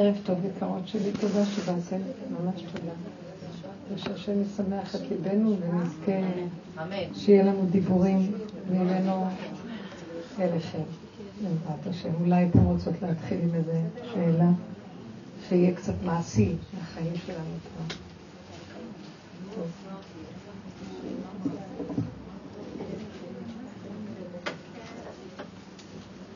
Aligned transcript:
ערב 0.00 0.16
טוב 0.24 0.38
יקרות 0.44 0.88
שלי, 0.88 1.12
תודה 1.20 1.44
שבאתם, 1.46 2.00
ממש 2.30 2.62
תודה. 2.62 2.92
ושהשם 3.94 4.42
ישמח 4.42 4.94
את 4.94 5.00
ליבנו 5.10 5.56
ונזכה 5.60 6.12
שיהיה 7.14 7.42
לנו 7.42 7.66
דיבורים 7.70 8.32
ממנו 8.70 9.24
אליכם, 10.38 10.82
בעזרת 11.42 11.86
השם. 11.86 12.10
אולי 12.20 12.48
אתם 12.48 12.58
רוצות 12.58 12.94
להתחיל 13.02 13.38
עם 13.42 13.54
איזה 13.54 13.82
שאלה, 14.14 14.50
שיהיה 15.48 15.74
קצת 15.74 15.94
מעשי 16.04 16.54
לחיים 16.80 17.12
שלנו 17.26 17.56
פה. 17.62 17.94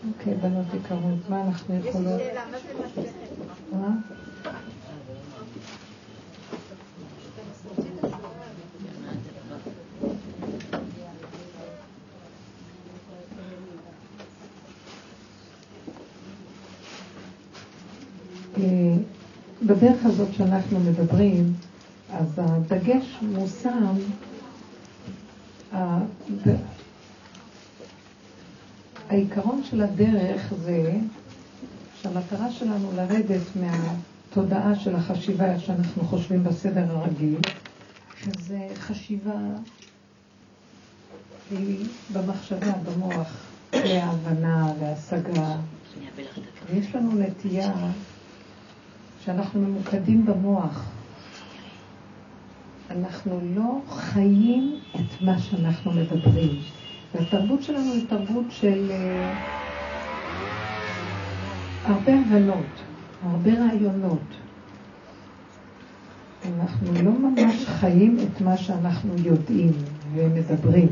אוקיי, 0.08 0.34
בנות 0.34 0.66
יקרות, 0.74 1.28
מה 1.28 1.42
אנחנו 1.42 1.74
יכולות? 1.74 2.20
מה? 3.82 3.96
אה, 18.58 18.94
בדרך 19.66 20.06
הזאת 20.06 20.28
שאנחנו 20.32 20.80
מדברים, 20.80 21.54
אז 22.12 22.26
הדגש 22.36 23.18
מושם, 23.22 23.94
העיקרון 29.08 29.62
של 29.64 29.82
הדרך 29.82 30.52
זה 30.64 30.92
שהמטרה 32.02 32.50
שלנו 32.50 32.92
לרדת 32.96 33.42
מהתודעה 33.56 34.74
של 34.74 34.96
החשיבה, 34.96 35.58
שאנחנו 35.58 36.04
חושבים 36.04 36.44
בסדר 36.44 36.84
הרגיל, 36.90 37.38
שזה 38.24 38.68
חשיבה 38.74 39.38
היא 41.50 41.86
במחשבה, 42.12 42.72
במוח, 42.72 43.46
להבנה, 43.72 44.72
להשגה. 44.80 45.56
ויש 46.70 46.94
לנו 46.94 47.12
נטייה 47.18 47.72
שאנחנו 49.24 49.60
ממוקדים 49.60 50.26
במוח. 50.26 50.84
אנחנו 52.90 53.40
לא 53.54 53.80
חיים 53.88 54.80
את 54.94 55.22
מה 55.22 55.38
שאנחנו 55.38 55.92
מדברים. 55.92 56.58
והתרבות 57.14 57.62
שלנו 57.62 57.92
היא 57.92 58.08
תרבות 58.08 58.46
של 58.50 58.90
uh, 58.90 59.61
הרבה 61.84 62.12
הבנות, 62.20 62.66
הרבה 63.22 63.50
רעיונות. 63.52 64.22
אנחנו 66.46 66.92
לא 67.02 67.10
ממש 67.12 67.66
חיים 67.66 68.16
את 68.18 68.40
מה 68.40 68.56
שאנחנו 68.56 69.14
יודעים 69.24 69.72
ומדברים. 70.14 70.88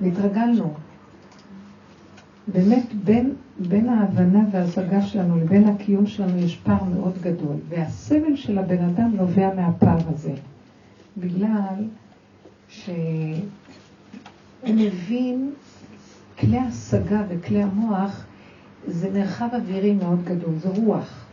והתרגלנו. 0.00 0.74
באמת, 2.48 2.94
בין, 3.04 3.34
בין 3.58 3.88
ההבנה 3.88 4.40
וההשגה 4.52 5.02
שלנו 5.02 5.36
לבין 5.36 5.68
הקיום 5.68 6.06
שלנו 6.06 6.38
יש 6.38 6.56
פער 6.56 6.84
מאוד 6.84 7.14
גדול. 7.20 7.56
והסבל 7.68 8.36
של 8.36 8.58
הבן 8.58 8.84
אדם 8.84 9.10
נובע 9.16 9.54
מהפער 9.54 9.98
הזה. 10.14 10.32
בגלל 11.16 11.84
ש... 12.68 12.90
הוא 14.60 14.74
מבין, 14.74 15.50
כלי 16.38 16.58
ההשגה 16.58 17.22
וכלי 17.28 17.62
המוח 17.62 18.24
זה 18.88 19.10
מרחב 19.10 19.48
אווירי 19.52 19.94
מאוד 19.94 20.24
גדול, 20.24 20.54
זה 20.58 20.68
רוח. 20.68 21.24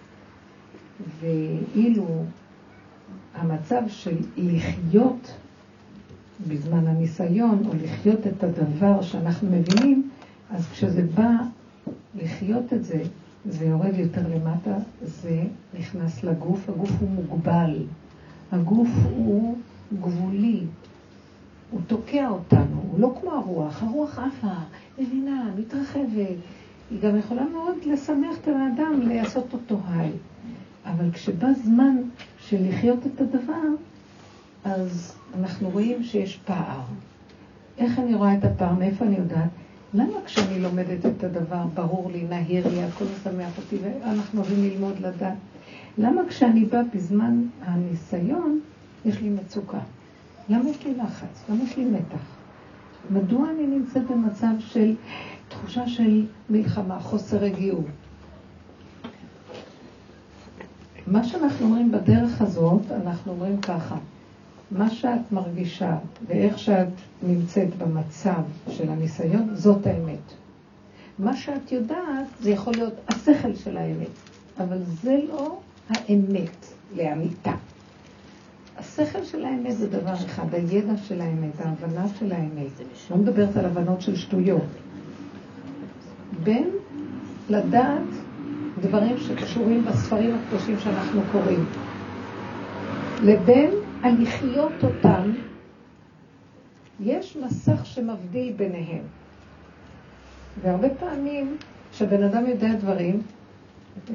ואילו 1.20 2.24
המצב 3.36 3.82
של 3.88 4.16
לחיות 4.38 5.34
בזמן 6.48 6.88
הניסיון, 6.88 7.64
או 7.66 7.72
לחיות 7.84 8.28
את 8.28 8.44
הדבר 8.44 9.02
שאנחנו 9.02 9.50
מבינים, 9.52 10.10
אז 10.52 10.68
כשזה 10.72 11.06
בא 11.16 11.32
לחיות 12.16 12.74
את 12.74 12.84
זה, 12.86 13.04
זה 13.46 13.66
יורד 13.66 13.96
יותר 13.96 14.22
למטה, 14.36 14.76
זה 15.06 15.44
נכנס 15.80 16.24
לגוף, 16.24 16.70
הגוף 16.70 16.92
הוא 17.00 17.10
מוגבל, 17.10 17.84
הגוף 18.52 18.90
הוא 19.16 19.58
גבולי, 20.02 20.60
הוא 21.72 21.82
תוקע 21.88 22.30
אותנו, 22.30 22.82
הוא 22.92 23.00
לא 23.00 23.16
כמו 23.22 23.32
הרוח, 23.32 23.84
הרוח 23.84 24.20
עפה, 24.20 24.54
מבינה, 25.00 25.50
מתרחבת. 25.58 26.38
היא 26.92 27.02
גם 27.02 27.18
יכולה 27.18 27.44
מאוד 27.54 27.76
לשמח 27.86 28.38
את 28.42 28.48
האדם, 28.48 29.02
לעשות 29.02 29.54
אותו 29.54 29.80
היי. 29.94 30.12
אבל 30.86 31.12
כשבא 31.12 31.54
זמן 31.54 31.96
של 32.40 32.70
לחיות 32.70 33.00
את 33.08 33.22
הדבר, 33.22 33.68
אז 34.66 35.16
אנחנו 35.40 35.70
רואים 35.70 36.04
שיש 36.04 36.38
פער. 36.46 36.82
איך 37.78 38.00
אני 38.00 38.16
רואה 38.16 38.38
את 38.38 38.44
הפער? 38.44 38.74
מאיפה 38.74 39.06
אני 39.06 39.16
יודעת? 39.16 39.50
למה 39.94 40.18
כשאני 40.26 40.60
לומדת 40.60 41.06
את 41.06 41.24
הדבר, 41.24 41.66
ברור 41.74 42.12
לי, 42.12 42.24
נהיר 42.30 42.68
לי, 42.68 42.84
הכל 42.84 43.06
משמח 43.06 43.58
אותי, 43.58 43.78
ואנחנו 43.84 44.40
אוהבים 44.42 44.64
ללמוד 44.64 45.00
לדעת? 45.00 45.34
למה 45.98 46.22
כשאני 46.30 46.66
באה 46.66 46.82
בזמן 46.96 47.42
הניסיון, 47.66 48.60
יש 49.06 49.22
לי 49.22 49.30
מצוקה? 49.30 49.80
למה 50.50 50.70
יש 50.70 50.86
לי 50.86 50.94
לחץ? 50.96 51.44
למה 51.50 51.64
יש 51.64 51.78
לי 51.78 51.86
מתח? 51.86 52.22
מדוע 53.10 53.50
אני 53.50 53.68
נמצאת 53.68 54.04
במצב 54.12 54.54
של 54.60 54.96
תחושה 55.52 55.88
של 55.88 56.26
מלחמה, 56.50 57.00
חוסר 57.00 57.38
רגיעות? 57.38 57.86
מה 61.08 61.24
שאנחנו 61.24 61.66
אומרים 61.66 61.92
בדרך 61.92 62.42
הזאת, 62.42 62.82
אנחנו 62.92 63.32
אומרים 63.32 63.62
ככה, 63.62 63.96
מה 64.72 64.90
שאת 64.90 65.32
מרגישה 65.32 65.98
ואיך 66.28 66.60
שאת 66.60 66.88
נמצאת 67.24 67.78
במצב 67.78 68.42
של 68.70 68.90
הניסיון, 68.90 69.56
זאת 69.56 69.88
האמת. 69.88 70.34
מה 71.20 71.36
שאת 71.38 71.72
יודעת, 71.72 72.28
זה 72.42 72.50
יכול 72.50 72.74
להיות 72.74 72.94
השכל 73.08 73.56
של 73.56 73.78
האמת, 73.78 74.08
אבל 74.60 74.78
זה 75.04 75.20
לא 75.30 75.60
האמת 75.90 76.66
לאמיתה. 76.96 77.54
השכל 78.78 79.24
של 79.24 79.46
האמת 79.46 79.78
זה 79.78 79.90
דבר 79.90 80.14
אחד, 80.14 80.54
הידע 80.54 80.98
של 80.98 81.22
האמת, 81.22 81.60
ההבנה 81.60 82.06
של 82.20 82.32
האמת. 82.32 82.72
לא 83.12 83.18
מדברת 83.18 83.58
על 83.58 83.66
הבנות 83.66 84.02
של 84.02 84.16
שטויות. 84.16 84.64
בין 86.44 86.70
לדעת 87.50 88.08
דברים 88.82 89.18
שקשורים 89.18 89.86
בספרים 89.86 90.36
הקדושים 90.36 90.80
שאנחנו 90.80 91.22
קוראים, 91.32 91.66
לבין 93.24 93.70
הלחיות 94.04 94.84
אותם, 94.84 95.32
יש 97.00 97.38
מסך 97.38 97.86
שמבדיל 97.86 98.54
ביניהם. 98.54 99.04
והרבה 100.62 100.90
פעמים, 100.90 101.58
כשבן 101.92 102.24
אדם 102.24 102.46
יודע 102.48 102.74
דברים, 102.74 103.22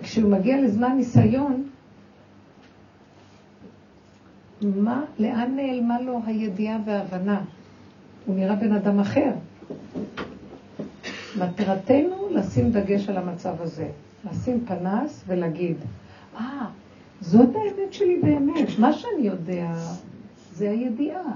כשהוא 0.03 0.31
מגיע 0.31 0.61
לזמן 0.61 0.93
ניסיון, 0.97 1.69
מה, 4.63 5.05
לאן 5.19 5.57
נעלמה 5.57 6.01
לו 6.01 6.21
הידיעה 6.27 6.79
וההבנה? 6.85 7.41
הוא 8.27 8.37
נראה 8.37 8.57
בן 8.57 8.73
אדם 8.73 9.01
אחר. 9.01 9.31
מטרתנו 11.39 12.29
לשים 12.31 12.71
דגש 12.71 13.09
על 13.09 13.17
המצב 13.17 13.55
הזה, 13.63 13.89
לשים 14.31 14.65
פנס 14.67 15.25
ולהגיד, 15.27 15.77
אה, 16.37 16.41
ah, 16.41 16.65
זאת 17.21 17.49
האמת 17.55 17.93
שלי 17.93 18.21
באמת, 18.23 18.79
מה 18.79 18.93
שאני 18.93 19.27
יודע 19.27 19.73
זה 20.53 20.71
הידיעה. 20.71 21.33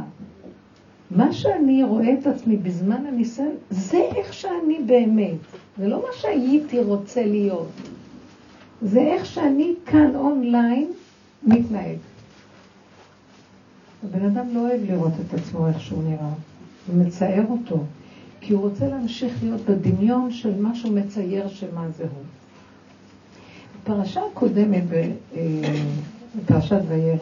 מה 1.11 1.33
שאני 1.33 1.85
רואה 1.85 2.13
את 2.21 2.27
עצמי 2.27 2.57
בזמן 2.57 3.07
הניסיון, 3.07 3.55
זה 3.71 3.99
איך 4.17 4.33
שאני 4.33 4.79
באמת. 4.87 5.39
זה 5.79 5.89
לא 5.89 5.97
מה 5.97 6.13
שהייתי 6.13 6.81
רוצה 6.81 7.27
להיות. 7.27 7.69
זה 8.83 9.01
איך 9.01 9.27
שאני 9.27 9.75
כאן 9.87 10.15
אונליין 10.15 10.93
מתנהג. 11.43 11.97
הבן 14.05 14.25
אדם 14.25 14.55
לא 14.55 14.61
אוהב 14.61 14.81
לראות 14.91 15.13
את 15.27 15.35
עצמו 15.35 15.69
איך 15.69 15.81
שהוא 15.81 16.03
נראה, 16.03 16.33
הוא 16.87 17.05
מצער 17.05 17.45
אותו, 17.49 17.85
כי 18.41 18.53
הוא 18.53 18.63
רוצה 18.63 18.89
להמשיך 18.89 19.43
להיות 19.43 19.61
בדמיון 19.61 20.31
של 20.31 20.61
משהו 20.61 20.93
מצייר 20.93 21.49
של 21.49 21.75
מה 21.75 21.89
זה 21.91 22.03
הוא. 22.03 22.23
בפרשה 23.83 24.21
הקודמת, 24.33 24.85
אה, 24.93 25.83
בפרשת 26.37 26.81
וירא, 26.89 27.19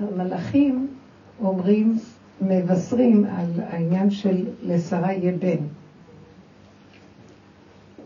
שהמלאכים 0.00 0.86
אומרים, 1.40 1.98
מבשרים 2.40 3.24
על 3.24 3.60
העניין 3.60 4.10
של 4.10 4.46
לשרה 4.62 5.12
יהיה 5.12 5.32
בן. 5.38 5.64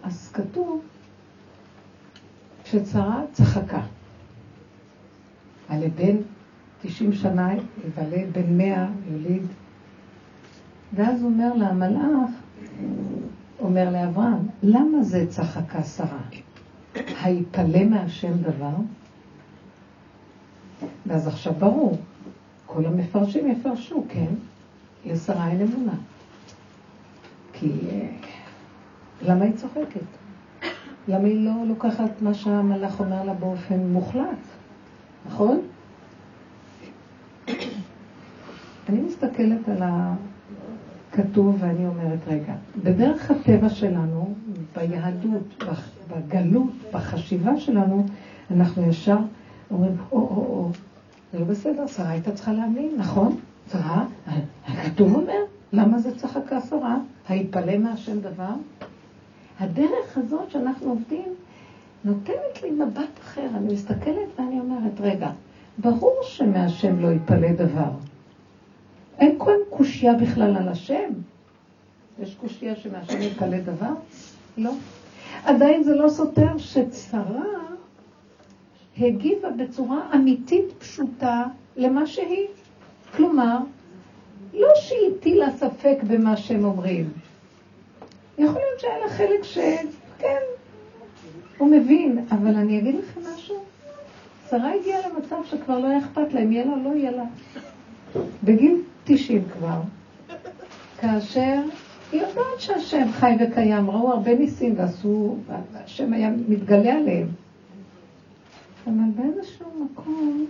אז 0.03 0.31
כתוב 0.33 0.81
שצרה 2.65 3.23
צחקה. 3.33 3.83
על 5.69 5.89
בן 5.89 6.17
90 6.83 7.13
שנה 7.13 7.55
יוולד, 7.85 8.33
בן 8.33 8.59
100 8.59 8.89
יוליד. 9.11 9.43
ואז 10.95 11.23
הוא 11.23 11.31
אומר 11.31 11.55
לה, 11.55 11.69
המלאך 11.69 12.31
אומר 13.61 13.91
לאברהם, 13.91 14.47
למה 14.63 15.03
זה 15.03 15.27
צחקה 15.29 15.83
שרה? 15.83 16.23
היפלא 17.23 17.85
מהשם 17.85 18.33
דבר? 18.43 18.75
ואז 21.07 21.29
עכשיו 21.29 21.53
ברור, 21.53 21.99
כל 22.67 22.87
המפרשים 22.87 23.49
יפרשו, 23.51 24.05
כן? 24.09 24.35
לשרה 25.05 25.49
אין 25.49 25.61
אמונה. 25.61 25.95
כי 27.53 27.73
אה, 27.91 28.09
למה 29.23 29.45
היא 29.45 29.57
צוחקת? 29.57 30.01
למה 31.09 31.29
היא 31.29 31.45
לא 31.45 31.67
לוקחת 31.67 32.23
מה 32.23 32.35
שהמלאך 32.35 33.01
אומר 33.01 33.25
לה 33.25 33.35
באופן 33.35 33.79
מוחלט, 33.79 34.39
נכון? 35.27 35.61
אני 38.89 39.01
מסתכלת 39.01 39.69
על 39.69 39.83
הכתוב 41.13 41.57
ואני 41.61 41.87
אומרת, 41.87 42.19
רגע, 42.27 42.55
בדרך 42.85 43.31
הטבע 43.31 43.69
שלנו, 43.69 44.35
ביהדות, 44.77 45.65
בגלות, 46.11 46.73
בחשיבה 46.93 47.61
שלנו, 47.61 48.07
אנחנו 48.51 48.83
ישר 48.89 49.17
אומרים, 49.71 49.97
או-או-או, 50.13 50.71
זה 51.33 51.39
לא 51.39 51.45
בסדר, 51.45 51.87
שרה 51.87 52.11
הייתה 52.11 52.33
צריכה 52.33 52.53
להאמין, 52.53 52.91
נכון? 52.99 53.37
שרה, 53.73 54.05
הכתוב 54.67 55.15
אומר, 55.15 55.41
למה 55.73 55.99
זה 55.99 56.19
צחקה 56.19 56.61
שרה? 56.61 56.99
היפלא 57.29 57.79
מהשם 57.79 58.21
דבר? 58.21 58.53
הדרך 59.61 60.19
הזאת 60.19 60.51
שאנחנו 60.51 60.91
עובדים 60.91 61.35
נותנת 62.05 62.63
לי 62.63 62.71
מבט 62.71 63.19
אחר. 63.23 63.47
אני 63.57 63.75
מסתכלת 63.75 64.39
ואני 64.39 64.61
אומרת, 64.61 65.01
רגע, 65.01 65.31
ברור 65.79 66.19
שמהשם 66.23 67.01
לא 67.01 67.09
יפלא 67.13 67.53
דבר. 67.53 67.91
אין 69.19 69.39
כאן 69.39 69.53
קושייה 69.71 70.15
בכלל 70.15 70.57
על 70.57 70.69
השם. 70.69 71.11
יש 72.23 72.35
קושייה 72.35 72.77
שמהשם 72.77 73.23
יפלא 73.23 73.59
דבר? 73.61 73.93
לא. 74.59 74.73
עדיין 75.45 75.83
זה 75.83 75.95
לא 75.95 76.09
סותר 76.09 76.59
שצרה 76.59 77.45
הגיבה 78.99 79.51
בצורה 79.51 80.11
אמיתית 80.15 80.65
פשוטה 80.79 81.45
למה 81.77 82.07
שהיא. 82.07 82.47
כלומר, 83.17 83.59
לא 84.55 84.69
שהיא 84.81 85.11
הטילה 85.17 85.51
ספק 85.51 85.97
במה 86.07 86.37
שהם 86.37 86.65
אומרים. 86.65 87.11
יכול 88.39 88.61
להיות 88.61 88.81
שהיה 88.81 88.99
לה 88.99 89.09
חלק 89.09 89.45
שכן, 89.45 90.43
הוא 91.59 91.71
מבין, 91.71 92.25
אבל 92.31 92.55
אני 92.57 92.79
אגיד 92.79 92.95
לכם 92.95 93.21
משהו. 93.35 93.57
שרה 94.51 94.75
הגיעה 94.75 95.01
למצב 95.09 95.37
שכבר 95.51 95.79
לא 95.79 95.87
היה 95.87 95.99
אכפת 95.99 96.33
לה 96.33 96.41
אם 96.41 96.53
יהיה 96.53 96.65
לה 96.65 96.73
או 96.73 96.77
לא 96.85 96.97
יהיה 96.97 97.11
לה. 97.11 97.25
בגיל 98.45 98.83
90 99.09 99.43
כבר, 99.53 99.81
כאשר 100.99 101.61
היא 102.13 102.21
יודעת 102.21 102.61
שהשם 102.61 103.13
חי 103.13 103.37
וקיים, 103.41 103.91
ראו 103.91 104.13
הרבה 104.13 104.35
ניסים 104.35 104.75
ועשו, 104.77 105.37
והשם 105.73 106.13
היה 106.13 106.31
מתגלה 106.49 106.95
עליהם. 106.95 107.27
אבל 108.87 109.11
באיזשהו 109.17 109.67
מקום, 109.85 110.47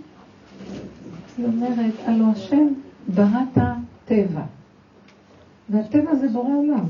היא 1.37 1.45
אומרת, 1.45 1.93
הלוא 2.05 2.27
השם 2.27 2.67
ברא 3.07 3.25
את 3.53 3.57
הטבע, 3.57 4.41
והטבע 5.69 6.15
זה 6.15 6.27
בורא 6.27 6.53
עולם. 6.55 6.85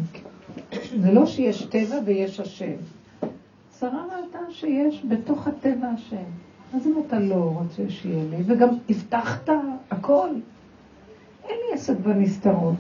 זה 1.00 1.12
לא 1.12 1.26
שיש 1.26 1.66
טבע 1.66 1.96
ויש 2.06 2.40
השם. 2.40 2.76
שרה 3.80 4.06
ראתה 4.06 4.40
שיש 4.50 5.06
בתוך 5.10 5.48
הטבע 5.48 5.88
השם. 5.88 6.26
אז 6.74 6.88
אם 6.88 6.94
אתה 7.08 7.20
לא 7.20 7.54
רוצה 7.60 7.90
שיהיה 7.90 8.24
לי, 8.30 8.38
וגם 8.46 8.70
הבטחת 8.90 9.50
הכל, 9.92 10.30
אין 11.50 11.58
לי 11.68 11.74
עסק 11.74 11.98
בנסתרות. 11.98 12.76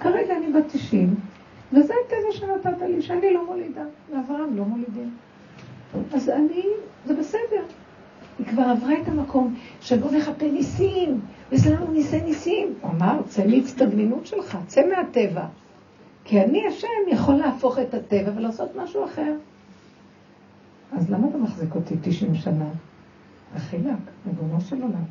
כרגע 0.00 0.36
אני 0.36 0.52
בת 0.52 0.64
90, 0.72 1.14
וזה 1.72 1.94
הטבע 2.06 2.32
שנתת 2.32 2.82
לי, 2.88 3.02
שאני 3.02 3.34
לא 3.34 3.46
מולידה, 3.46 3.84
ואברהם 4.10 4.56
לא 4.56 4.64
מולידים. 4.64 5.10
אז 6.14 6.28
אני, 6.28 6.64
זה 7.06 7.14
בסדר. 7.14 7.62
היא 8.38 8.46
כבר 8.46 8.62
עברה 8.62 8.92
את 9.02 9.08
המקום 9.08 9.54
שבוא 9.80 10.10
נחפה 10.10 10.46
ניסים, 10.52 11.20
ויש 11.50 11.66
לנו 11.66 11.92
ניסי 11.92 12.20
ניסים. 12.20 12.74
הוא 12.80 12.90
אמר, 12.90 13.20
צא 13.28 13.46
מהצטגנינות 13.46 14.26
שלך, 14.26 14.58
צא 14.66 14.82
מהטבע. 14.86 15.46
כי 16.24 16.40
אני 16.40 16.66
השם 16.66 16.88
יכול 17.08 17.34
להפוך 17.34 17.78
את 17.78 17.94
הטבע 17.94 18.30
ולעשות 18.36 18.76
משהו 18.76 19.04
אחר. 19.04 19.32
אז 20.92 21.10
למה 21.10 21.28
אתה 21.28 21.38
מחזיק 21.38 21.74
אותי 21.74 21.94
90 22.02 22.34
שנה? 22.34 22.68
החילק, 23.56 23.98
ריבונו 24.26 24.60
של 24.60 24.82
עולם. 24.82 25.04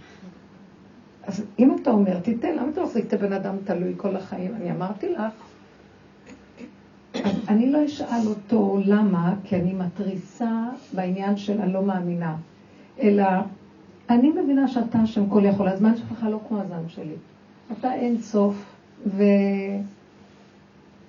אז 1.27 1.43
אם 1.59 1.75
אתה 1.81 1.91
אומר, 1.91 2.19
תיתן, 2.19 2.55
למה 2.55 2.69
אתה 2.69 2.83
מחזיק 2.83 3.05
את 3.05 3.13
הבן 3.13 3.33
אדם 3.33 3.55
תלוי 3.63 3.93
כל 3.97 4.15
החיים? 4.15 4.55
אני 4.55 4.71
אמרתי 4.71 5.09
לך. 5.09 5.21
אז 7.23 7.39
אני 7.47 7.71
לא 7.71 7.85
אשאל 7.85 8.27
אותו 8.27 8.79
למה, 8.85 9.33
כי 9.43 9.55
אני 9.55 9.73
מתריסה 9.73 10.69
בעניין 10.93 11.37
של 11.37 11.61
הלא 11.61 11.83
מאמינה, 11.83 12.35
אלא 13.01 13.23
אני 14.09 14.29
מבינה 14.29 14.67
שאתה 14.67 14.99
השם 14.99 15.29
כל 15.29 15.45
יכול, 15.45 15.67
הזמן 15.67 15.97
שלך 15.97 16.25
לא 16.29 16.39
כמו 16.47 16.61
הזמן 16.61 16.89
שלי. 16.89 17.15
אתה 17.79 17.93
אין 17.93 18.21
סוף, 18.21 18.55
ו... 19.05 19.23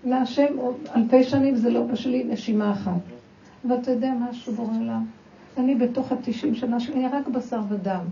להשם 0.05 0.57
עוד 0.57 0.75
אלפי 0.97 1.25
שנים 1.25 1.57
זה 1.57 1.71
לא 1.71 1.83
בשלי 1.83 2.25
נשימה 2.25 2.73
אחת. 2.73 3.01
ואתה 3.69 3.91
יודע 3.91 4.13
משהו 4.21 4.53
בורא 4.53 4.77
עולם? 4.77 5.07
אני 5.59 5.75
בתוך 5.75 6.13
התשעים 6.13 6.55
שנה 6.55 6.81
שלי, 6.81 6.95
אני 6.95 7.09
רק 7.09 7.29
בשר 7.29 7.61
ודם. 7.69 8.05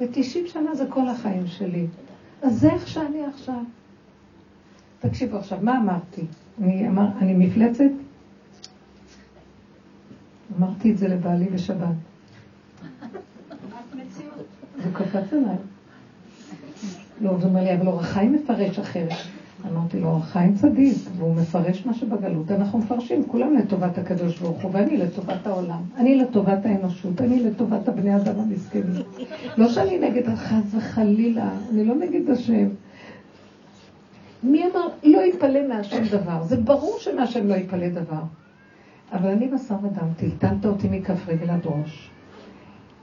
ותשעים 0.00 0.46
שנה 0.46 0.74
זה 0.74 0.84
כל 0.88 1.08
החיים 1.08 1.46
שלי. 1.46 1.86
אז 2.42 2.60
זה 2.60 2.70
איך 2.70 2.88
שאני 2.88 3.24
עכשיו. 3.24 3.60
תקשיבו 5.00 5.36
עכשיו, 5.36 5.58
מה 5.62 5.78
אמרתי? 5.78 6.22
אני, 6.62 6.88
אמר, 6.88 7.06
אני 7.18 7.34
מפלצת? 7.34 7.84
אמרתי 10.58 10.92
את 10.92 10.98
זה 10.98 11.08
לבעלי 11.08 11.48
בשבת. 11.48 11.94
זה 14.76 14.90
קפץ 14.92 15.32
עליי. 15.32 15.56
לא, 17.20 17.30
הוא 17.30 17.42
אומר 17.42 17.64
לי, 17.64 17.74
אבל 17.74 17.86
אור 17.86 18.00
החיים 18.00 18.32
מפרש 18.32 18.78
אחרת. 18.78 19.12
אמרתי 19.72 20.00
לו, 20.00 20.18
חיים 20.18 20.54
צדיק, 20.54 20.96
והוא 21.16 21.34
מפרש 21.34 21.86
מה 21.86 21.94
שבגלות. 21.94 22.50
אנחנו 22.50 22.78
מפרשים 22.78 23.28
כולם 23.28 23.56
לטובת 23.56 23.98
הקדוש 23.98 24.38
ברוך 24.38 24.62
הוא, 24.62 24.70
ואני 24.74 24.96
לטובת 24.96 25.46
העולם. 25.46 25.80
אני 25.96 26.14
לטובת 26.14 26.66
האנושות, 26.66 27.20
אני 27.20 27.42
לטובת 27.42 27.88
הבני 27.88 28.16
אדם 28.16 28.40
המסכנים. 28.40 29.02
לא 29.56 29.68
שאני 29.68 29.98
נגד 29.98 30.34
חס 30.34 30.74
וחלילה, 30.74 31.50
אני 31.72 31.84
לא 31.84 31.94
נגד 31.94 32.30
השם. 32.30 32.66
מי 34.42 34.64
אמר, 34.64 34.88
לא 35.04 35.20
יתפלא 35.20 35.68
מהשם 35.68 36.02
דבר. 36.10 36.42
זה 36.42 36.56
ברור 36.56 36.96
שמהשם 36.98 37.48
לא 37.48 37.54
יתפלא 37.54 37.88
דבר. 37.88 38.22
אבל 39.12 39.28
אני 39.28 39.48
בשר 39.48 39.74
ודם, 39.82 40.08
טלטלת 40.16 40.66
אותי 40.66 40.88
מכף 40.88 41.28
רגל 41.28 41.50
עד 41.50 41.60
ראש. 41.64 42.10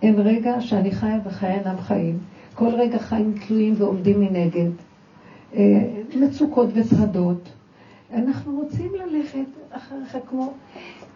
אין 0.01 0.19
רגע 0.19 0.61
שאני 0.61 0.91
חיה 0.91 1.19
וחיי 1.25 1.59
אינם 1.59 1.77
חיים. 1.77 2.19
כל 2.53 2.69
רגע 2.75 2.99
חיים 2.99 3.33
תלויים 3.47 3.73
ועומדים 3.77 4.19
מנגד. 4.19 4.69
אה, 5.53 5.60
מצוקות 6.15 6.69
וטרדות. 6.74 7.50
אנחנו 8.13 8.60
רוצים 8.60 8.91
ללכת 8.95 9.45
אחריך 9.72 10.17
כמו... 10.29 10.53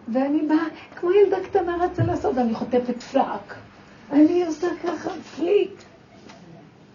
ואני 0.08 0.48
באה, 0.48 0.66
כמו 0.96 1.12
ילדה 1.12 1.38
קטנה 1.44 1.78
רצה 1.86 2.04
לעשות, 2.06 2.36
ואני 2.36 2.54
חוטפת 2.54 3.04
פלאק. 3.04 3.56
אני 4.12 4.46
עושה 4.46 4.68
ככה 4.84 5.10
פליק. 5.36 5.72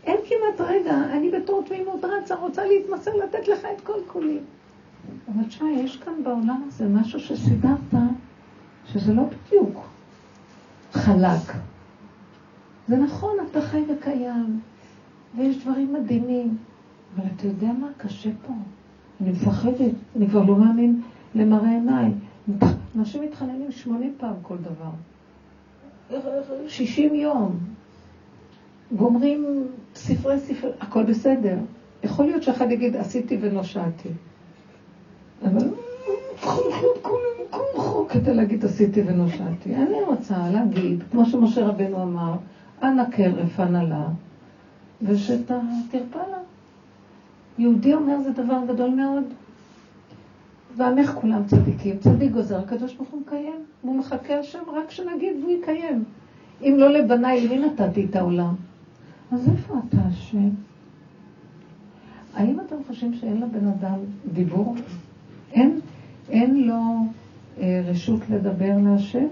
אין 0.05 0.17
כמעט 0.29 0.69
רגע, 0.69 0.95
אני 1.13 1.31
בתור 1.31 1.63
תמימות 1.67 2.05
רצה, 2.05 2.35
רוצה 2.35 2.67
להתמסר, 2.67 3.11
לתת 3.17 3.49
לך 3.49 3.67
את 3.77 3.81
כל 3.81 3.99
כולי. 4.07 4.39
אבל 5.29 5.45
תשמע, 5.45 5.71
יש 5.71 5.97
כאן 5.97 6.13
בעולם 6.25 6.63
הזה 6.69 6.89
משהו 6.89 7.21
שסידרת, 7.21 7.95
שזה 8.87 9.15
לא 9.15 9.23
בדיוק 9.23 9.85
חלק. 10.93 11.53
זה 12.89 12.97
נכון, 12.97 13.37
אתה 13.51 13.61
חי 13.61 13.83
וקיים, 13.89 14.61
ויש 15.37 15.59
דברים 15.65 15.93
מדהימים, 15.93 16.57
אבל 17.16 17.25
אתה 17.37 17.47
יודע 17.47 17.73
מה? 17.73 17.88
קשה 17.97 18.31
פה. 18.47 18.52
אני 19.21 19.31
מפחדת, 19.31 19.92
אני 20.16 20.28
כבר 20.28 20.42
לא 20.42 20.57
מאמין 20.57 21.00
למראה 21.35 21.71
עיניי. 21.71 22.11
אנשים 22.99 23.23
מתחננים 23.23 23.71
שמונים 23.71 24.14
פעם 24.19 24.35
כל 24.42 24.57
דבר. 24.57 24.90
שישים 26.69 27.14
יום. 27.14 27.59
גומרים 28.97 29.66
ספרי 29.95 30.38
ספרי, 30.38 30.71
הכל 30.81 31.04
בסדר. 31.04 31.57
יכול 32.04 32.25
להיות 32.25 32.42
שאחד 32.42 32.71
יגיד, 32.71 32.97
עשיתי 32.97 33.38
ונושעתי. 33.40 34.09
אבל 35.45 35.69
כדי 38.09 38.35
להגיד 38.35 38.64
עשיתי 38.64 39.02
ונושעתי. 39.07 39.75
אני 39.75 40.02
רוצה 40.07 40.50
להגיד, 40.50 41.02
כמו 41.11 41.25
שמשה 41.25 41.66
רבנו 41.66 42.02
אמר, 42.02 42.35
אנא 42.83 43.02
כרף, 43.11 43.61
אנא 43.61 43.78
לה, 43.78 44.09
ושתרפא 45.02 46.19
לה. 46.19 46.38
יהודי 47.59 47.95
אומר 47.95 48.21
זה 48.21 48.31
דבר 48.31 48.59
גדול 48.69 48.91
מאוד. 48.91 49.25
ועמך 50.77 51.11
כולם 51.21 51.43
צדיקים. 51.47 51.99
צדיק 51.99 52.33
גוזר, 52.33 52.59
הקדוש 52.59 52.95
ברוך 52.95 53.09
הוא 53.11 53.21
מקיים. 53.21 53.65
הוא 53.83 53.97
מחכה 53.99 54.39
השם 54.39 54.63
רק 54.73 54.91
שנגיד 54.91 55.37
והוא 55.41 55.53
יקיים. 55.53 56.05
אם 56.63 56.75
לא 56.79 56.93
לבניי, 56.93 57.49
למי 57.49 57.59
נתתי 57.59 58.07
את 58.11 58.17
העולם? 58.17 58.55
אז 59.33 59.49
איפה 59.49 59.75
אתה 59.89 59.97
השם? 60.09 60.49
האם 62.35 62.61
אתם 62.61 62.77
חושבים 62.87 63.15
שאין 63.15 63.41
לבן 63.41 63.67
אדם 63.67 63.99
דיבור? 64.33 64.75
אין 65.53 65.81
אין 66.29 66.63
לו 66.63 66.83
אה, 67.61 67.83
רשות 67.87 68.21
לדבר 68.31 68.77
להשם. 68.85 69.27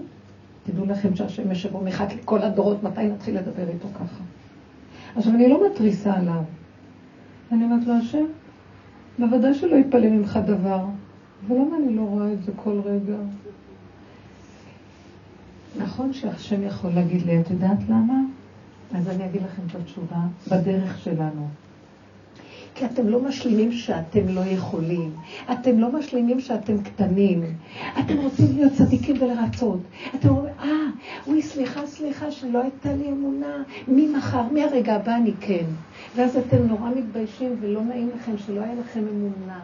תדעו 0.63 0.85
לכם 0.85 1.15
שהשם 1.15 1.51
ישב 1.51 1.75
ומחק 1.75 2.07
לכל 2.21 2.41
הדורות, 2.41 2.83
מתי 2.83 3.07
נתחיל 3.07 3.37
לדבר 3.37 3.69
איתו 3.69 3.87
ככה. 3.95 4.23
עכשיו, 5.15 5.33
אני 5.33 5.49
לא 5.49 5.67
מתריסה 5.67 6.13
עליו. 6.13 6.43
אני 7.51 7.63
אומרת 7.63 7.87
לו, 7.87 7.93
השם, 7.93 8.25
בוודאי 9.19 9.53
שלא 9.53 9.75
יתפלא 9.75 10.09
ממך 10.09 10.39
דבר, 10.45 10.85
ולמה 11.47 11.77
אני 11.77 11.95
לא 11.95 12.01
רואה 12.01 12.33
את 12.33 12.43
זה 12.43 12.51
כל 12.55 12.79
רגע? 12.85 13.17
נכון 15.77 16.13
שהשם 16.13 16.63
יכול 16.63 16.91
להגיד 16.95 17.21
לי, 17.21 17.39
את 17.39 17.51
יודעת 17.51 17.79
למה? 17.89 18.21
אז 18.95 19.09
אני 19.09 19.25
אגיד 19.25 19.41
לכם 19.41 19.61
את 19.67 19.75
התשובה, 19.75 20.17
בדרך 20.51 20.99
שלנו. 20.99 21.47
כי 22.75 22.85
אתם 22.85 23.07
לא 23.07 23.21
משלימים 23.21 23.71
שאתם 23.71 24.27
לא 24.27 24.41
יכולים. 24.41 25.11
אתם 25.51 25.79
לא 25.79 25.91
משלימים 25.91 26.39
שאתם 26.39 26.81
קטנים. 26.81 27.43
אתם 27.99 28.17
רוצים 28.17 28.45
להיות 28.55 28.73
צדיקים 28.73 29.15
ולרצות. 29.19 29.79
אתם 30.15 30.29
אוי, 31.27 31.41
סליחה, 31.41 31.87
סליחה, 31.87 32.31
שלא 32.31 32.61
הייתה 32.61 32.93
לי 32.93 33.09
אמונה. 33.09 33.63
ממחר, 33.87 34.43
מהרגע 34.51 34.95
הבא 34.95 35.15
אני 35.15 35.33
כן. 35.39 35.65
ואז 36.15 36.37
אתם 36.37 36.67
נורא 36.67 36.89
מתביישים 36.89 37.55
ולא 37.61 37.81
נעים 37.83 38.09
לכם 38.15 38.37
שלא 38.37 38.61
היה 38.61 38.73
לכם 38.75 38.99
אמונה. 38.99 39.59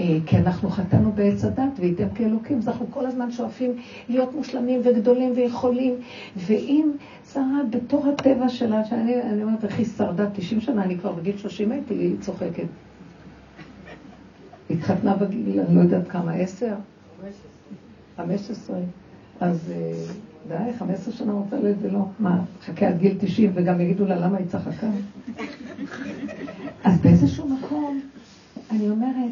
אה, 0.00 0.18
כי 0.26 0.36
אנחנו 0.36 0.70
חטאנו 0.70 1.12
בעץ 1.12 1.44
הדת 1.44 1.78
והייתם 1.78 2.08
כאלוקים, 2.14 2.58
אז 2.58 2.68
אנחנו 2.68 2.86
כל 2.90 3.06
הזמן 3.06 3.30
שואפים 3.30 3.76
להיות 4.08 4.34
מושלמים 4.34 4.80
וגדולים 4.84 5.32
ויכולים. 5.36 5.94
ואם 6.36 6.90
שרה 7.32 7.60
בתור 7.70 8.06
הטבע 8.06 8.48
שלה, 8.48 8.84
שאני 8.84 9.22
אני 9.22 9.42
אומרת, 9.42 9.64
איך 9.64 9.78
היא 9.78 9.86
שרדה 9.86 10.30
90 10.30 10.60
שנה, 10.60 10.84
אני 10.84 10.98
כבר 10.98 11.12
בגיל 11.12 11.38
30 11.38 11.72
הייתי 11.72 11.94
לי 11.94 12.16
צוחקת. 12.20 12.66
התחתנה 14.70 15.16
בגיל, 15.16 15.60
אני 15.60 15.76
לא 15.76 15.80
יודעת 15.80 16.08
כמה, 16.08 16.34
10? 16.34 16.66
15. 16.66 17.55
אז 19.40 19.72
אה, 19.72 19.92
די, 20.48 20.72
15 20.78 21.14
שנה 21.14 21.32
רוצה 21.32 21.56
לזה, 21.56 21.74
זה 21.80 21.90
לא. 21.90 22.04
מה, 22.18 22.44
חכה 22.62 22.88
עד 22.88 22.98
גיל 22.98 23.16
90 23.20 23.50
וגם 23.54 23.80
יגידו 23.80 24.06
לה 24.06 24.16
למה 24.16 24.38
היא 24.38 24.46
צחקה? 24.46 24.86
אז 26.84 27.00
באיזשהו 27.00 27.48
מקום, 27.48 28.00
אני 28.70 28.90
אומרת, 28.90 29.30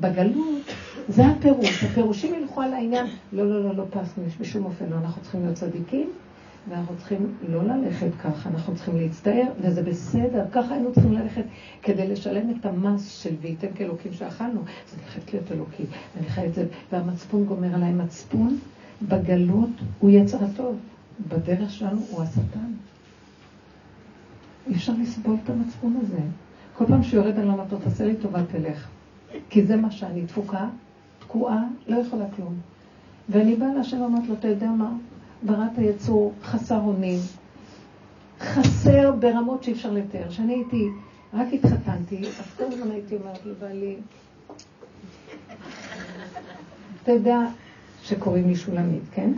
בגלות, 0.00 0.62
זה 1.08 1.26
הפירוש. 1.26 1.84
הפירושים 1.84 2.34
ילכו 2.34 2.60
על 2.60 2.72
העניין, 2.72 3.06
לא, 3.32 3.50
לא, 3.50 3.64
לא, 3.64 3.76
לא 3.76 3.84
פסנו, 3.90 4.24
בשום 4.40 4.64
אופן 4.64 4.84
לא, 4.90 4.96
אנחנו 4.96 5.22
צריכים 5.22 5.42
להיות 5.42 5.54
צדיקים, 5.54 6.10
ואנחנו 6.68 6.96
צריכים 6.96 7.34
לא 7.48 7.62
ללכת 7.62 8.10
ככה, 8.22 8.48
אנחנו 8.48 8.74
צריכים 8.74 8.96
להצטער, 8.96 9.46
וזה 9.60 9.82
בסדר, 9.82 10.44
ככה 10.52 10.74
היינו 10.74 10.92
צריכים 10.92 11.12
ללכת 11.12 11.44
כדי 11.82 12.08
לשלם 12.08 12.50
את 12.50 12.66
המס 12.66 13.08
של 13.08 13.34
וייתם 13.40 13.72
כאלוקים 13.74 14.12
שאכלנו. 14.12 14.60
אז 14.60 14.94
אני 14.94 15.08
חייבת 15.08 15.32
להיות 15.32 15.52
אלוקי, 15.52 15.82
אני 16.18 16.28
חייבת 16.28 16.54
זה, 16.54 16.66
והמצפון 16.92 17.44
גומר 17.44 17.74
עליי. 17.74 17.92
מצפון 17.92 18.58
בגלות 19.02 19.70
הוא 19.98 20.10
יצר 20.10 20.44
הטוב, 20.44 20.76
בדרך 21.28 21.70
שלנו 21.70 22.00
הוא 22.10 22.22
השטן. 22.22 22.72
אי 24.66 24.74
אפשר 24.74 24.92
לסבול 25.02 25.36
את 25.44 25.50
המצפון 25.50 25.96
הזה. 26.02 26.20
כל 26.74 26.86
פעם 26.86 27.02
שיורד 27.02 27.38
על 27.38 27.50
המטות, 27.50 27.82
תעשה 27.82 28.04
לי 28.04 28.16
טובה, 28.16 28.42
תלך. 28.52 28.88
כי 29.50 29.64
זה 29.64 29.76
מה 29.76 29.90
שאני, 29.90 30.26
תפוקה, 30.26 30.68
תקועה, 31.18 31.64
לא 31.88 31.96
יכולה 31.96 32.24
כלום. 32.36 32.54
ואני 33.28 33.56
באה 33.56 33.74
להשם 33.74 34.00
ואומרת 34.00 34.28
לו, 34.28 34.34
אתה 34.34 34.48
יודע 34.48 34.70
מה? 34.70 34.92
בראת 35.42 35.78
היצור 35.78 36.32
חסר 36.42 36.80
אונים, 36.80 37.18
חסר 38.40 39.12
ברמות 39.12 39.62
שאי 39.62 39.72
אפשר 39.72 39.92
לתאר. 39.92 40.28
כשאני 40.28 40.54
הייתי, 40.54 40.88
רק 41.34 41.46
התחתנתי, 41.52 42.20
אז 42.20 42.54
כל 42.56 42.64
הזמן 42.64 42.90
הייתי 42.90 43.16
אומרת 43.16 43.46
לבעלי, 43.46 43.96
אתה 47.02 47.12
יודע 47.12 47.40
שקוראים 48.02 48.48
לי 48.48 48.56
שולמית, 48.56 49.02
כן? 49.12 49.32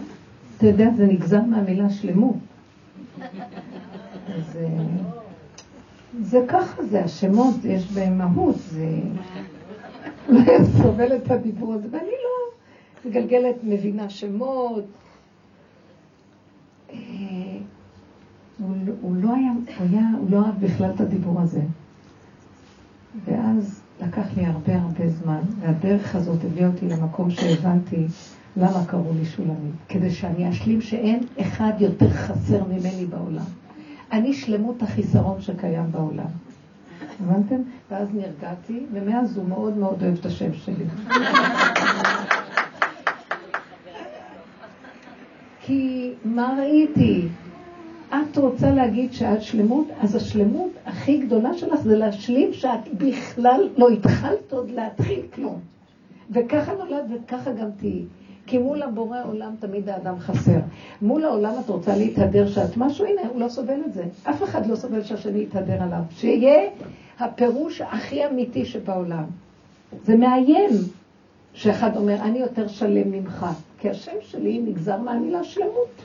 אתה 0.56 0.66
יודע, 0.66 0.90
זה 0.96 1.06
נגזר 1.06 1.42
מהמילה 1.42 1.90
שלמות. 1.90 2.36
אז 4.28 4.56
אה, 4.56 4.68
זה 6.22 6.44
ככה, 6.48 6.84
זה 6.84 7.04
השמות, 7.04 7.54
יש 7.64 7.92
בהם 7.92 8.18
מהות, 8.18 8.56
זה... 8.58 8.88
סובל 10.82 11.16
את 11.16 11.30
הדיבור 11.30 11.74
הזה, 11.74 11.88
ואני 11.90 12.10
לא 12.10 13.10
מגלגלת, 13.10 13.56
מבינה 13.62 14.10
שמות. 14.10 14.84
הוא, 18.60 18.76
לא, 18.86 18.92
הוא 19.00 19.16
לא 19.16 19.34
היה, 19.34 19.52
הוא 19.52 19.86
היה, 19.90 20.08
הוא 20.20 20.30
לא 20.30 20.46
אהב 20.46 20.60
בכלל 20.60 20.90
את 20.94 21.00
הדיבור 21.00 21.40
הזה. 21.40 21.60
ואז 23.24 23.80
לקח 24.02 24.26
לי 24.36 24.46
הרבה 24.46 24.76
הרבה 24.76 25.08
זמן, 25.08 25.40
והדרך 25.60 26.14
הזאת 26.14 26.44
הביאה 26.44 26.68
אותי 26.68 26.88
למקום 26.88 27.30
שהבנתי 27.30 28.06
למה 28.56 28.84
קראו 28.86 29.12
לי 29.18 29.24
שולמית. 29.24 29.74
כדי 29.88 30.10
שאני 30.10 30.50
אשלים 30.50 30.80
שאין 30.80 31.20
אחד 31.40 31.72
יותר 31.78 32.10
חסר 32.10 32.64
ממני 32.64 33.06
בעולם. 33.10 33.44
אני 34.12 34.32
שלמות 34.32 34.82
החיסרון 34.82 35.40
שקיים 35.40 35.92
בעולם. 35.92 36.30
הבנתם? 37.20 37.56
ואז 37.90 38.08
נרגעתי, 38.14 38.86
ומאז 38.92 39.36
הוא 39.36 39.48
מאוד 39.48 39.76
מאוד 39.76 40.02
אוהב 40.02 40.18
את 40.18 40.26
השם 40.26 40.54
שלי. 40.54 40.84
כי 45.60 46.12
מה 46.24 46.54
ראיתי? 46.58 47.28
את 48.10 48.38
רוצה 48.38 48.70
להגיד 48.70 49.12
שאת 49.12 49.42
שלמות, 49.42 49.86
אז 50.00 50.14
השלמות 50.14 50.70
הכי 50.86 51.18
גדולה 51.18 51.54
שלך 51.54 51.80
זה 51.80 51.96
להשלים 51.96 52.52
שאת 52.52 52.94
בכלל 52.98 53.68
לא 53.76 53.88
התחלת 53.88 54.52
עוד 54.52 54.70
להתחיל 54.70 55.20
כלום. 55.34 55.60
וככה 56.30 56.72
נולד 56.74 57.12
וככה 57.12 57.52
גם 57.52 57.68
תהיי. 57.76 58.04
כי 58.46 58.58
מול 58.58 58.82
הבורא 58.82 59.18
עולם 59.24 59.54
תמיד 59.60 59.88
האדם 59.88 60.18
חסר. 60.18 60.58
מול 61.02 61.24
העולם 61.24 61.52
את 61.64 61.68
רוצה 61.68 61.96
להתהדר 61.96 62.48
שאת 62.48 62.76
משהו, 62.76 63.04
הנה, 63.04 63.20
הוא 63.32 63.40
לא 63.40 63.48
סובל 63.48 63.80
את 63.86 63.92
זה. 63.92 64.04
אף 64.24 64.42
אחד 64.42 64.66
לא 64.66 64.76
סובל 64.76 65.02
שהשני 65.02 65.42
יתהדר 65.42 65.82
עליו. 65.82 66.02
שיהיה 66.10 66.70
הפירוש 67.18 67.80
הכי 67.80 68.26
אמיתי 68.26 68.64
שבעולם. 68.64 69.24
זה 70.04 70.16
מאיים 70.16 70.70
שאחד 71.54 71.96
אומר, 71.96 72.14
אני 72.22 72.38
יותר 72.38 72.68
שלם 72.68 73.10
ממך, 73.10 73.46
כי 73.78 73.90
השם 73.90 74.16
שלי 74.20 74.58
נגזר 74.58 74.96
מהמילה 74.96 75.44
שלמות. 75.44 76.02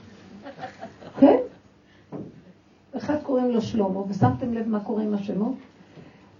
כן? 1.19 1.37
אחד 2.97 3.15
קוראים 3.23 3.51
לו 3.51 3.61
שלמה, 3.61 3.99
ושמתם 4.09 4.53
לב 4.53 4.67
מה 4.67 4.79
קורה 4.79 5.03
עם 5.03 5.13
השמות? 5.13 5.53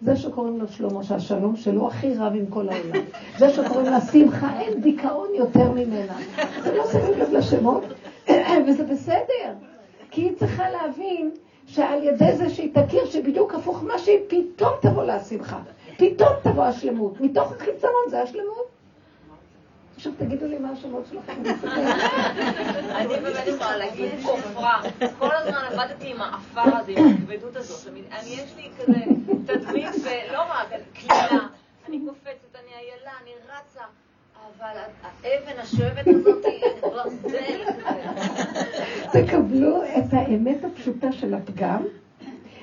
זה 0.01 0.15
שקוראים 0.15 0.59
לו 0.59 0.67
שלמה, 0.67 1.03
שהשלום 1.03 1.55
שלו 1.55 1.87
הכי 1.87 2.13
רב 2.13 2.33
עם 2.35 2.45
כל 2.45 2.69
העולם. 2.69 3.05
זה 3.37 3.49
שקוראים 3.49 3.85
לה 3.85 4.01
שמחה, 4.01 4.59
אין 4.59 4.81
דיכאון 4.81 5.27
יותר 5.35 5.71
ממנה. 5.71 6.13
זה 6.63 6.75
לא 6.75 6.83
שמים 6.91 7.19
לב 7.19 7.31
לשמות, 7.31 7.83
וזה 8.67 8.83
בסדר. 8.83 9.53
כי 10.11 10.21
היא 10.21 10.35
צריכה 10.35 10.63
להבין 10.69 11.31
שעל 11.67 12.03
ידי 12.03 12.35
זה 12.35 12.49
שהיא 12.49 12.71
תכיר 12.73 13.05
שבדיוק 13.05 13.53
הפוך 13.53 13.83
מה 13.83 13.99
שהיא, 13.99 14.19
פתאום 14.27 14.71
תבוא 14.81 15.03
לה 15.03 15.19
שמחה. 15.19 15.59
פתאום 15.97 16.29
תבוא 16.43 16.63
השלמות. 16.63 17.21
מתוך 17.21 17.51
החיצרון 17.51 18.03
זה 18.09 18.21
השלמות. 18.21 18.65
עכשיו 19.95 20.11
תגידו 20.17 20.47
לי 20.47 20.57
מה 20.57 20.69
השמות 20.69 21.03
שלכם. 21.11 21.33
אני 23.81 23.89
להגיד 23.89 24.11
כופרה. 24.25 24.81
כל 25.19 25.31
הזמן 25.31 25.61
עבדתי 25.71 26.11
עם 26.11 26.21
האפר 26.21 26.77
הזה, 26.77 26.91
עם 26.91 27.07
הכבדות 27.07 27.55
הזאת. 27.55 27.87
אני, 28.19 28.29
יש 28.29 28.55
לי 28.57 28.69
כזה 28.77 28.99
תדמית, 29.45 29.89
ולא 30.03 30.41
רק, 30.41 30.67
קלילה. 30.93 31.47
אני 31.87 31.99
קופצת, 32.07 32.55
אני 32.55 32.71
איילה, 32.75 33.11
אני 33.23 33.31
רצה. 33.43 33.83
אבל 34.57 34.77
האבן 35.23 35.59
השואבת 35.59 36.07
הזאת 36.07 36.45
היא 36.45 36.81
ברזל. 36.81 37.71
תקבלו 39.11 39.83
את 39.83 40.13
האמת 40.13 40.57
הפשוטה 40.63 41.11
של 41.11 41.33
הפגם, 41.33 41.83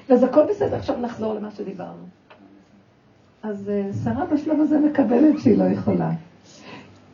ואז 0.09 0.23
הכל 0.23 0.47
בסדר. 0.51 0.77
עכשיו 0.77 0.97
נחזור 0.97 1.35
למה 1.35 1.51
שדיברנו. 1.51 2.07
אז 3.43 3.71
אה, 3.71 3.91
שרה 4.05 4.27
בשלב 4.27 4.61
הזה 4.61 4.79
מקבלת 4.79 5.41
שהיא 5.43 5.59
לא 5.59 5.65
יכולה. 5.65 6.11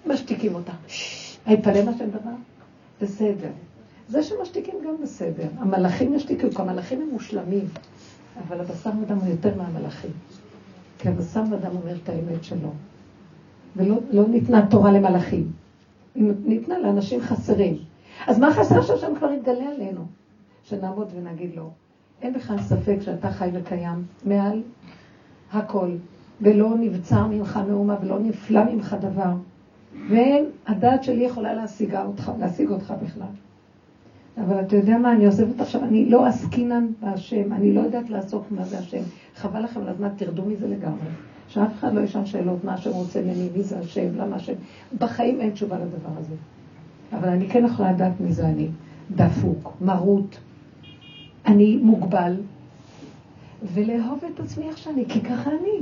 משתיקים 0.07 0.55
אותה. 0.55 0.73
היפלא 1.47 1.83
מה 1.85 1.93
שם 1.99 2.11
דבר? 2.11 2.31
בסדר. 3.00 3.50
זה 4.09 4.23
שמשתיקים 4.23 4.75
גם 4.87 4.95
בסדר. 5.03 5.49
המלאכים 5.59 6.15
ישתיקו, 6.15 6.50
כי 6.50 6.62
המלאכים 6.62 7.03
הם 7.03 7.09
מושלמים, 7.12 7.65
אבל 8.49 8.61
הבשר 8.61 8.91
ודם 9.03 9.17
הוא 9.19 9.29
יותר 9.29 9.57
מהמלאכים. 9.57 10.11
כי 10.99 11.09
הבשר 11.09 11.43
ודם 11.50 11.77
אומר 11.83 11.97
את 12.05 12.09
האמת 12.09 12.45
שלו. 12.45 12.71
ולא 13.77 13.97
לא 14.11 14.29
ניתנה 14.29 14.67
תורה 14.71 14.93
למלאכים. 14.93 15.53
ניתנה 16.17 16.79
לאנשים 16.79 17.21
חסרים. 17.21 17.79
אז 18.27 18.38
מה 18.38 18.53
חסר 18.53 18.83
שהשם 18.83 19.12
כבר 19.19 19.33
יתגלה 19.33 19.71
עלינו? 19.75 20.07
שנעמוד 20.65 21.09
ונגיד 21.17 21.50
לו, 21.57 21.71
אין 22.23 22.33
בכלל 22.33 22.62
ספק 22.62 22.97
שאתה 23.00 23.31
חי 23.31 23.50
וקיים 23.55 24.05
מעל 24.25 24.62
הכל, 25.53 25.91
ולא 26.41 26.75
נבצר 26.81 27.27
ממך 27.27 27.61
מאומה 27.69 27.97
ולא 28.03 28.19
נפלא 28.19 28.65
ממך 28.65 28.97
דבר. 29.00 29.33
ואין, 30.11 30.45
הדעת 30.67 31.05
שלי 31.05 31.25
יכולה 31.25 31.55
להשיג 31.55 31.97
אותך, 31.97 32.33
להשיג 32.38 32.71
אותך 32.71 32.95
בכלל. 33.03 33.27
אבל 34.40 34.61
אתה 34.61 34.76
יודע 34.76 34.99
מה, 34.99 35.12
אני 35.12 35.26
עוזבת 35.26 35.61
עכשיו, 35.61 35.85
אני 35.85 36.11
לא 36.11 36.26
עסקינן 36.26 36.87
בהשם, 37.00 37.52
אני 37.52 37.75
לא 37.75 37.80
יודעת 37.80 38.11
לעסוק 38.11 38.45
מה 38.50 38.64
זה 38.64 38.78
השם. 38.78 39.02
חבל 39.37 39.64
לכם 39.64 39.80
על 39.80 39.88
הזמן, 39.88 40.09
תרדו 40.16 40.45
מזה 40.45 40.68
לגמרי. 40.68 41.09
שאף 41.49 41.71
אחד 41.78 41.95
לא 41.95 42.00
ישאל 42.00 42.25
שאלות 42.25 42.64
מה 42.64 42.75
השם 42.75 42.90
רוצה 42.90 43.23
ממני, 43.23 43.49
מי 43.57 43.62
זה 43.62 43.78
השם, 43.78 44.16
למה 44.16 44.37
השם. 44.37 44.52
בחיים 44.99 45.40
אין 45.40 45.50
תשובה 45.50 45.76
לדבר 45.78 46.18
הזה. 46.18 46.35
אבל 47.12 47.28
אני 47.28 47.49
כן 47.49 47.64
יכולה 47.64 47.92
לדעת 47.92 48.21
מי 48.21 48.33
זה 48.33 48.47
אני. 48.47 48.68
דפוק, 49.16 49.73
מרות, 49.80 50.38
אני 51.47 51.76
מוגבל, 51.76 52.35
ולאהוב 53.75 54.25
את 54.35 54.40
עצמי 54.40 54.68
איך 54.68 54.78
שאני, 54.78 55.04
כי 55.09 55.21
ככה 55.21 55.50
אני. 55.50 55.80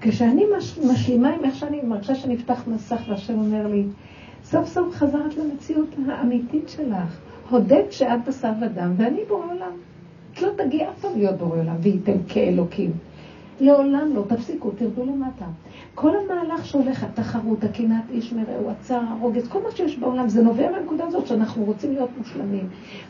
כשאני 0.00 0.44
מש, 0.56 0.78
משלימה 0.78 1.28
עם 1.28 1.44
איך 1.44 1.54
שאני 1.54 1.80
מרגישה 1.82 2.14
שנפתח 2.14 2.62
מסך 2.68 3.00
והשם 3.08 3.38
אומר 3.38 3.66
לי, 3.66 3.84
סוף 4.44 4.68
סוף 4.68 4.94
חזרת 4.94 5.36
למציאות 5.36 5.88
האמיתית 6.08 6.68
שלך. 6.68 7.20
הודית 7.50 7.92
שאת 7.92 8.24
בשר 8.28 8.52
ודם 8.60 8.92
ואני 8.96 9.24
בורא 9.28 9.46
עולם. 9.46 9.72
את 10.32 10.42
לא 10.42 10.48
תגיע 10.56 10.90
אף 10.90 11.00
פעם 11.00 11.18
להיות 11.18 11.38
בורא 11.38 11.58
עולם 11.58 11.76
וייתם 11.80 12.18
כאלוקים. 12.28 12.92
לעולם 13.60 14.10
לא, 14.14 14.22
תפסיקו, 14.28 14.70
תרדו 14.70 15.04
למטה. 15.04 15.44
כל 15.94 16.10
המהלך 16.16 16.66
שהולך, 16.66 17.04
התחרות, 17.04 17.64
הקנאת 17.64 18.04
איש 18.10 18.32
מרעהו, 18.32 18.70
הצער, 18.70 19.02
הרוגז, 19.08 19.48
כל 19.48 19.62
מה 19.62 19.70
שיש 19.70 19.98
בעולם, 19.98 20.28
זה 20.28 20.42
נובע 20.42 20.70
מהנקודה 20.70 21.04
הזאת 21.04 21.26
שאנחנו 21.26 21.64
רוצים 21.64 21.92
להיות 21.92 22.10
מושלמים. 22.18 22.68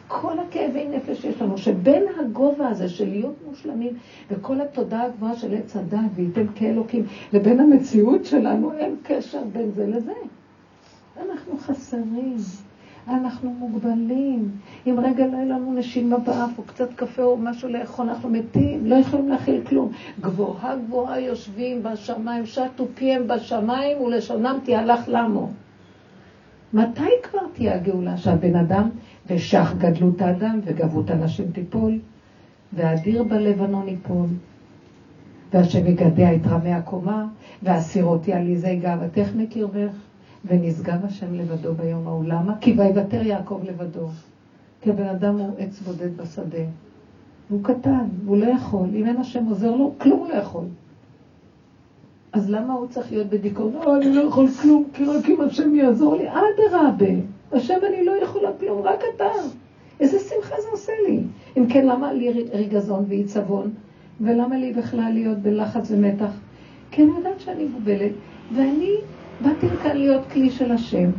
כל 0.09 0.39
הכאבי 0.39 0.89
נפש 0.89 1.23
שיש 1.23 1.43
לנו, 1.43 1.59
שבין 1.59 2.03
הגובה 2.21 2.69
הזה 2.69 2.89
של 2.89 3.09
להיות 3.09 3.35
מושלמים, 3.49 3.93
וכל 4.31 4.61
התודעה 4.61 5.05
הגבוהה 5.05 5.37
של 5.37 5.55
עץ 5.55 5.77
הדת, 5.77 5.99
וייתן 6.15 6.47
כאלוקים, 6.55 7.05
לבין 7.33 7.61
המציאות 7.61 8.25
שלנו, 8.25 8.73
אין 8.73 8.97
קשר 9.03 9.43
בין 9.53 9.71
זה 9.71 9.87
לזה. 9.87 10.13
אנחנו 11.23 11.59
חסרים. 11.59 12.37
אנחנו 13.09 13.51
מוגבלים. 13.51 14.51
אם 14.87 15.01
רגע 15.01 15.27
לא 15.27 15.33
יהיה 15.33 15.45
לנו 15.45 15.73
נשימה 15.73 16.19
באף, 16.19 16.59
או 16.59 16.63
קצת 16.63 16.95
קפה 16.97 17.23
או 17.23 17.37
משהו 17.37 17.69
לאכול, 17.69 18.09
אנחנו 18.09 18.29
מתים, 18.29 18.87
לא 18.87 18.95
יכולים 18.95 19.29
להכיל 19.29 19.65
כלום. 19.67 19.93
גבוהה 20.21 20.77
גבוהה 20.77 21.21
יושבים 21.21 21.83
בשמיים, 21.83 22.47
שטו 22.47 22.87
פיהם 22.95 23.29
בשמיים 23.29 24.01
ולשונם 24.01 24.59
תהלך 24.65 25.09
למו. 25.09 25.51
מתי 26.73 27.11
כבר 27.23 27.47
תהיה 27.53 27.75
הגאולה 27.75 28.17
שהבן 28.17 28.57
אדם 28.57 28.89
ושח 29.27 29.73
גדלות 29.79 30.23
האדם 30.23 30.61
וגבות 30.65 31.11
הנשים 31.11 31.51
תיפול, 31.53 31.99
והאדיר 32.73 33.23
בלבנון 33.23 33.89
ייפול, 33.89 34.27
והשם 35.53 35.87
יגדע 35.87 36.35
את 36.35 36.47
רמי 36.47 36.73
הקומה, 36.73 37.27
והסירותי 37.63 38.33
עליזי 38.33 38.77
גאוותך 38.77 39.29
מקרבך. 39.37 39.93
ונשגב 40.45 41.05
השם 41.05 41.35
לבדו 41.35 41.75
ביום 41.75 42.09
ההוא. 42.09 42.25
למה? 42.25 42.55
כי 42.61 42.73
ויוותר 42.73 43.23
יעקב 43.23 43.61
לבדו. 43.65 44.07
כי 44.81 44.91
הבן 44.91 45.09
אדם 45.09 45.39
הוא 45.39 45.55
עץ 45.59 45.81
בודד 45.81 46.17
בשדה. 46.17 46.65
והוא 47.51 47.65
קטן, 47.65 48.05
והוא 48.25 48.37
לא 48.37 48.47
יכול. 48.47 48.89
אם 48.95 49.07
אין 49.07 49.17
השם 49.17 49.45
עוזר 49.45 49.77
לו, 49.77 49.95
כלום 49.99 50.19
הוא 50.19 50.29
לא 50.29 50.35
יכול. 50.35 50.65
אז 52.33 52.51
למה 52.51 52.75
הוא 52.75 52.87
צריך 52.87 53.13
להיות 53.13 53.27
בדיכאון? 53.27 53.73
לא, 53.73 53.97
אני 53.97 54.15
לא 54.15 54.23
יכול 54.23 54.49
כלום, 54.63 54.85
כי 54.95 55.05
רק 55.05 55.29
אם 55.29 55.41
השם 55.41 55.75
יעזור 55.75 56.17
לי. 56.17 56.29
אדרבה, 56.29 57.13
השם 57.53 57.79
אני 57.89 58.05
לא 58.05 58.13
יכולה 58.23 58.51
כלום, 58.61 58.83
רק 58.83 59.01
אתה. 59.15 59.25
איזה 60.01 60.19
שמחה 60.19 60.55
זה 60.63 60.69
עושה 60.73 60.93
לי. 61.09 61.21
אם 61.57 61.67
כן, 61.69 61.87
למה 61.87 62.13
לי 62.13 62.45
ריגזון 62.53 63.05
ועיצבון? 63.09 63.71
ולמה 64.21 64.57
לי 64.57 64.73
בכלל 64.73 65.11
להיות 65.13 65.39
בלחץ 65.39 65.91
ומתח? 65.91 66.31
כי 66.91 67.03
אני 67.03 67.11
יודעת 67.17 67.41
שאני 67.41 67.65
מובלת, 67.65 68.13
ואני 68.55 68.95
באתי 69.41 69.67
לכאן 69.67 69.97
להיות 69.97 70.31
כלי 70.33 70.51
של 70.51 70.73
השם. 70.73 71.11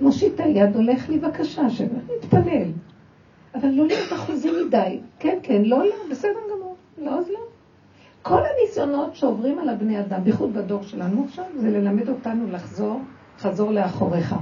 מושיט 0.00 0.40
היד, 0.40 0.76
הולך 0.76 1.08
לי 1.08 1.18
בבקשה, 1.18 1.62
השם, 1.62 1.86
נתפלל. 2.16 2.72
אבל 3.54 3.68
לא 3.68 3.86
להיות 3.86 4.12
אחוזי 4.12 4.50
מדי. 4.66 5.00
כן, 5.18 5.38
כן, 5.42 5.62
לא, 5.64 5.84
לא, 5.84 5.94
בסדר 6.10 6.38
גמור. 6.56 6.76
לא, 6.98 7.18
אז 7.18 7.28
לא. 7.28 7.40
כל 8.22 8.40
הניסיונות 8.44 9.16
שעוברים 9.16 9.58
על 9.58 9.68
הבני 9.68 10.00
אדם, 10.00 10.24
בייחוד 10.24 10.54
בדור 10.54 10.82
שלנו 10.82 11.24
עכשיו, 11.24 11.44
זה 11.56 11.70
ללמד 11.70 12.08
אותנו 12.08 12.50
לחזור, 12.50 13.00
חזור 13.38 13.70
לאחוריך. 13.70 14.34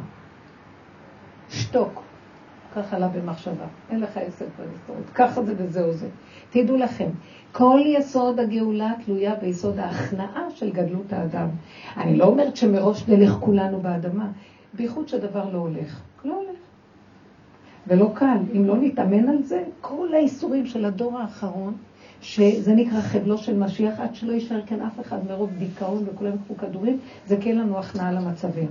שתוק. 1.48 2.02
ככה 2.76 2.96
עלה 2.96 3.08
במחשבה. 3.08 3.64
אין 3.90 4.00
לך 4.00 4.16
עסק 4.16 4.46
בנסתרות. 4.58 5.10
ככה 5.14 5.42
זה 5.42 5.54
וזהו 5.58 5.92
זה. 5.92 6.08
תדעו 6.50 6.76
לכם, 6.76 7.08
כל 7.52 7.80
יסוד 7.84 8.40
הגאולה 8.40 8.92
תלויה 9.04 9.34
ביסוד 9.34 9.78
ההכנעה 9.78 10.50
של 10.50 10.70
גדלות 10.70 11.12
האדם. 11.12 11.48
אני 11.96 12.16
לא 12.16 12.24
אומרת 12.24 12.56
שמראש 12.56 13.08
נלך 13.08 13.32
כולנו 13.32 13.80
באדמה, 13.80 14.28
בייחוד 14.74 15.08
שדבר 15.08 15.50
לא 15.52 15.58
הולך. 15.58 16.00
לא 16.24 16.34
הולך. 16.34 16.58
ולא 17.86 18.10
קל. 18.14 18.38
אם 18.56 18.64
לא 18.64 18.76
נתאמן 18.76 19.28
על 19.28 19.42
זה, 19.42 19.64
כל 19.80 20.14
האיסורים 20.14 20.66
של 20.66 20.84
הדור 20.84 21.18
האחרון, 21.18 21.74
שזה 22.22 22.74
נקרא 22.74 23.00
חבלו 23.00 23.38
של 23.38 23.58
משיח, 23.58 24.00
עד 24.00 24.14
שלא 24.14 24.32
יישאר 24.32 24.60
כאן 24.66 24.80
אף 24.80 25.00
אחד 25.00 25.18
מרוב 25.28 25.50
דיכאון 25.58 26.04
וכולם 26.06 26.32
יקחו 26.34 26.56
כדורים, 26.56 26.98
זה 27.26 27.36
כן 27.40 27.56
לנו 27.56 27.78
הכנעה 27.78 28.12
למצבים. 28.12 28.68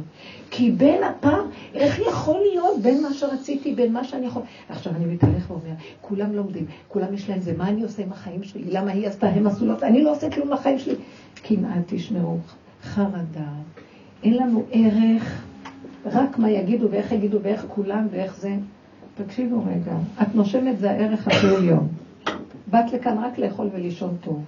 כי 0.52 0.72
בין 0.72 1.04
הפעם, 1.04 1.46
איך 1.74 2.00
יכול 2.00 2.40
להיות 2.52 2.82
בין 2.82 3.02
מה 3.02 3.14
שרציתי, 3.14 3.76
בין 3.76 3.94
מה 3.94 4.04
שאני 4.04 4.26
יכול... 4.26 4.42
עכשיו 4.70 4.94
אני 4.96 5.06
מתהלך 5.06 5.52
ואומר, 5.52 5.74
כולם 6.02 6.34
לומדים, 6.34 6.66
כולם 6.88 7.14
יש 7.14 7.30
להם 7.30 7.42
זה, 7.42 7.54
מה 7.58 7.70
אני 7.70 7.84
עושה 7.84 8.04
עם 8.04 8.12
החיים 8.12 8.44
שלי? 8.44 8.64
למה 8.70 8.92
היא 8.92 9.08
עשתה, 9.08 9.28
הם 9.28 9.48
עשו 9.48 9.66
אני 9.84 10.04
לא 10.04 10.12
עושה 10.12 10.30
כלום 10.30 10.50
לחיים 10.50 10.80
שלי. 10.80 10.96
קנאה 11.44 11.76
תשמעו, 11.86 12.38
חרדה, 12.84 13.52
אין 14.24 14.38
לנו 14.38 14.64
ערך, 14.72 15.42
רק 16.06 16.38
מה 16.38 16.52
יגידו 16.52 16.88
ואיך 16.92 17.12
יגידו 17.12 17.38
ואיך 17.42 17.66
כולם 17.68 18.08
ואיך 18.12 18.36
זה. 18.36 18.56
תקשיבו 19.16 19.64
רגע, 19.66 19.96
את 20.22 20.36
נושמת 20.36 20.80
זה 20.80 20.92
הערך 20.92 21.28
הכי 21.28 21.48
עליון. 21.48 21.88
באת 22.72 22.94
לכאן 22.94 23.18
רק 23.18 23.38
לאכול 23.38 23.70
ולישון 23.74 24.18
טוב. 24.22 24.44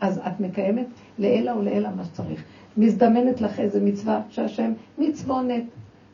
אז 0.00 0.18
את 0.18 0.40
מקיימת 0.40 0.86
לעילא 1.18 1.50
ולעילא 1.50 1.88
מה 1.96 2.04
שצריך. 2.04 2.42
מזדמנת 2.76 3.40
לך 3.40 3.60
איזה 3.60 3.80
מצווה 3.80 4.20
שהשם, 4.30 4.72
מצוונת, 4.98 5.62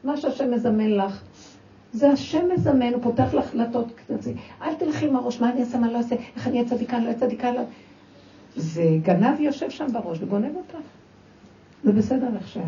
מה 0.05 0.17
שהשם 0.17 0.55
מזמן 0.55 0.91
לך. 0.91 1.23
זה 1.93 2.11
השם 2.11 2.45
מזמן, 2.55 2.93
הוא 2.93 3.03
פותח 3.03 3.35
לך 3.35 3.55
דלתות 3.55 3.93
כזה. 4.09 4.33
אל 4.63 4.75
תלכי 4.75 5.09
עם 5.09 5.17
הראש, 5.17 5.41
מה 5.41 5.51
אני 5.51 5.61
אעשה, 5.61 5.79
מה 5.79 5.93
לא 5.93 5.99
אעשה, 5.99 6.17
איך 6.37 6.49
אני 6.49 6.59
אהיה 6.59 6.69
צדיקה, 6.69 6.99
לא 6.99 7.05
אהיה 7.05 7.19
צדיקה. 7.19 7.53
לא... 7.53 7.61
זה 8.57 8.85
גנב 9.03 9.41
יושב 9.41 9.71
שם 9.71 9.87
בראש 9.93 10.19
וגונב 10.21 10.57
אותך. 10.57 10.77
זה 11.85 11.93
בסדר 11.93 12.29
שאת. 12.47 12.63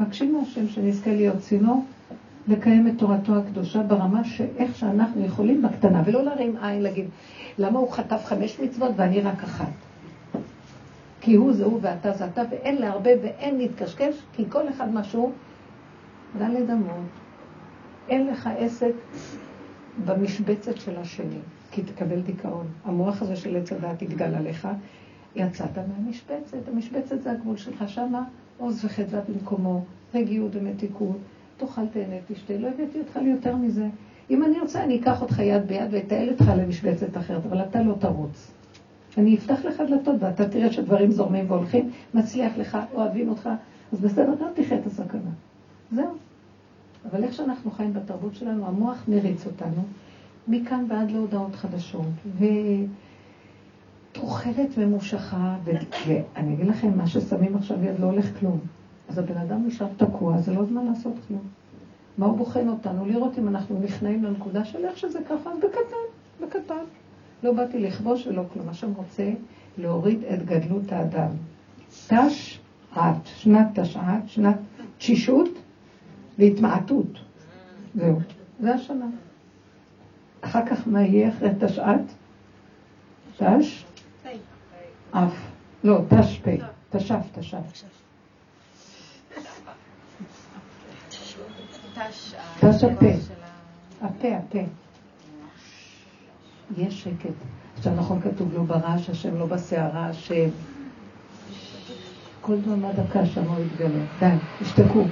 מבקשים 0.00 0.34
מהשם 0.38 0.68
שנזכה 0.68 1.14
להיות 1.14 1.38
צינור, 1.38 1.84
לקיים 2.48 2.88
את 2.88 2.92
תורתו 2.98 3.36
הקדושה 3.36 3.82
ברמה 3.82 4.24
שאיך 4.24 4.76
שאנחנו 4.76 5.24
יכולים 5.24 5.62
בקטנה, 5.62 6.02
ולא 6.04 6.22
להרים 6.22 6.56
עין 6.56 6.82
להגיד, 6.82 7.06
למה 7.58 7.78
הוא 7.78 7.90
חטף 7.90 8.22
חמש 8.24 8.60
מצוות 8.60 8.92
ואני 8.96 9.20
רק 9.20 9.42
אחת? 9.42 9.72
כי 11.20 11.34
הוא 11.34 11.52
זה 11.52 11.64
הוא 11.64 11.78
ואתה 11.82 12.12
זה 12.12 12.26
אתה, 12.26 12.42
ואין 12.50 12.76
להרבה 12.76 13.10
ואין 13.22 13.58
להתקשקש, 13.58 14.14
כי 14.32 14.44
כל 14.48 14.68
אחד 14.68 14.94
משהו 14.94 15.32
דלת 16.38 16.70
אמות. 16.70 17.06
אין 18.08 18.26
לך 18.26 18.50
עסק 18.58 18.92
במשבצת 20.04 20.76
של 20.76 20.96
השני, 20.98 21.38
כי 21.70 21.82
תקבל 21.82 22.20
דיכאון. 22.20 22.66
המוח 22.84 23.22
הזה 23.22 23.36
של 23.36 23.56
עץ 23.56 23.72
הדעת 23.72 24.02
יגדל 24.02 24.34
עליך, 24.34 24.68
יצאת 25.36 25.78
מהמשבצת. 25.78 26.68
המשבצת 26.72 27.22
זה 27.22 27.30
הגבול 27.30 27.56
שלך, 27.56 27.84
שמה 27.88 28.24
עוז 28.58 28.84
וחדווה 28.84 29.20
במקומו, 29.28 29.84
רגיעות 30.14 30.56
ומתיקות. 30.56 31.16
תאכל, 31.56 31.86
תהנה, 31.92 32.16
תשתה. 32.28 32.58
לא 32.58 32.68
הבאתי 32.68 32.98
אותך 32.98 33.16
ליותר 33.16 33.56
מזה. 33.56 33.88
אם 34.30 34.44
אני 34.44 34.60
רוצה, 34.60 34.84
אני 34.84 35.00
אקח 35.00 35.22
אותך 35.22 35.38
יד 35.38 35.66
ביד 35.66 35.88
ואתעל 35.90 36.28
אותך 36.28 36.52
למשבצת 36.56 37.16
אחרת, 37.16 37.46
אבל 37.46 37.62
אתה 37.62 37.82
לא 37.82 37.94
תרוץ. 37.98 38.52
אני 39.18 39.34
אפתח 39.34 39.64
לך 39.64 39.82
דלתות 39.88 40.16
ואתה 40.18 40.48
תראה 40.48 40.72
שדברים 40.72 41.10
זורמים 41.10 41.50
והולכים, 41.50 41.90
מצליח 42.14 42.58
לך, 42.58 42.78
אוהבים 42.94 43.28
אותך, 43.28 43.48
אז 43.92 44.00
בסדר, 44.00 44.34
גם 44.40 44.48
תחיה 44.54 44.78
את 44.78 44.86
הסכנה. 44.86 45.30
זהו. 45.92 46.10
אבל 47.10 47.24
איך 47.24 47.34
שאנחנו 47.34 47.70
חיים 47.70 47.92
בתרבות 47.92 48.34
שלנו, 48.34 48.66
המוח 48.66 49.04
מריץ 49.08 49.46
אותנו, 49.46 49.82
מכאן 50.48 50.84
ועד 50.88 51.10
להודעות 51.10 51.54
חדשות, 51.54 52.06
ותוחלת 54.12 54.78
ממושכה. 54.78 55.56
ואני 55.64 56.54
אגיד 56.54 56.66
לכם, 56.66 56.98
מה 56.98 57.06
ששמים 57.06 57.56
עכשיו 57.56 57.84
יד 57.84 58.00
לא 58.00 58.06
הולך 58.06 58.38
כלום. 58.40 58.58
אז 59.12 59.18
הבן 59.18 59.36
אדם 59.36 59.66
נשאר 59.66 59.86
תקוע, 59.96 60.38
זה 60.38 60.54
לא 60.54 60.64
זמן 60.64 60.86
לעשות 60.86 61.14
כלום. 61.28 61.42
מה 62.18 62.26
הוא 62.26 62.36
בוחן 62.36 62.68
אותנו? 62.68 63.06
לראות 63.06 63.38
אם 63.38 63.48
אנחנו 63.48 63.80
נכנעים 63.80 64.24
לנקודה 64.24 64.64
של 64.64 64.84
איך 64.84 64.98
שזה 64.98 65.18
ככה, 65.24 65.50
אז 65.50 65.58
בקטן, 65.58 66.06
בקטן. 66.40 66.84
לא 67.42 67.52
באתי 67.52 67.78
לכבוש 67.78 68.26
ולא 68.26 68.42
כלום. 68.52 68.74
שאני 68.74 68.92
רוצה, 68.96 69.30
להוריד 69.78 70.24
את 70.24 70.44
גדלות 70.44 70.92
האדם. 70.92 71.28
תשע"ט, 71.88 73.26
שנת 73.26 73.78
תשע"ט, 73.78 74.28
שנת 74.28 74.56
תשישות 74.98 75.48
והתמעטות. 76.38 77.18
זהו, 77.94 78.18
זה 78.60 78.74
השנה. 78.74 79.06
אחר 80.40 80.66
כך 80.66 80.88
מה 80.88 81.02
יהיה 81.02 81.28
אחרי 81.28 81.50
תשע"ט? 81.60 82.12
תש? 83.36 83.84
אף. 85.10 85.34
לא, 85.84 86.00
תש"פ. 86.08 86.48
תש"ף, 86.90 87.26
תש"ף. 87.32 88.01
תש 91.94 92.34
הפה. 92.84 93.06
הפה, 94.02 94.28
הפה. 94.36 94.58
יש 96.76 97.02
שקט. 97.02 97.30
עכשיו 97.76 97.94
נכון 97.94 98.20
כתוב 98.20 98.54
לא 98.54 98.62
ברעש, 98.62 99.10
השם 99.10 99.38
לא 99.38 99.46
בסערה, 99.46 100.06
השם. 100.06 100.48
כל 102.40 102.60
דממה 102.60 102.92
דקה 102.92 103.26
שם 103.26 103.44
הוא 103.44 103.64
יתגלה. 103.64 104.04
די, 104.20 104.36
תשתקו. 104.60 105.04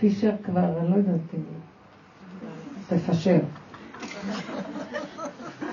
פישר 0.00 0.30
כבר, 0.44 0.78
אני 0.80 0.90
לא 0.90 0.96
יודעת 0.96 1.20
אם... 1.34 1.40
תפשר. 2.88 3.38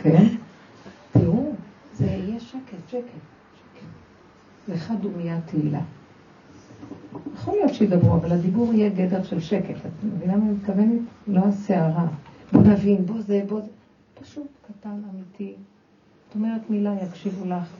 כן? 0.03 0.25
תראו, 1.11 1.53
זה 1.93 2.05
יהיה 2.05 2.39
שקט, 2.39 2.89
שקט. 2.89 3.01
לך 4.67 4.91
דומיה 5.01 5.39
תהילה. 5.45 5.81
יכול 7.33 7.55
להיות 7.55 7.73
שידברו, 7.73 8.13
אבל 8.13 8.31
הדיבור 8.31 8.73
יהיה 8.73 8.89
גדר 8.89 9.23
של 9.23 9.39
שקט. 9.39 9.75
את 9.85 9.91
מבינה 10.03 10.37
מה 10.37 10.45
אני 10.45 10.53
מתכוונת? 10.53 11.01
לא 11.27 11.39
הסערה. 11.39 12.07
בוא 12.51 12.61
נבין, 12.61 13.05
בוא 13.05 13.21
זה, 13.21 13.43
בוא 13.47 13.61
זה. 13.61 13.67
פשוט 14.21 14.47
קטן, 14.67 14.89
אמיתי. 15.13 15.53
את 16.29 16.35
אומרת 16.35 16.69
מילה, 16.69 16.95
יקשיבו 17.03 17.45
לך. 17.45 17.73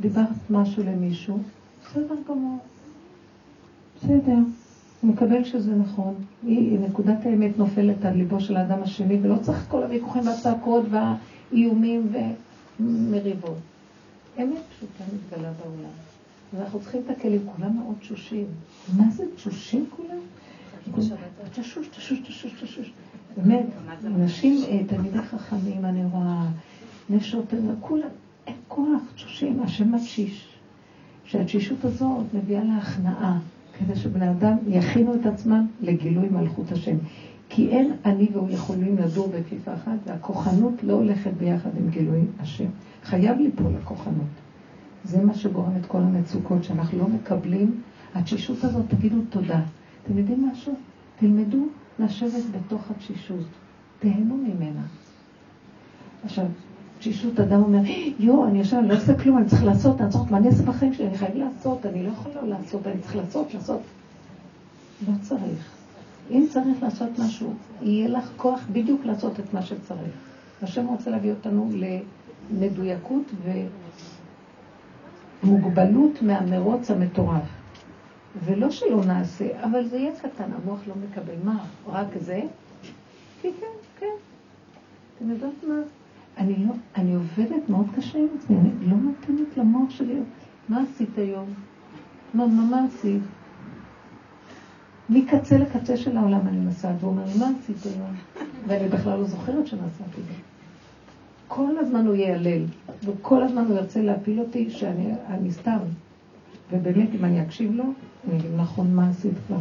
דיברת 0.00 0.28
משהו 0.50 0.82
למישהו, 0.82 1.38
בסדר 1.82 2.14
גמור. 2.28 2.58
בסדר. 3.96 4.38
הוא 5.00 5.10
מקבל 5.10 5.44
שזה 5.44 5.76
נכון. 5.76 6.14
היא, 6.46 6.78
נקודת 6.78 7.26
האמת 7.26 7.58
נופלת 7.58 8.04
על 8.04 8.14
ליבו 8.14 8.40
של 8.40 8.56
האדם 8.56 8.82
השני, 8.82 9.18
ולא 9.22 9.36
צריך 9.42 9.66
כל 9.68 9.82
הוויכוחים 9.82 10.26
והצעקות 10.26 10.84
והאיומים 10.90 12.12
ומריבות. 12.80 13.58
אמת 14.38 14.62
פשוטה 14.76 15.04
מתגלה 15.14 15.50
בעולם. 15.62 16.13
ואנחנו 16.52 16.80
צריכים 16.80 17.02
את 17.04 17.10
הכלים, 17.10 17.40
כולם 17.56 17.76
מאוד 17.76 17.94
תשושים. 18.00 18.46
מה 18.96 19.10
זה 19.10 19.24
תשושים 19.36 19.86
כולם? 19.96 20.18
תשוש, 21.52 21.88
תשוש, 21.88 22.20
תשוש, 22.20 22.52
תשוש. 22.62 22.92
באמת, 23.36 23.66
נשים, 24.18 24.64
אה, 24.68 24.80
תלמידי 24.86 25.22
חכמים, 25.22 25.84
אני 25.84 26.04
רואה, 26.04 26.46
נשות, 27.10 27.54
כולם, 27.80 28.08
אין 28.46 28.56
כוח, 28.68 29.02
תשושים, 29.14 29.62
השם 29.62 29.94
מתשיש. 29.94 30.48
שהתשישות 31.24 31.84
הזאת 31.84 32.24
מביאה 32.34 32.64
להכנעה, 32.64 33.38
כדי 33.78 33.96
שבני 33.96 34.30
אדם 34.30 34.56
יכינו 34.68 35.14
את 35.14 35.26
עצמם 35.26 35.66
לגילוי 35.80 36.28
מלכות 36.28 36.72
השם. 36.72 36.96
כי 37.48 37.68
אין 37.68 37.92
אני 38.04 38.28
והוא 38.32 38.50
יכולים 38.50 38.96
לדור 38.98 39.28
בכפיפה 39.28 39.74
אחת, 39.74 39.98
והכוחנות 40.06 40.74
לא 40.82 40.92
הולכת 40.92 41.30
ביחד 41.38 41.70
עם 41.76 41.90
גילוי 41.90 42.20
השם. 42.40 42.68
חייב 43.04 43.38
ליפול 43.38 43.72
הכוחנות. 43.82 44.43
זה 45.04 45.22
מה 45.24 45.34
שגורם 45.34 45.76
את 45.80 45.86
כל 45.86 45.98
המצוקות, 45.98 46.64
שאנחנו 46.64 46.98
לא 46.98 47.08
מקבלים. 47.08 47.80
התשישות 48.14 48.64
הזאת, 48.64 48.84
תגידו 48.88 49.16
תודה. 49.30 49.60
אתם 50.02 50.18
יודעים 50.18 50.50
משהו? 50.52 50.74
תלמדו 51.18 51.66
לשבת 51.98 52.42
בתוך 52.50 52.90
התשישות. 52.90 53.46
תהנו 53.98 54.36
ממנה. 54.36 54.82
עכשיו, 56.24 56.46
תשישות 56.98 57.40
אדם 57.40 57.62
אומר, 57.62 57.80
יואו, 58.18 58.46
אני 58.46 58.62
אני 58.72 58.88
לא 58.88 58.94
עושה 58.96 59.18
כלום, 59.18 59.38
אני 59.38 59.46
צריך 59.46 59.64
לעשות, 59.64 60.00
אני 60.00 60.10
צריך, 60.10 60.30
מה 60.30 60.36
אני 60.36 60.48
אעשה 60.48 60.62
בחיים 60.62 60.94
שלי? 60.94 61.06
אני 61.06 61.18
חייב 61.18 61.36
לעשות, 61.36 61.86
אני 61.86 62.02
לא 62.02 62.08
יכול 62.08 62.32
לא 62.34 62.48
לעשות, 62.48 62.86
אני 62.86 63.00
צריך 63.00 63.16
לעשות, 63.16 63.54
לעשות. 63.54 63.80
לא 65.08 65.14
צריך. 65.20 65.70
אם 66.30 66.46
צריך 66.50 66.82
לעשות 66.82 67.08
משהו, 67.18 67.54
יהיה 67.82 68.08
לך 68.08 68.30
כוח 68.36 68.60
בדיוק 68.72 69.04
לעשות 69.04 69.40
את 69.40 69.54
מה 69.54 69.62
שצריך. 69.62 70.12
השם 70.62 70.86
רוצה 70.86 71.10
להביא 71.10 71.30
אותנו 71.30 71.70
למדויקות 72.50 73.32
ומוגבלות 75.44 76.22
מהמרוץ 76.22 76.90
המטורף. 76.90 77.42
ולא 78.44 78.70
שלא 78.70 79.04
נעשה, 79.04 79.64
אבל 79.64 79.86
זה 79.86 79.96
יהיה 79.96 80.12
קטן, 80.22 80.50
המוח 80.62 80.80
לא 80.88 80.94
מקבל. 81.10 81.34
מה, 81.44 81.64
רק 81.86 82.06
זה? 82.20 82.40
כן, 83.42 83.50
כן, 83.60 83.66
כן. 84.00 84.06
אתם 85.18 85.30
יודעות 85.30 85.54
מה? 85.68 85.74
אני, 86.38 86.56
לא, 86.66 86.72
אני 86.96 87.14
עובדת 87.14 87.68
מאוד 87.68 87.86
קשה 87.96 88.18
עם 88.18 88.26
עצמי, 88.38 88.56
אני 88.56 88.70
לא 88.90 88.96
נותנת 88.96 89.56
למוח 89.56 89.90
שלי, 89.90 90.14
מה 90.68 90.82
עשית 90.82 91.18
היום? 91.18 91.46
מה, 92.34 92.46
מה, 92.46 92.62
מה 92.64 92.84
עשית? 92.84 93.22
מקצה 95.10 95.58
לקצה 95.58 95.96
של 95.96 96.16
העולם 96.16 96.40
אני 96.48 96.60
נוסעת, 96.60 96.96
והוא 97.00 97.10
אומר 97.10 97.24
מה 97.38 97.50
עשית 97.60 97.76
היום? 97.84 98.10
ואני 98.66 98.88
בכלל 98.88 99.18
לא 99.18 99.24
זוכרת 99.24 99.66
שנסעתי. 99.66 100.20
כל 101.48 101.78
הזמן 101.78 102.06
הוא 102.06 102.14
ייעלל, 102.14 102.64
וכל 103.04 103.42
הזמן 103.42 103.64
הוא 103.64 103.76
ירצה 103.76 104.02
להפיל 104.02 104.40
אותי 104.40 104.70
שאני 104.70 105.52
סתם. 105.52 105.78
ובאמת, 106.72 107.08
אם 107.14 107.24
אני 107.24 107.42
אקשיב 107.42 107.72
לו, 107.72 107.84
אני 108.28 108.38
אגיד, 108.38 108.50
נכון, 108.56 108.94
מה 108.94 109.08
עשית 109.08 109.32
כבר? 109.46 109.58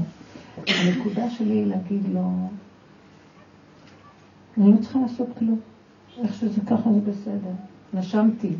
הנקודה 0.67 1.29
שלי 1.29 1.53
היא 1.53 1.65
להגיד 1.65 2.01
לו, 2.13 2.49
אני 4.57 4.71
לא 4.71 4.77
צריכה 4.81 4.99
לעשות 4.99 5.27
כלום. 5.39 5.59
איך 6.21 6.33
שזה 6.33 6.61
ככה 6.61 6.91
זה 6.91 6.99
בסדר. 7.11 7.51
נשמתי, 7.93 8.51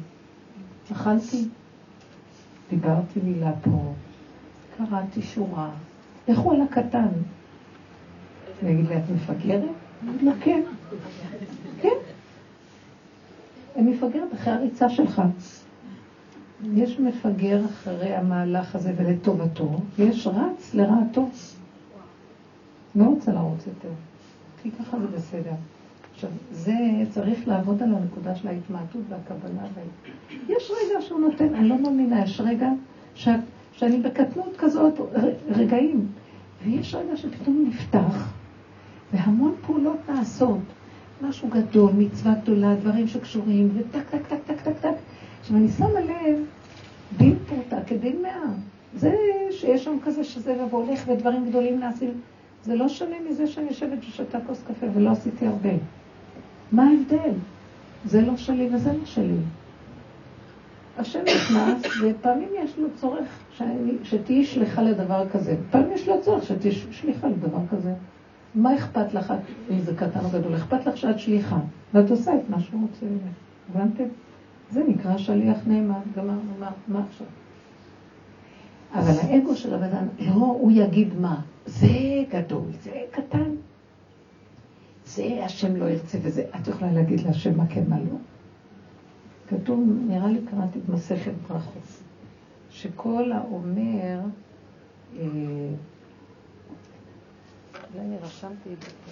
אכלתי, 0.92 1.48
דיברתי 2.70 3.20
מילה 3.24 3.52
פה, 3.62 3.94
קראתי 4.78 5.22
שורה. 5.22 5.70
לכו 6.28 6.52
על 6.52 6.62
הקטן. 6.62 7.08
אני 8.64 8.72
אגיד 8.72 8.90
לה, 8.90 8.98
את 8.98 9.04
מפגרת? 9.10 9.62
אני 10.04 10.12
אגיד 10.12 10.22
לה, 10.22 10.32
כן. 10.42 10.62
כן. 11.82 12.13
מפגרת 13.82 14.34
אחרי 14.34 14.54
הריצה 14.54 14.90
שלך. 14.90 15.22
יש 16.74 17.00
מפגר 17.00 17.66
אחרי 17.66 18.16
המהלך 18.16 18.76
הזה 18.76 18.94
ולטובתו, 18.98 19.70
ויש 19.96 20.28
רץ 20.28 20.74
לרעתו. 20.74 21.30
לא 22.96 23.04
רוצה 23.04 23.32
לרוץ 23.32 23.68
יותר, 23.68 23.90
כי 24.62 24.72
ככה 24.72 25.00
זה 25.00 25.08
בסדר. 25.08 25.54
עכשיו, 26.14 26.30
זה 26.52 26.74
צריך 27.10 27.48
לעבוד 27.48 27.84
על 27.84 27.96
הנקודה 27.96 28.36
של 28.36 28.48
ההתמעטות 28.48 29.02
והקבלה. 29.10 29.68
יש 30.50 30.72
רגע 30.72 31.02
שהוא 31.02 31.20
נותן, 31.20 31.56
אני 31.56 31.70
לא 31.70 31.82
מאמינה, 31.82 32.24
יש 32.24 32.42
רגע 32.42 32.70
ש... 33.16 33.28
שאני 33.74 34.00
בקטנות 34.00 34.54
כזאת, 34.58 34.94
רגעים, 35.50 36.08
ויש 36.64 36.96
רגע 36.96 37.18
שפתאום 37.18 37.66
נפתח, 37.68 38.34
והמון 39.14 39.56
פעולות 39.66 39.98
נעשות. 40.10 40.60
משהו 41.30 41.50
גדול, 41.50 41.92
מצווה 41.98 42.34
גדולה, 42.44 42.76
דברים 42.76 43.08
שקשורים, 43.08 43.70
וטק, 43.76 44.10
טק, 44.10 44.28
טק, 44.28 44.38
טק, 44.48 44.62
טק, 44.62 44.74
טק. 44.82 44.96
עכשיו, 45.40 45.58
אני 45.58 45.68
שמה 45.70 46.00
לב, 46.00 46.40
דין 47.18 47.36
פורתא 47.50 47.78
כדין 47.88 48.22
מאה. 48.22 48.54
זה 48.96 49.16
שיש 49.52 49.84
שם 49.84 49.98
כזה 50.04 50.24
שזה 50.24 50.66
והולך 50.70 51.04
ודברים 51.08 51.50
גדולים 51.50 51.80
נעשים, 51.80 52.22
זה 52.64 52.76
לא 52.76 52.90
שונה 52.90 53.16
מזה 53.30 53.48
שאני 53.48 53.68
יושבת 53.68 53.98
ושותה 54.00 54.38
כוס 54.48 54.64
קפה 54.68 54.86
ולא 54.94 55.10
עשיתי 55.10 55.48
הרבה. 55.48 55.70
מה 56.72 56.84
ההבדל? 56.84 57.34
זה 58.06 58.22
לא 58.22 58.38
שלי 58.38 58.70
וזה 58.74 58.94
לא 58.94 59.06
שלי. 59.06 59.38
השם 60.98 61.20
נכנס, 61.36 61.82
ופעמים 62.02 62.50
יש 62.64 62.78
לו 62.78 62.88
צורך 62.96 63.28
שתהיי 64.04 64.46
שליחה 64.46 64.82
לדבר 64.82 65.30
כזה. 65.30 65.56
פעמים 65.72 65.92
יש 65.92 66.08
לו 66.08 66.22
צורך 66.22 66.44
שתהיי 66.44 66.72
שליחה 66.92 67.28
לדבר 67.28 67.62
כזה. 67.72 67.94
מה 68.56 68.76
אכפת 68.76 69.14
לך, 69.14 69.34
אם 69.72 69.80
זה 69.80 69.96
קטן 69.96 70.20
או 70.26 70.30
גדול? 70.30 70.56
אכפת 70.56 70.86
לך 70.86 70.98
שאת 70.98 71.20
שליחה, 71.20 71.60
ואת 71.94 72.12
עושה 72.12 72.36
את 72.36 72.50
מה 72.50 72.60
שהוא 72.60 72.82
רוצה 72.82 73.06
ממך. 73.06 73.34
הבנתם? 73.70 74.04
זה 74.72 74.84
נקרא 74.88 75.18
שליח 75.18 75.58
נאמן. 75.68 76.00
גמרנו, 76.16 76.42
מה, 76.60 76.72
מה 76.88 77.04
עכשיו? 77.10 77.28
אבל 78.94 79.14
האגו 79.22 79.56
של 79.56 79.74
הבן 79.74 79.84
אדם, 79.84 80.08
לא, 80.20 80.34
הוא 80.34 80.72
יגיד 80.72 81.20
מה. 81.20 81.42
זה 81.66 81.88
גדול, 82.30 82.66
זה 82.84 82.92
קטן. 83.12 83.56
זה 85.06 85.40
השם 85.46 85.76
לא 85.76 85.86
ירצה 85.86 86.18
וזה. 86.22 86.46
את 86.56 86.68
יכולה 86.68 86.92
להגיד 86.92 87.20
להשם 87.22 87.58
מה 87.58 87.68
כן, 87.68 87.84
מה 87.88 88.00
לא. 88.00 88.18
כתוב, 89.48 89.80
נראה 90.08 90.28
לי 90.28 90.40
קראתי 90.52 90.80
את 90.80 90.90
מסכת 90.90 91.32
ברכות, 91.48 91.84
שכל 92.70 93.32
האומר, 93.32 94.20
אה, 95.20 95.26
אולי 97.94 98.06
אני 98.06 98.18
רשמתי 98.18 98.74
את 98.74 98.80
זה 98.82 98.92
פה. 99.06 99.12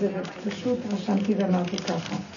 זה, 0.00 0.20
ופשוט 0.46 0.78
רשמתי 0.92 1.34
ואמרתי 1.34 1.78
ככה. 1.78 2.29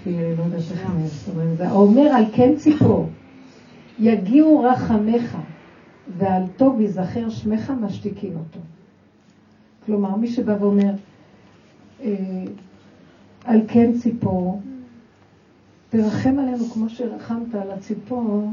לפי, 0.00 0.36
לא 0.38 0.42
יודעת 0.42 0.60
איך 0.72 0.90
אומרים 1.28 1.54
זה. 1.56 1.68
האומר 1.68 2.02
על 2.02 2.24
כן 2.32 2.56
ציפור, 2.56 3.08
יגיעו 3.98 4.60
רחמך, 4.60 5.36
ועל 6.18 6.42
טוב 6.56 6.80
ייזכר 6.80 7.30
שמך, 7.30 7.72
משתיקים 7.80 8.36
אותו. 8.36 8.60
כלומר, 9.86 10.16
מי 10.16 10.28
שבא 10.28 10.56
ואומר, 10.60 10.92
אה, 12.02 12.44
על 13.44 13.60
כן 13.68 13.92
ציפור, 13.98 14.60
תרחם 15.88 16.38
עלינו 16.38 16.64
כמו 16.64 16.88
שרחמת 16.88 17.54
על 17.54 17.70
הציפור, 17.70 18.50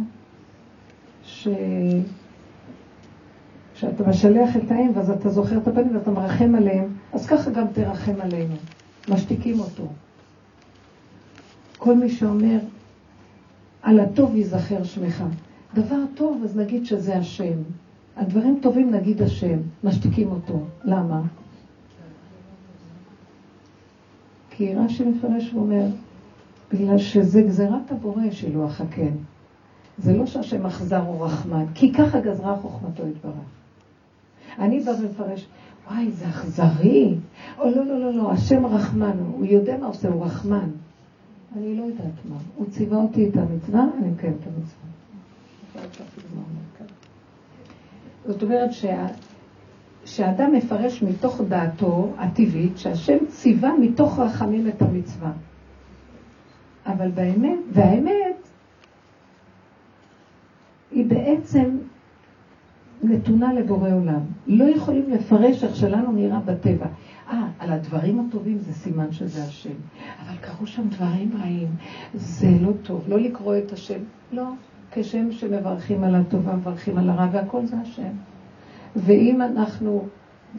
ש... 1.24 1.48
שאתה 3.76 4.10
משלח 4.10 4.58
את 4.58 4.72
האם, 4.72 4.92
ואז 4.94 5.10
אתה 5.10 5.30
זוכר 5.30 5.58
את 5.58 5.68
הפנים 5.68 5.96
ואתה 5.96 6.12
מרחם 6.12 6.56
עליהם, 6.56 6.86
אז 7.14 7.28
ככה 7.28 7.52
גם 7.52 7.66
תרחם 7.74 8.22
עלינו. 8.22 8.56
משתיקים 9.10 9.60
אותו. 9.60 9.88
כל 11.78 11.98
מי 11.98 12.10
שאומר, 12.10 12.60
על 13.82 14.00
הטוב 14.00 14.36
ייזכר 14.36 14.84
שמך. 14.84 15.24
דבר 15.74 16.02
טוב, 16.16 16.42
אז 16.44 16.58
נגיד 16.58 16.86
שזה 16.86 17.18
השם. 17.18 17.58
על 18.16 18.26
דברים 18.26 18.60
טובים 18.62 18.92
נגיד 18.92 19.22
השם, 19.22 19.60
משתיקים 19.84 20.32
אותו. 20.32 20.60
למה? 20.84 21.22
כי 24.50 24.76
רש"י 24.76 25.04
מפרש 25.06 25.54
ואומר, 25.54 25.86
בגלל 26.74 26.98
שזה 26.98 27.42
גזירת 27.42 27.92
הבורא 27.92 28.32
שילוח 28.32 28.82
הקן. 28.82 29.12
זה 29.98 30.18
לא 30.18 30.26
שהשם 30.26 30.66
אכזר 30.66 31.04
או 31.08 31.22
רחמן, 31.22 31.66
כי 31.76 31.94
ככה 31.94 32.20
גזרה 32.20 32.58
חוכמתו 32.58 33.08
יתברך. 33.08 33.34
אני 34.60 34.80
בא 34.80 34.92
ומפרש, 34.92 35.48
וואי, 35.88 36.12
זה 36.12 36.28
אכזרי. 36.28 37.16
או 37.60 37.70
לא, 37.70 37.86
לא, 37.86 38.00
לא, 38.00 38.14
לא, 38.14 38.32
השם 38.32 38.66
רחמן, 38.66 39.18
הוא 39.32 39.46
יודע 39.46 39.78
מה 39.78 39.88
עושה, 39.88 40.10
הוא 40.10 40.26
רחמן. 40.26 40.70
אני 41.58 41.76
לא 41.76 41.84
יודעת 41.84 42.26
מה. 42.30 42.36
הוא 42.56 42.66
ציווה 42.70 42.98
אותי 42.98 43.30
את 43.30 43.38
המצווה, 43.38 43.86
אני 43.98 44.10
מקיים 44.10 44.38
את 44.42 44.48
המצווה. 44.48 44.88
זאת 48.26 48.44
אומרת 48.44 48.74
שה... 48.74 49.08
שהאדם 50.06 50.52
מפרש 50.54 51.04
מתוך 51.04 51.42
דעתו 51.50 52.14
הטבעית, 52.18 52.78
שהשם 52.78 53.18
ציווה 53.30 53.72
מתוך 53.82 54.20
רחמים 54.20 54.68
את 54.68 54.82
המצווה. 54.82 55.32
אבל 56.86 57.12
באמת, 57.12 57.60
והאמת, 57.74 58.48
היא 60.92 61.06
בעצם 61.06 61.78
נתונה 63.08 63.54
לבורא 63.54 63.92
עולם. 63.92 64.20
לא 64.48 64.64
יכולים 64.64 65.10
לפרש 65.10 65.64
איך 65.64 65.76
שלנו 65.76 66.12
נראה 66.12 66.40
בטבע. 66.40 66.86
אה, 67.30 67.48
על 67.60 67.72
הדברים 67.72 68.20
הטובים 68.20 68.58
זה 68.60 68.74
סימן 68.74 69.12
שזה 69.12 69.44
השם. 69.44 69.74
אבל 70.26 70.38
קרו 70.38 70.68
שם 70.68 70.88
דברים 70.90 71.32
רעים, 71.40 71.68
זה 72.14 72.50
לא 72.62 72.72
טוב. 72.84 73.04
לא 73.08 73.20
לקרוא 73.20 73.58
את 73.58 73.72
השם, 73.72 74.00
לא. 74.32 74.48
כשם 74.92 75.32
שמברכים 75.32 76.04
על 76.04 76.16
הטובה, 76.16 76.56
מברכים 76.56 76.98
על 76.98 77.10
הרע, 77.10 77.28
והכל 77.32 77.66
זה 77.66 77.78
השם. 77.78 78.12
ואם 78.96 79.42
אנחנו, 79.42 80.08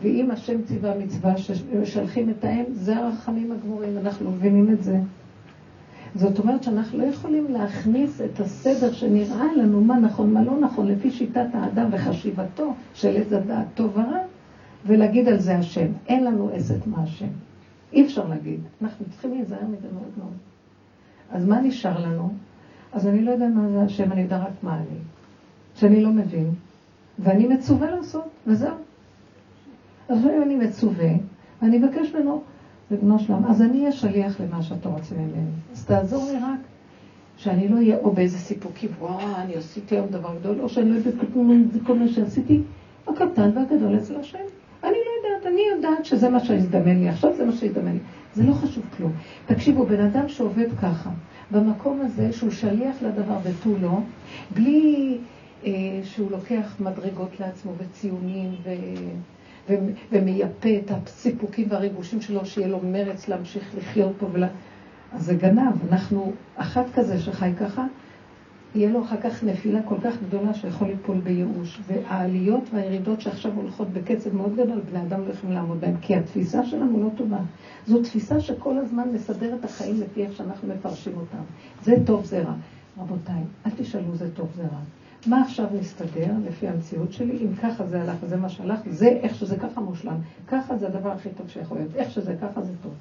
ואם 0.03 0.31
השם 0.31 0.63
ציווה 0.63 0.99
מצווה 0.99 1.37
שמשלחים 1.37 2.31
את 2.31 2.45
האם, 2.45 2.65
זה 2.71 2.97
הרחמים 2.97 3.53
הגמורים, 3.53 3.99
אנחנו 3.99 4.31
מבינים 4.31 4.71
את 4.71 4.83
זה. 4.83 5.01
זאת 6.15 6.39
אומרת 6.39 6.63
שאנחנו 6.63 6.99
לא 6.99 7.05
יכולים 7.05 7.47
להכניס 7.51 8.21
את 8.21 8.41
הסדר 8.41 8.93
שנראה 8.93 9.55
לנו 9.57 9.81
מה 9.81 9.99
נכון, 9.99 10.33
מה 10.33 10.43
לא 10.43 10.61
נכון, 10.61 10.87
לפי 10.87 11.11
שיטת 11.11 11.47
האדם 11.53 11.89
וחשיבתו 11.93 12.75
של 12.95 13.17
איזה 13.17 13.41
דעת 13.41 13.67
טוב 13.75 13.97
ורע, 13.97 14.19
ולהגיד 14.87 15.29
על 15.29 15.39
זה 15.39 15.59
השם. 15.59 15.87
אין 16.07 16.25
לנו 16.25 16.51
עסק 16.53 16.87
מה 16.87 17.03
השם. 17.03 17.29
אי 17.93 18.05
אפשר 18.05 18.29
להגיד. 18.29 18.61
אנחנו 18.83 19.07
צריכים 19.11 19.35
להיזהר 19.35 19.67
מזה 19.67 19.89
מאוד 19.95 20.13
מאוד. 20.19 20.33
אז 21.31 21.47
מה 21.47 21.61
נשאר 21.61 22.07
לנו? 22.07 22.33
אז 22.93 23.07
אני 23.07 23.25
לא 23.25 23.31
יודע 23.31 23.49
מה 23.49 23.69
זה 23.69 23.83
השם, 23.83 24.13
אני 24.13 24.21
יודע 24.21 24.39
רק 24.39 24.53
מה 24.63 24.75
אני. 24.75 24.99
שאני 25.75 26.03
לא 26.03 26.11
מבין, 26.11 26.51
ואני 27.19 27.47
מצווה 27.47 27.91
לעשות, 27.91 28.29
וזהו. 28.47 28.75
אז 30.09 30.25
אם 30.25 30.43
אני 30.43 30.57
מצווה, 30.57 31.11
ואני 31.63 31.85
אבקש 31.85 32.15
ממנו, 32.15 32.43
ריבונו 32.91 33.19
שלם, 33.19 33.45
אז 33.45 33.63
אני 33.63 33.81
אהיה 33.81 33.93
שליח 33.93 34.41
למה 34.41 34.63
שאתה 34.63 34.89
רוצה 34.89 35.15
ממני. 35.15 35.49
אז 35.73 35.85
תעזור 35.85 36.25
לי 36.33 36.39
רק 36.39 36.61
שאני 37.37 37.69
לא 37.69 37.77
אהיה 37.77 37.99
או 37.99 38.13
באיזה 38.13 38.39
סיפוקים, 38.39 38.91
וואו, 39.01 39.37
אני 39.37 39.55
עשיתי 39.55 39.95
היום 39.95 40.07
דבר 40.07 40.35
גדול, 40.41 40.61
או 40.61 40.69
שאני 40.69 40.91
לא 40.91 40.97
יודעת 40.97 41.15
כל 41.87 41.99
מה 41.99 42.09
שעשיתי, 42.09 42.61
הקטן 43.09 43.51
והגדול 43.55 43.99
אצל 43.99 44.17
השם. 44.21 44.39
אני 44.85 44.93
לא 44.93 45.29
יודעת, 45.29 45.53
אני 45.53 45.61
יודעת 45.77 46.05
שזה 46.05 46.29
מה 46.29 46.41
שהזדמן 46.41 46.99
לי, 46.99 47.09
עכשיו 47.09 47.37
זה 47.37 47.45
מה 47.45 47.53
שהזדמן 47.53 47.93
לי. 47.93 47.99
זה 48.35 48.43
לא 48.43 48.53
חשוב 48.53 48.85
כלום. 48.97 49.13
תקשיבו, 49.47 49.87
בן 49.87 50.01
אדם 50.01 50.29
שעובד 50.29 50.67
ככה, 50.83 51.11
במקום 51.51 52.01
הזה 52.01 52.33
שהוא 52.33 52.51
שליח 52.51 53.03
לדבר 53.03 53.37
ותו 53.43 53.71
לא, 53.81 53.99
בלי 54.55 55.19
אה, 55.65 55.71
שהוא 56.05 56.31
לוקח 56.31 56.77
מדרגות 56.81 57.41
לעצמו 57.41 57.73
וציונים 57.79 58.55
ו... 58.65 58.71
ומייפה 60.13 60.69
את 60.85 60.91
הסיפוקים 60.91 61.67
והריגושים 61.71 62.21
שלו, 62.21 62.47
שיהיה 62.47 62.69
לו 62.69 62.81
מרץ 62.85 63.29
להמשיך 63.29 63.75
לחיות 63.79 64.13
פה 64.19 64.27
ולה... 64.33 64.49
אז 65.13 65.25
זה 65.25 65.35
גנב. 65.35 65.75
אנחנו, 65.91 66.33
אחת 66.57 66.85
כזה 66.95 67.19
שחי 67.19 67.51
ככה, 67.61 67.85
יהיה 68.75 68.91
לו 68.91 69.05
אחר 69.05 69.21
כך 69.21 69.45
נפילה 69.45 69.83
כל 69.83 69.95
כך 70.05 70.15
גדולה 70.23 70.55
שיכול 70.55 70.89
ליפול 70.89 71.17
בייאוש. 71.17 71.81
והעליות 71.87 72.63
והירידות 72.73 73.21
שעכשיו 73.21 73.53
הולכות 73.55 73.89
בקצב 73.89 74.35
מאוד 74.35 74.57
גדול, 74.57 74.81
בני 74.91 75.03
אדם 75.03 75.27
לא 75.27 75.33
יכולים 75.33 75.57
לעמוד 75.57 75.81
בהן, 75.81 75.95
כי 76.01 76.17
התפיסה 76.17 76.67
שלנו 76.67 77.03
לא 77.03 77.09
טובה. 77.17 77.39
זו 77.87 78.03
תפיסה 78.03 78.41
שכל 78.41 78.79
הזמן 78.79 79.09
מסדר 79.15 79.55
את 79.55 79.65
החיים 79.65 80.01
לפי 80.01 80.23
איך 80.23 80.37
שאנחנו 80.37 80.75
מפרשים 80.75 81.13
אותם. 81.17 81.43
זה 81.83 81.95
טוב, 82.07 82.25
זה 82.25 82.43
רע. 82.43 82.55
רבותיי, 82.99 83.43
אל 83.67 83.71
תשאלו 83.77 84.15
זה 84.15 84.31
טוב, 84.35 84.49
זה 84.57 84.63
רע. 84.63 84.81
מה 85.27 85.43
עכשיו 85.43 85.67
מסתדר 85.81 86.33
לפי 86.47 86.69
המציאות 86.69 87.13
שלי? 87.13 87.39
אם 87.41 87.55
ככה 87.57 87.87
זה 87.87 88.03
הלך 88.03 88.17
וזה 88.21 88.37
מה 88.37 88.49
שהלך, 88.49 88.81
זה 88.91 89.07
איך 89.09 89.35
שזה 89.35 89.57
ככה 89.57 89.81
מושלם. 89.81 90.17
ככה 90.49 90.77
זה 90.77 90.87
הדבר 90.87 91.11
הכי 91.11 91.29
טוב 91.31 91.49
שיכול 91.49 91.79
להיות. 91.79 91.95
איך 91.97 92.11
שזה 92.11 92.37
ככה 92.43 92.63
זה 92.63 92.73
טוב. 92.83 92.93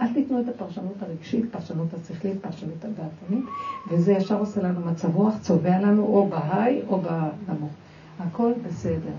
אל 0.00 0.12
תיתנו 0.12 0.40
את 0.40 0.48
הפרשנות 0.48 1.02
הרגשית, 1.02 1.44
פרשנות 1.50 1.94
השכלית, 1.94 2.40
פרשנות 2.40 2.84
הדעתנית, 2.84 3.44
וזה 3.90 4.12
ישר 4.12 4.38
עושה 4.38 4.62
לנו 4.62 4.80
מצב 4.80 5.16
רוח, 5.16 5.34
צובע 5.40 5.80
לנו 5.80 6.02
או 6.02 6.28
בהיי 6.28 6.82
או 6.88 7.00
בנמוך. 7.00 7.70
הכל 8.18 8.52
בסדר. 8.66 9.12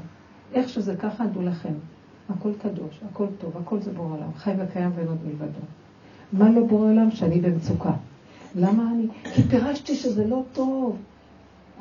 איך 0.54 0.70
שזה 0.70 0.96
ככה, 0.96 1.26
דעו 1.26 1.42
לכם. 1.42 1.74
הכל 2.30 2.52
קדוש, 2.62 3.02
הכל 3.12 3.26
טוב, 3.40 3.58
הכל 3.58 3.80
זה 3.80 3.92
בורא 3.92 4.16
עולם, 4.16 4.34
חי 4.38 4.52
וקיים 4.58 4.92
ואין 4.96 5.08
עוד 5.08 5.18
מלבדו. 5.26 5.60
מה 6.34 6.50
לא 6.50 6.66
בורא 6.66 6.90
עולם? 6.90 7.12
שאני 7.12 7.42
במצוקה. 7.42 7.92
למה 8.56 8.92
אני? 8.92 9.08
כי 9.34 9.44
פירשתי 9.44 9.96
שזה 9.96 10.28
לא 10.28 10.44
טוב. 10.54 10.98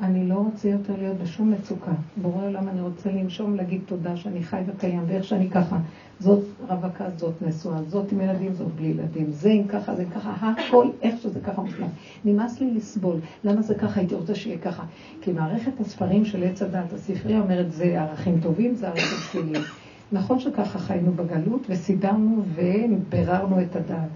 אני 0.01 0.27
לא 0.27 0.35
רוצה 0.35 0.69
יותר 0.69 0.93
להיות 0.97 1.17
בשום 1.17 1.51
מצוקה. 1.51 1.91
בורא 2.21 2.45
עולם, 2.45 2.69
אני 2.69 2.81
רוצה 2.81 3.11
לנשום, 3.11 3.55
להגיד 3.55 3.81
תודה 3.85 4.17
שאני 4.17 4.43
חי 4.43 4.61
וקיים, 4.65 5.03
ואיך 5.07 5.23
שאני 5.23 5.49
ככה. 5.49 5.77
זאת 6.19 6.43
רווקה, 6.69 7.05
זאת 7.17 7.33
נשואה, 7.41 7.83
זאת 7.87 8.11
עם 8.11 8.21
ילדים, 8.21 8.53
זאת 8.53 8.67
בלי 8.75 8.87
ילדים. 8.87 9.31
זה 9.31 9.49
אם 9.49 9.63
ככה, 9.67 9.95
זה 9.95 10.05
ככה, 10.15 10.33
הכל, 10.51 10.87
איך 11.01 11.15
שזה 11.21 11.39
ככה 11.39 11.61
מושלם. 11.61 11.87
נמאס 12.25 12.59
לי 12.61 12.71
לסבול. 12.71 13.15
למה 13.43 13.61
זה 13.61 13.75
ככה? 13.75 13.99
הייתי 13.99 14.15
רוצה 14.15 14.35
שיהיה 14.35 14.57
ככה. 14.57 14.83
כי 15.21 15.31
מערכת 15.31 15.79
הספרים 15.79 16.25
של 16.25 16.43
עץ 16.43 16.61
הדת, 16.61 16.93
הספרייה 16.93 17.41
אומרת, 17.41 17.71
זה 17.71 18.01
ערכים 18.01 18.39
טובים, 18.41 18.75
זה 18.75 18.87
ערכים 18.87 19.17
שליליים. 19.31 19.63
נכון 20.11 20.39
שככה 20.39 20.79
חיינו 20.79 21.11
בגלות, 21.11 21.61
וסידרנו 21.69 22.43
וביררנו 22.55 23.61
את 23.61 23.75
הדעת. 23.75 24.09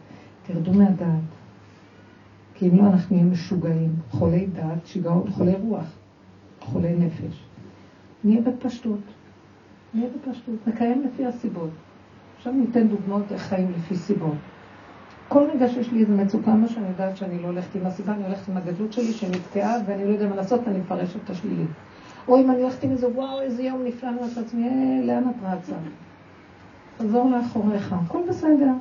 תרדו 0.47 0.73
מהדעת. 0.73 1.42
כי 2.53 2.69
אם 2.69 2.77
לא, 2.77 2.87
אנחנו 2.87 3.15
נהיה 3.15 3.27
משוגעים, 3.27 3.95
חולי 4.11 4.45
דעת, 4.45 4.85
שיגעון, 4.85 5.29
חולי 5.31 5.53
רוח, 5.55 5.85
חולי 6.61 6.95
נפש. 6.95 7.43
נהיה 8.23 8.41
בפשטות. 8.41 8.99
נהיה 9.93 10.09
בפשטות. 10.09 10.67
נקיים 10.67 11.03
לפי 11.03 11.25
הסיבות. 11.25 11.69
עכשיו 12.37 12.53
ניתן 12.53 12.87
דוגמאות 12.87 13.31
איך 13.31 13.41
חיים 13.41 13.71
לפי 13.77 13.95
סיבות. 13.95 14.37
כל 15.27 15.43
רגע 15.53 15.69
שיש 15.69 15.91
לי 15.91 16.01
איזו 16.01 16.13
מצוקה, 16.13 16.53
מה 16.53 16.67
שאני 16.67 16.87
יודעת 16.87 17.17
שאני 17.17 17.41
לא 17.41 17.47
הולכת 17.47 17.75
עם 17.75 17.85
הסיבה, 17.85 18.13
אני 18.13 18.23
הולכת 18.23 18.49
עם 18.49 18.57
הגדלות 18.57 18.93
שלי 18.93 19.13
שנתקעה 19.13 19.75
ואני 19.85 20.05
לא 20.05 20.09
יודע 20.09 20.27
מה 20.27 20.35
לעשות, 20.35 20.67
אני 20.67 20.79
מפרשת 20.79 21.15
את 21.23 21.29
השלילי. 21.29 21.65
או 22.27 22.37
אם 22.37 22.51
אני 22.51 22.61
הולכת 22.61 22.83
עם 22.83 22.91
איזה 22.91 23.07
וואו, 23.07 23.41
איזה 23.41 23.63
יום 23.63 23.83
נפלא, 23.83 24.09
אני 24.09 24.17
אומרת 24.17 24.37
לעצמי, 24.37 24.67
אה, 24.67 25.05
לאן 25.05 25.23
את 25.29 25.35
רצה? 25.43 25.75
תחזור 26.97 27.29
לאחוריך, 27.29 27.93
הכל 27.93 28.19
בסדר. 28.29 28.71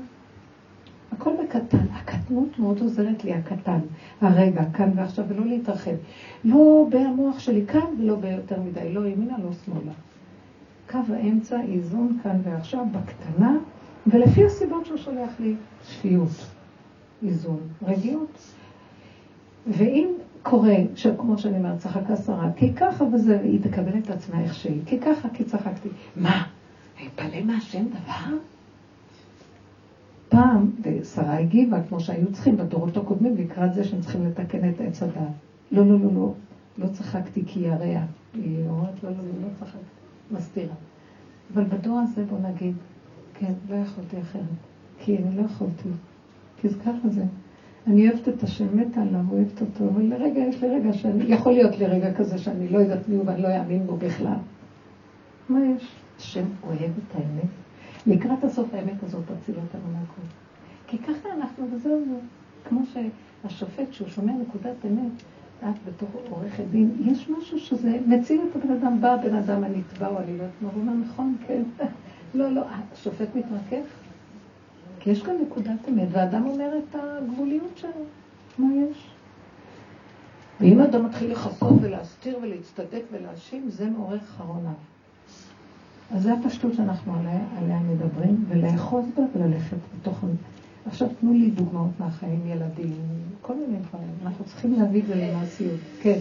הכל 1.23 1.33
בקטן. 1.45 1.87
הקטנות 1.93 2.59
מאוד 2.59 2.81
עוזרת 2.81 3.25
לי, 3.25 3.35
הקטן. 3.35 3.79
הרגע, 4.21 4.65
כאן 4.73 4.91
ועכשיו, 4.95 5.25
ולא 5.29 5.47
להתרחב. 5.47 5.95
לא 6.45 6.87
במוח 6.91 7.39
שלי 7.39 7.67
כאן 7.67 7.87
ולא 7.99 8.17
ביותר 8.17 8.61
מדי, 8.61 8.93
לא 8.93 9.07
ימינה, 9.07 9.39
לא 9.39 9.51
שמאלה. 9.65 9.93
קו 10.91 10.99
האמצע, 11.15 11.61
איזון 11.61 12.19
כאן 12.23 12.41
ועכשיו, 12.45 12.85
בקטנה, 12.93 13.57
ולפי 14.07 14.45
הסיבות 14.45 14.87
שהוא 14.87 14.99
שולח 14.99 15.31
לי, 15.41 15.55
שפיות, 15.89 16.47
איזון, 17.23 17.61
רגיעות. 17.83 18.39
ואם 19.67 20.09
קורה, 20.43 20.77
כמו 21.19 21.39
שאני 21.39 21.59
אומרת, 21.59 21.79
צחקה 21.79 22.17
שרה, 22.17 22.49
כי 22.57 22.73
ככה 22.75 23.05
וזה, 23.05 23.41
היא 23.41 23.61
תקבל 23.63 23.99
את 23.99 24.11
עצמה 24.11 24.41
איך 24.41 24.55
שהיא, 24.55 24.81
כי 24.87 25.01
ככה, 25.01 25.29
כי 25.29 25.45
צחקתי. 25.45 25.89
מה? 26.17 26.47
אפלא 26.97 27.43
מהשם 27.45 27.85
דבר? 27.89 28.37
פעם, 30.33 30.71
ושרה 30.83 31.37
הגיבה, 31.37 31.81
כמו 31.81 32.01
שהיו 32.01 32.31
צריכים 32.31 32.57
בדורות 32.57 32.97
הקודמים, 32.97 33.37
לקראת 33.37 33.75
זה 33.75 33.85
שהם 33.85 34.01
צריכים 34.01 34.25
לתקן 34.25 34.69
את 34.69 34.81
עץ 34.81 35.03
הדעת. 35.03 35.31
לא, 35.73 35.85
לא, 35.87 35.99
לא, 35.99 36.15
לא, 36.15 36.33
לא 36.79 36.87
צחקתי 36.87 37.43
כי 37.47 37.61
ירע. 37.61 38.01
היא 38.35 38.69
אומרת, 38.69 39.03
לא, 39.03 39.11
לא, 39.11 39.17
לא, 39.17 39.43
לא 39.43 39.49
צחקתי, 39.61 39.79
מסתירה. 40.31 40.75
אבל 41.55 41.65
בדור 41.65 41.99
הזה, 41.99 42.25
בוא 42.25 42.39
נגיד, 42.39 42.73
כן, 43.35 43.53
לא 43.71 43.75
יכולתי 43.75 44.21
אחרת. 44.21 44.43
כי 44.99 45.19
אני 45.19 45.37
לא 45.37 45.43
יכולתי. 45.43 45.89
כי 46.57 46.69
זה 46.69 46.77
ככה 46.77 47.09
זה. 47.09 47.25
אני 47.87 48.09
אוהבת 48.09 48.29
את 48.29 48.43
השם, 48.43 48.77
מתה 48.77 49.01
עליו, 49.03 49.25
אוהבת 49.31 49.61
אותו, 49.61 49.89
אבל 49.89 50.03
לרגע, 50.03 50.41
יש 50.41 50.63
לי 50.63 50.69
רגע 50.69 50.93
שאני, 50.93 51.25
יכול 51.25 51.53
להיות 51.53 51.79
לי 51.79 51.87
רגע 51.87 52.11
כזה 52.11 52.39
שאני 52.39 52.69
לא 52.69 52.79
יודעת 52.79 53.09
מי 53.09 53.15
הוא 53.17 53.25
ואני 53.27 53.43
לא 53.43 53.59
אאמין 53.59 53.87
בו 53.87 53.95
בכלל. 53.95 54.39
מה 55.49 55.59
יש? 55.77 55.95
השם 56.19 56.45
אוהב 56.67 56.91
את 56.99 57.15
האמת. 57.15 57.62
לקראת 58.07 58.45
הסוף 58.45 58.75
האמת 58.75 59.03
הזאת 59.03 59.23
תציל 59.25 59.55
אותנו 59.55 59.93
מהכל. 59.93 60.23
כי 60.87 60.99
ככה 60.99 61.29
אנחנו, 61.37 61.67
וזהו 61.73 62.05
זה. 62.09 62.17
כמו 62.69 62.81
שהשופט, 62.93 63.93
שהוא 63.93 64.09
שומע 64.09 64.33
נקודת 64.33 64.77
אמת, 64.87 65.23
את 65.61 65.75
בתור 65.87 66.09
עורכת 66.31 66.65
דין, 66.71 66.91
יש 67.05 67.29
משהו 67.29 67.59
שזה 67.59 67.99
מציל 68.07 68.41
את 68.51 68.57
הבן 68.57 68.73
אדם, 68.73 69.01
בא 69.01 69.13
הבן 69.13 69.35
אדם 69.35 69.65
הנתבע 69.65 70.09
או 70.09 70.19
אני 70.19 70.27
לא 70.27 70.43
יודעת 70.43 70.63
מה, 70.63 70.69
הוא 70.75 70.81
אומר 70.81 70.93
נכון, 70.93 71.37
כן. 71.47 71.63
לא, 72.35 72.49
לא, 72.49 72.63
השופט 72.93 73.29
מתרכך. 73.35 73.87
כי 75.01 75.11
יש 75.11 75.23
כאן 75.23 75.35
נקודת 75.47 75.89
אמת, 75.89 76.09
והאדם 76.11 76.47
אומר 76.47 76.71
את 76.79 76.97
הגבוליות 77.01 77.79
שלו. 77.79 77.91
מה 78.59 78.75
יש? 78.75 79.09
ואם 80.61 80.81
אדם 80.81 81.05
מתחיל 81.07 81.33
לכסות 81.33 81.75
ולהסתיר 81.83 82.39
ולהצטדק 82.43 83.03
ולהאשים, 83.13 83.71
זה 83.71 83.91
מעורר 83.91 84.21
חרון. 84.21 84.75
אז 86.13 86.23
זו 86.23 86.31
הפשטות 86.33 86.75
שאנחנו 86.75 87.15
עליה, 87.19 87.41
עליה 87.59 87.79
מדברים, 87.81 88.45
ולאחוז 88.49 89.05
בה 89.17 89.23
וללכת 89.35 89.77
בתוך... 90.01 90.25
עכשיו 90.87 91.09
תנו 91.21 91.33
לי 91.33 91.51
דוגמאות 91.51 91.91
מהחיים, 91.99 92.47
ילדים, 92.47 92.97
כל 93.41 93.55
מיני 93.55 93.79
דברים. 93.79 94.15
אנחנו 94.23 94.45
צריכים 94.45 94.73
להביא 94.81 95.03
את 95.03 95.07
זה 95.07 95.15
למעשיות. 95.15 95.81
כן. 96.03 96.19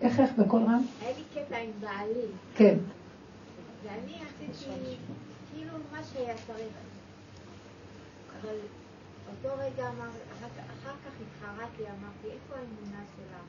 איך, 0.00 0.20
איך, 0.20 0.30
בקול 0.38 0.62
רם? 0.62 0.82
היה 1.00 1.10
לי 1.16 1.22
קטע 1.34 1.56
עם 1.56 1.70
בעלי. 1.80 2.26
כן. 2.54 2.76
ואני 3.84 4.12
עשיתי 4.14 4.96
כאילו 5.52 5.72
מה 5.92 5.98
שהיה 6.04 6.34
צריך. 6.46 6.72
אבל 8.42 8.54
אותו 9.30 9.48
רגע 9.58 9.88
אמר, 9.88 10.08
אחר 10.38 10.92
כך 11.04 11.12
התחרטתי, 11.20 11.82
אמרתי, 11.82 12.26
איפה 12.26 12.54
האמונה 12.54 13.02
שלך? 13.16 13.40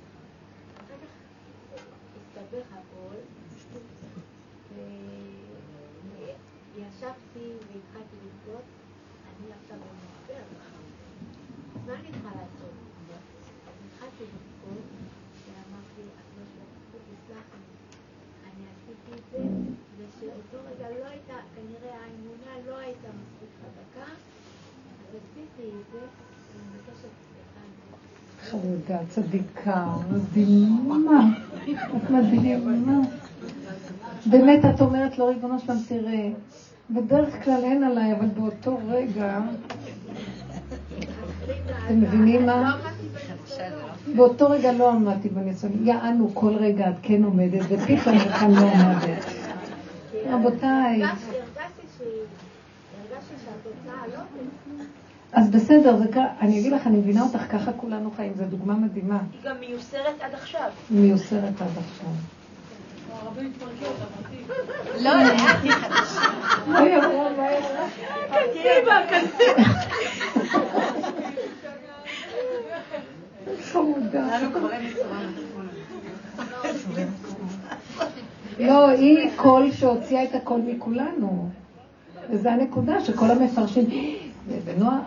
אחר 0.78 0.96
כך 1.04 1.27
הסתבך 2.38 2.68
הכל, 2.72 3.16
וישבתי 6.76 7.48
והתחלתי 7.68 8.16
לבכות, 8.26 8.66
אני 9.28 9.48
עכשיו 9.62 9.78
במשבר. 9.78 10.44
מה 11.88 11.94
אני 11.94 12.12
צריכה 12.12 12.30
לעשות? 12.30 12.76
אז 13.68 13.76
התחלתי 13.86 14.24
לבכות, 14.24 14.86
ואמרתי, 15.46 16.02
הקדוש 16.20 16.50
ברוך 16.58 16.78
הוא, 16.92 17.00
תסלח 17.08 17.48
לי, 17.54 17.66
אני 18.48 18.64
עשיתי 18.74 19.12
את 19.18 19.26
זה, 19.32 19.44
ושאותו 19.98 20.58
רגע 20.70 20.90
לא 21.00 21.06
הייתה, 21.06 21.38
כנראה 21.56 21.96
האמונה 21.96 22.68
לא 22.68 22.78
הייתה 22.78 23.08
מספיק 23.08 23.50
חזקה, 23.62 24.12
אז 24.92 25.16
עשיתי 25.16 25.70
את 25.70 25.92
זה, 25.92 26.00
ואני 26.00 26.68
מבקשת 26.76 27.28
חמודה, 28.50 29.00
צדיקה, 29.10 29.96
מדהימה, 30.12 31.20
את 31.74 32.10
מדהימה. 32.10 33.00
באמת, 34.26 34.66
את 34.66 34.82
אומרת 34.82 35.18
לו, 35.18 35.28
ריבונו 35.28 35.60
שלם, 35.60 35.78
תראה, 35.88 36.30
בדרך 36.90 37.44
כלל 37.44 37.64
אין 37.64 37.84
עליי, 37.84 38.14
אבל 38.14 38.28
באותו 38.28 38.80
רגע, 38.88 39.40
אתם 41.86 42.02
מבינים 42.02 42.46
מה? 42.46 42.78
באותו 44.16 44.50
רגע 44.50 44.72
לא 44.72 44.92
עמדתי 44.92 45.30
בניסיון, 45.30 45.74
יענו 45.84 46.30
כל 46.34 46.56
רגע 46.56 46.90
את 46.90 46.96
כן 47.02 47.24
עומדת, 47.24 47.62
ופתאום 47.70 48.20
כאן 48.20 48.52
לא 48.52 48.62
עומדת. 48.62 49.26
רבותיי. 50.30 51.04
אז 55.34 55.50
בסדר, 55.50 55.98
זה. 55.98 56.06
אני 56.42 56.60
אגיד 56.60 56.72
לך, 56.72 56.88
אני 56.88 56.98
מבינה 56.98 57.22
אותך, 57.22 57.42
ככה 57.52 57.74
כולנו 57.74 58.12
חיים, 58.16 58.34
זו 58.38 58.44
דוגמה 58.44 58.74
מדהימה. 58.74 59.20
היא 59.34 59.52
גם 59.52 59.56
מיוסרת 59.60 60.22
עד 60.22 60.34
עכשיו. 60.34 60.70
מיוסרת 60.90 61.62
עד 61.62 61.78
עכשיו. 61.78 62.10
לא, 65.00 65.12
לאט 65.24 65.58
היא 65.64 65.72
חדשה. 65.72 66.22
חמודה. 73.72 74.40
לא, 78.60 78.90
היא 78.90 79.30
קול 79.36 79.72
שהוציאה 79.72 80.24
את 80.24 80.36
הקול 80.36 80.62
מכולנו. 80.68 81.50
וזו 82.30 82.50
הנקודה 82.50 83.06
שכל 83.06 83.32
המפרשים, 83.32 83.86
ונועה, 84.66 85.00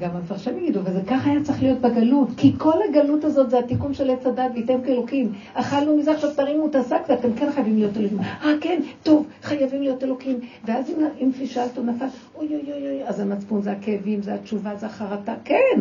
גם 0.00 0.10
המפרשים 0.14 0.58
יגידו, 0.58 0.80
וזה 0.84 1.00
ככה 1.06 1.30
היה 1.30 1.42
צריך 1.42 1.62
להיות 1.62 1.80
בגלות, 1.80 2.28
כי 2.36 2.52
כל 2.58 2.78
הגלות 2.88 3.24
הזאת 3.24 3.50
זה 3.50 3.58
התיקון 3.58 3.94
של 3.94 4.10
עץ 4.10 4.26
הדת, 4.26 4.50
ואיתם 4.54 4.82
כאלוקים. 4.86 5.32
אכלנו 5.54 5.96
מזה, 5.96 6.12
עכשיו 6.12 6.30
תרימו 6.36 6.66
את 6.66 6.74
השק, 6.74 7.00
ואתם 7.08 7.28
כן 7.36 7.52
חייבים 7.52 7.76
להיות 7.78 7.96
אלוקים. 7.96 8.18
אה, 8.20 8.52
כן, 8.60 8.80
טוב, 9.02 9.26
חייבים 9.42 9.82
להיות 9.82 10.04
אלוקים. 10.04 10.40
ואז 10.64 10.90
אם, 10.90 10.94
אם 11.20 11.32
פישלת 11.32 11.78
או 11.78 11.82
נפל, 11.82 12.06
אוי 12.34 12.46
אוי 12.46 12.72
אוי 12.72 12.88
אוי, 12.88 13.04
אז 13.04 13.20
המצפון 13.20 13.62
זה 13.62 13.72
הכאבים, 13.72 14.22
זה 14.22 14.34
התשובה, 14.34 14.76
זה 14.76 14.86
החרטה, 14.86 15.34
כן. 15.44 15.80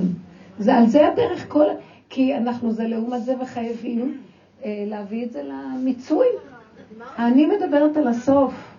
זה 0.60 0.76
על 0.76 0.88
זה 0.88 1.08
הדרך 1.08 1.46
כל... 1.48 1.66
כי 2.10 2.36
אנחנו 2.36 2.72
זה 2.72 2.88
לעומת 2.88 3.24
זה 3.24 3.36
וחייבים 3.42 4.18
אה, 4.66 4.84
להביא 4.88 5.26
את 5.26 5.32
זה 5.32 5.44
למיצוי. 5.44 6.28
אני 7.20 7.46
מדברת 7.46 7.98
על 7.98 8.08
הסוף. 8.08 8.73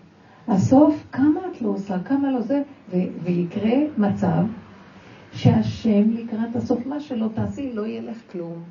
הסוף, 0.48 1.04
כמה 1.12 1.40
את 1.50 1.62
לא 1.62 1.68
עושה, 1.68 1.96
כמה 2.04 2.33
לא 2.33 2.40
זה, 2.40 2.62
ו- 2.90 3.22
ויקרה 3.22 3.76
מצב 3.98 4.42
שהשם 5.33 6.11
לקראת 6.11 6.57
הסוף, 6.57 6.87
מה 6.87 7.00
שלא 7.00 7.26
תעשי, 7.35 7.72
לא 7.72 7.87
ילך 7.87 8.16
כלום. 8.33 8.62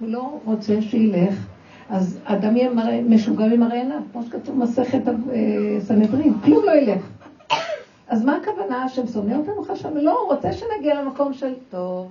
הוא 0.00 0.08
לא 0.08 0.38
רוצה 0.44 0.82
שילך. 0.82 1.46
אז 1.88 2.20
אדם 2.24 2.56
יהיה 2.56 2.70
מראה, 2.70 3.00
משוגע 3.08 3.46
ממראה 3.46 3.76
עיניו, 3.76 4.00
כמו 4.12 4.22
שכתוב 4.22 4.58
מסכת 4.58 5.08
אה, 5.08 5.80
סנהדרין, 5.80 6.34
כלום 6.44 6.64
לא 6.64 6.72
ילך. 6.72 7.08
אז 8.08 8.24
מה 8.24 8.36
הכוונה? 8.36 8.84
השם 8.84 9.06
שונא 9.06 9.34
אותנו 9.34 9.62
חשב? 9.62 9.88
לא, 9.96 10.20
הוא 10.20 10.34
רוצה 10.34 10.52
שנגיע 10.52 11.02
למקום 11.02 11.32
של 11.32 11.54
טוב. 11.70 12.08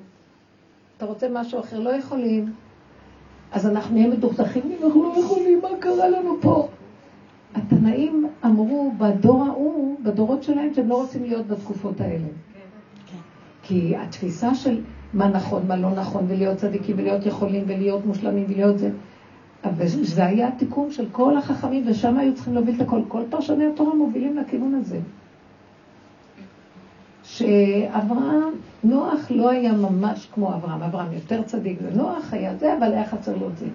אתה 0.97 1.05
רוצה 1.05 1.27
משהו 1.33 1.59
אחר, 1.59 1.79
לא 1.79 1.89
יכולים. 1.89 2.53
אז 3.51 3.67
אנחנו 3.67 3.95
נהיה 3.95 4.07
מדוכדכים, 4.07 4.63
אנחנו 4.83 5.03
לא 5.03 5.19
יכולים, 5.19 5.59
מה 5.61 5.69
קרה 5.79 6.09
לנו 6.09 6.37
פה? 6.41 6.67
התנאים 7.57 8.27
אמרו 8.45 8.93
בדור 8.97 9.43
ההוא, 9.43 9.95
בדורות 10.03 10.43
שלהם, 10.43 10.73
שהם 10.73 10.89
לא 10.89 10.95
רוצים 10.95 11.23
להיות 11.23 11.47
בתקופות 11.47 12.01
האלה. 12.01 12.27
כי 13.63 13.95
התפיסה 13.95 14.55
של 14.55 14.81
מה 15.13 15.27
נכון, 15.27 15.67
מה 15.67 15.75
לא 15.75 15.89
נכון, 15.89 16.25
ולהיות 16.27 16.57
צדיקים, 16.57 16.95
ולהיות 16.99 17.25
יכולים, 17.25 17.63
ולהיות 17.67 18.05
מושלמים, 18.05 18.45
ולהיות 18.49 18.79
זה. 18.79 18.89
וזה 19.77 20.25
היה 20.25 20.47
התיקון 20.47 20.91
של 20.91 21.05
כל 21.11 21.37
החכמים, 21.37 21.83
ושם 21.87 22.17
היו 22.17 22.35
צריכים 22.35 22.53
להוביל 22.53 22.75
את 22.75 22.81
הכל. 22.81 23.01
כל 23.07 23.21
פרשני 23.29 23.65
התורה 23.65 23.95
מובילים 23.95 24.37
לכיוון 24.37 24.75
הזה. 24.75 24.99
שאברהם, 27.23 28.53
נוח 28.83 29.31
לא 29.31 29.49
היה 29.49 29.73
ממש 29.73 30.27
כמו 30.33 30.53
אברהם, 30.53 30.83
אברהם 30.83 31.13
יותר 31.13 31.43
צדיק, 31.43 31.79
ונוח 31.81 32.33
היה 32.33 32.55
זה, 32.55 32.77
אבל 32.77 32.93
היה 32.93 33.05
חסר 33.05 33.37
לו 33.37 33.47
זה. 33.57 33.65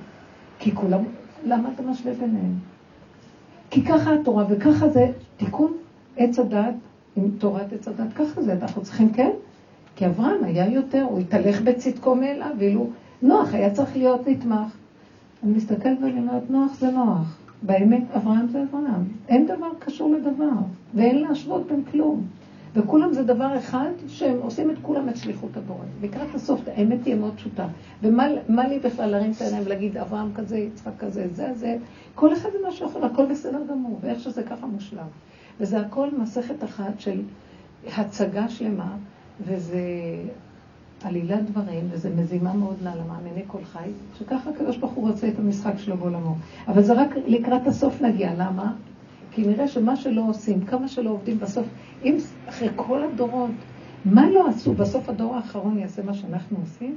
כי 0.59 0.75
כולם, 0.75 1.01
למה 1.45 1.69
אתה 1.75 1.83
משווה 1.83 2.13
ביניהם? 2.13 2.72
כי 3.73 3.85
ככה 3.85 4.15
התורה, 4.15 4.45
וככה 4.49 4.89
זה 4.89 5.07
תיקון 5.37 5.73
עץ 6.17 6.39
הדת 6.39 6.75
עם 7.17 7.29
תורת 7.39 7.73
עץ 7.73 7.89
הדת, 7.89 8.13
ככה 8.13 8.43
זה, 8.43 8.53
אנחנו 8.53 8.83
צריכים, 8.83 9.13
כן? 9.13 9.31
כי 9.97 10.07
אברהם 10.07 10.45
היה 10.45 10.67
יותר, 10.67 11.03
הוא 11.03 11.19
התהלך 11.19 11.63
בצדקו 11.63 12.15
מאליו, 12.15 12.51
ואילו 12.59 12.87
נוח 13.23 13.55
היה 13.55 13.71
צריך 13.71 13.97
להיות 13.97 14.29
נתמך. 14.29 14.77
אני 15.45 15.53
מסתכלת 15.53 15.99
ואני 16.03 16.21
אומרת, 16.21 16.51
נוח 16.51 16.75
זה 16.75 16.91
נוח. 16.91 17.39
באמת, 17.63 18.03
אברהם 18.17 18.49
זה 18.49 18.63
אברהם. 18.63 19.05
אין 19.29 19.47
דבר 19.47 19.69
קשור 19.79 20.15
לדבר, 20.15 20.51
ואין 20.95 21.23
להשוות 21.23 21.67
בין 21.67 21.83
כלום. 21.91 22.23
וכולם 22.75 23.13
זה 23.13 23.23
דבר 23.23 23.59
אחד 23.59 23.91
שהם 24.09 24.39
עושים 24.41 24.71
את 24.71 24.77
כולם 24.83 25.09
את 25.09 25.17
שליחות 25.17 25.57
הבורא. 25.57 25.85
לקראת 26.03 26.35
הסוף, 26.35 26.61
האמת 26.77 27.03
תהיה 27.03 27.17
מאוד 27.17 27.35
פשוטה. 27.37 27.67
ומה 28.03 28.69
לי 28.69 28.79
בכלל 28.79 29.11
להרים 29.11 29.31
את 29.31 29.41
העיניים 29.41 29.63
ולהגיד, 29.67 29.97
אברהם 29.97 30.33
כזה, 30.35 30.59
יצחק 30.59 30.93
כזה, 30.99 31.29
זה, 31.29 31.55
זה, 31.55 31.77
כל 32.15 32.33
אחד 32.33 32.49
זה 32.53 32.59
משהו 32.69 32.87
אחר, 32.87 33.05
הכל 33.05 33.27
בסדר 33.27 33.61
גמור, 33.71 33.99
ואיך 34.01 34.21
שזה 34.21 34.43
ככה 34.43 34.67
מושלם. 34.67 35.07
וזה 35.61 35.81
הכל 35.81 36.09
מסכת 36.19 36.65
אחת 36.65 37.01
של 37.01 37.23
הצגה 37.97 38.49
שלמה, 38.49 38.97
וזה 39.47 39.81
עלילת 41.05 41.51
דברים, 41.51 41.89
וזה 41.91 42.11
מזימה 42.11 42.53
מאוד 42.53 42.77
נעלה 42.83 43.03
מאמיני 43.05 43.43
כל 43.47 43.65
חי, 43.65 43.91
שככה 44.19 44.51
הקדוש 44.51 44.77
ברוך 44.77 44.93
הוא 44.93 45.09
רוצה 45.09 45.29
את 45.29 45.39
המשחק 45.39 45.73
שלו 45.77 45.97
בעולמו. 45.97 46.35
אבל 46.69 46.83
זה 46.83 46.93
רק 46.93 47.09
לקראת 47.27 47.67
הסוף 47.67 48.03
נגיע, 48.03 48.35
למה? 48.35 48.73
כי 49.35 49.43
נראה 49.43 49.69
שמה 49.69 49.97
שלא 49.97 50.25
עושים, 50.29 50.61
כמה 50.61 50.89
שלא 50.89 51.11
עובדים 51.11 51.39
בסוף, 51.39 51.67
אם 52.05 52.17
אחרי 52.49 52.69
כל 52.77 53.03
הדורות, 53.03 53.51
מה 54.05 54.31
לא 54.31 54.49
עשו? 54.49 54.75
בסוף 54.75 55.09
הדור 55.09 55.35
האחרון 55.35 55.79
יעשה 55.79 56.03
מה 56.03 56.15
שאנחנו 56.15 56.57
עושים? 56.61 56.97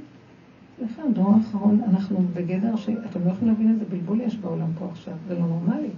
סליחה, 0.78 1.02
הדור 1.02 1.34
האחרון, 1.36 1.80
אנחנו 1.88 2.18
בגדר 2.34 2.76
ש... 2.76 2.88
אתם 2.88 3.20
לא 3.24 3.30
יכולים 3.30 3.54
להבין 3.54 3.70
איזה 3.70 3.84
בלבול 3.90 4.20
יש 4.20 4.36
בעולם 4.36 4.68
פה 4.78 4.86
עכשיו, 4.92 5.14
זה 5.28 5.34
לא 5.34 5.46
נורמלי. 5.46 5.88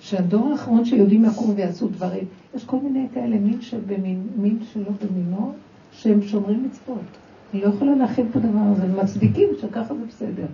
שהדור 0.00 0.50
האחרון 0.50 0.84
שיודעים 0.84 1.24
יקום 1.24 1.52
ויעשו 1.56 1.88
דברים, 1.88 2.24
יש 2.54 2.64
כל 2.64 2.76
מיני 2.82 3.06
כאלה, 3.14 3.38
מין 3.38 3.62
שבמין, 3.62 4.22
מין 4.36 4.58
שלא 4.72 4.90
במינו, 5.02 5.52
שהם 5.92 6.22
שומרים 6.22 6.64
מצוות. 6.64 6.98
אני 7.52 7.62
לא 7.62 7.68
יכולה 7.68 7.94
להכין 7.94 8.26
את 8.30 8.36
הדבר 8.36 8.60
הזה, 8.72 9.02
מצדיקים 9.02 9.48
שככה 9.60 9.94
זה 9.94 10.04
בסדר. 10.08 10.46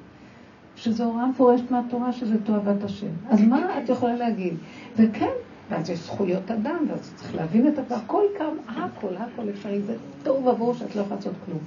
שזו 0.80 1.04
הוראה 1.04 1.26
מפורשת 1.26 1.70
מהתורה 1.70 2.12
שזה 2.12 2.40
תועבת 2.44 2.84
השם. 2.84 3.06
אז 3.28 3.40
מה 3.40 3.78
את 3.78 3.88
יכולה 3.88 4.16
להגיד? 4.16 4.54
וכן, 4.96 5.30
ואז 5.70 5.90
יש 5.90 5.98
זכויות 5.98 6.50
אדם, 6.50 6.84
ואז 6.88 7.12
צריך 7.16 7.34
להבין 7.34 7.68
את 7.68 7.78
הכל, 7.78 7.94
הכל 7.94 8.22
כאן, 8.38 8.74
הכל, 8.76 9.16
הכל 9.16 9.50
אפשרי, 9.50 9.80
זה 9.80 9.96
טוב 10.22 10.48
עבור 10.48 10.74
שאת 10.74 10.96
לא 10.96 11.00
יכולה 11.00 11.16
לעשות 11.16 11.34
כלום. 11.46 11.58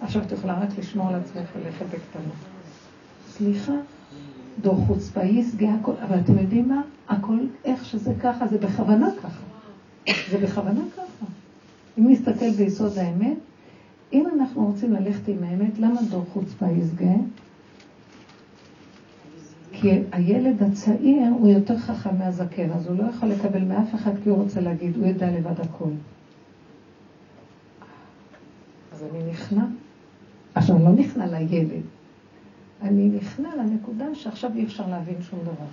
עכשיו 0.00 0.22
את 0.22 0.32
יכולה 0.32 0.60
רק 0.60 0.78
לשמור 0.78 1.08
על 1.08 1.14
עצמך 1.14 1.44
וללכת 1.56 1.86
בקטנות. 1.86 2.36
סליחה, 3.28 3.72
דור 4.62 4.76
חוצפאי, 4.86 5.44
סגי 5.44 5.68
הכל, 5.68 5.92
אבל 6.02 6.18
אתם 6.20 6.38
יודעים 6.38 6.68
מה? 6.68 6.82
הכל, 7.08 7.38
איך 7.64 7.84
שזה 7.84 8.12
ככה, 8.22 8.46
זה 8.46 8.58
בכוונה 8.58 9.08
ככה. 9.22 9.42
זה 10.30 10.38
בכוונה 10.38 10.80
ככה. 10.96 11.26
אם 11.98 12.10
נסתכל 12.10 12.50
ביסוד 12.50 12.98
האמת, 12.98 13.36
אם 14.12 14.26
אנחנו 14.34 14.66
רוצים 14.66 14.92
ללכת 14.92 15.28
עם 15.28 15.38
האמת, 15.42 15.78
למה 15.78 16.00
דור 16.10 16.24
חוצפה 16.32 16.66
יסגה? 16.66 17.14
כי 19.82 20.02
הילד 20.12 20.62
הצעיר 20.62 21.28
הוא 21.38 21.48
יותר 21.48 21.78
חכם 21.78 22.18
מהזקן, 22.18 22.70
אז 22.70 22.86
הוא 22.86 22.96
לא 22.96 23.04
יכול 23.04 23.28
לקבל 23.28 23.64
מאף 23.64 23.94
אחד 23.94 24.10
כי 24.22 24.28
הוא 24.28 24.42
רוצה 24.42 24.60
להגיד, 24.60 24.96
הוא 24.96 25.06
יודע 25.06 25.30
לבד 25.30 25.60
הכל. 25.60 25.90
אז 28.92 29.04
אני 29.10 29.30
נכנע. 29.30 29.64
עכשיו, 30.54 30.76
אני 30.76 30.84
לא 30.84 30.90
נכנע 30.90 31.26
לילד, 31.26 31.82
אני 32.82 33.08
נכנע 33.08 33.56
לנקודה 33.56 34.14
שעכשיו 34.14 34.50
אי 34.54 34.64
אפשר 34.64 34.88
להבין 34.88 35.22
שום 35.22 35.38
דבר. 35.42 35.66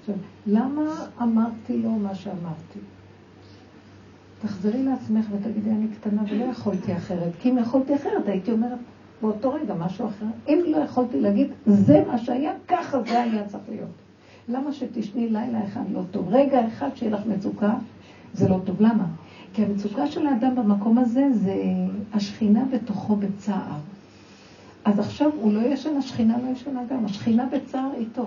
עכשיו, 0.00 0.14
למה 0.46 1.06
אמרתי 1.22 1.82
לו 1.82 1.90
מה 1.90 2.14
שאמרתי? 2.14 2.78
תחזרי 4.42 4.82
לעצמך 4.82 5.26
ותגידי, 5.32 5.70
אני 5.70 5.86
קטנה 6.00 6.22
ולא 6.30 6.44
יכולתי 6.44 6.96
אחרת. 6.96 7.32
כי 7.40 7.50
אם 7.50 7.58
יכולתי 7.58 7.94
אחרת, 7.94 8.28
הייתי 8.28 8.52
אומרת 8.52 8.78
באותו 9.22 9.52
רגע 9.52 9.74
משהו 9.74 10.06
אחר. 10.06 10.26
אם 10.48 10.62
לא 10.66 10.76
יכולתי 10.76 11.20
להגיד, 11.20 11.48
זה 11.66 12.04
מה 12.06 12.18
שהיה, 12.18 12.52
ככה 12.68 13.02
זה 13.02 13.22
היה 13.22 13.46
צריך 13.46 13.62
להיות. 13.68 13.90
למה 14.48 14.72
שתשני 14.72 15.28
לילה 15.28 15.64
אחד 15.64 15.90
לא 15.92 16.00
טוב? 16.10 16.28
רגע 16.30 16.66
אחד 16.66 16.88
שיהיה 16.94 17.12
לך 17.12 17.26
מצוקה, 17.26 17.74
זה 18.32 18.48
לא 18.48 18.58
טוב. 18.64 18.82
למה? 18.82 19.06
כי 19.54 19.64
המצוקה 19.64 20.06
של 20.06 20.26
האדם 20.26 20.54
במקום 20.56 20.98
הזה 20.98 21.26
זה 21.32 21.54
השכינה 22.12 22.64
בתוכו 22.72 23.16
בצער. 23.16 23.78
אז 24.84 24.98
עכשיו 24.98 25.30
הוא 25.40 25.52
לא 25.52 25.60
ישן, 25.60 25.96
השכינה 25.96 26.38
לא 26.38 26.48
ישנה 26.48 26.80
גם, 26.90 27.04
השכינה 27.04 27.46
בצער 27.46 27.90
איתו. 27.96 28.26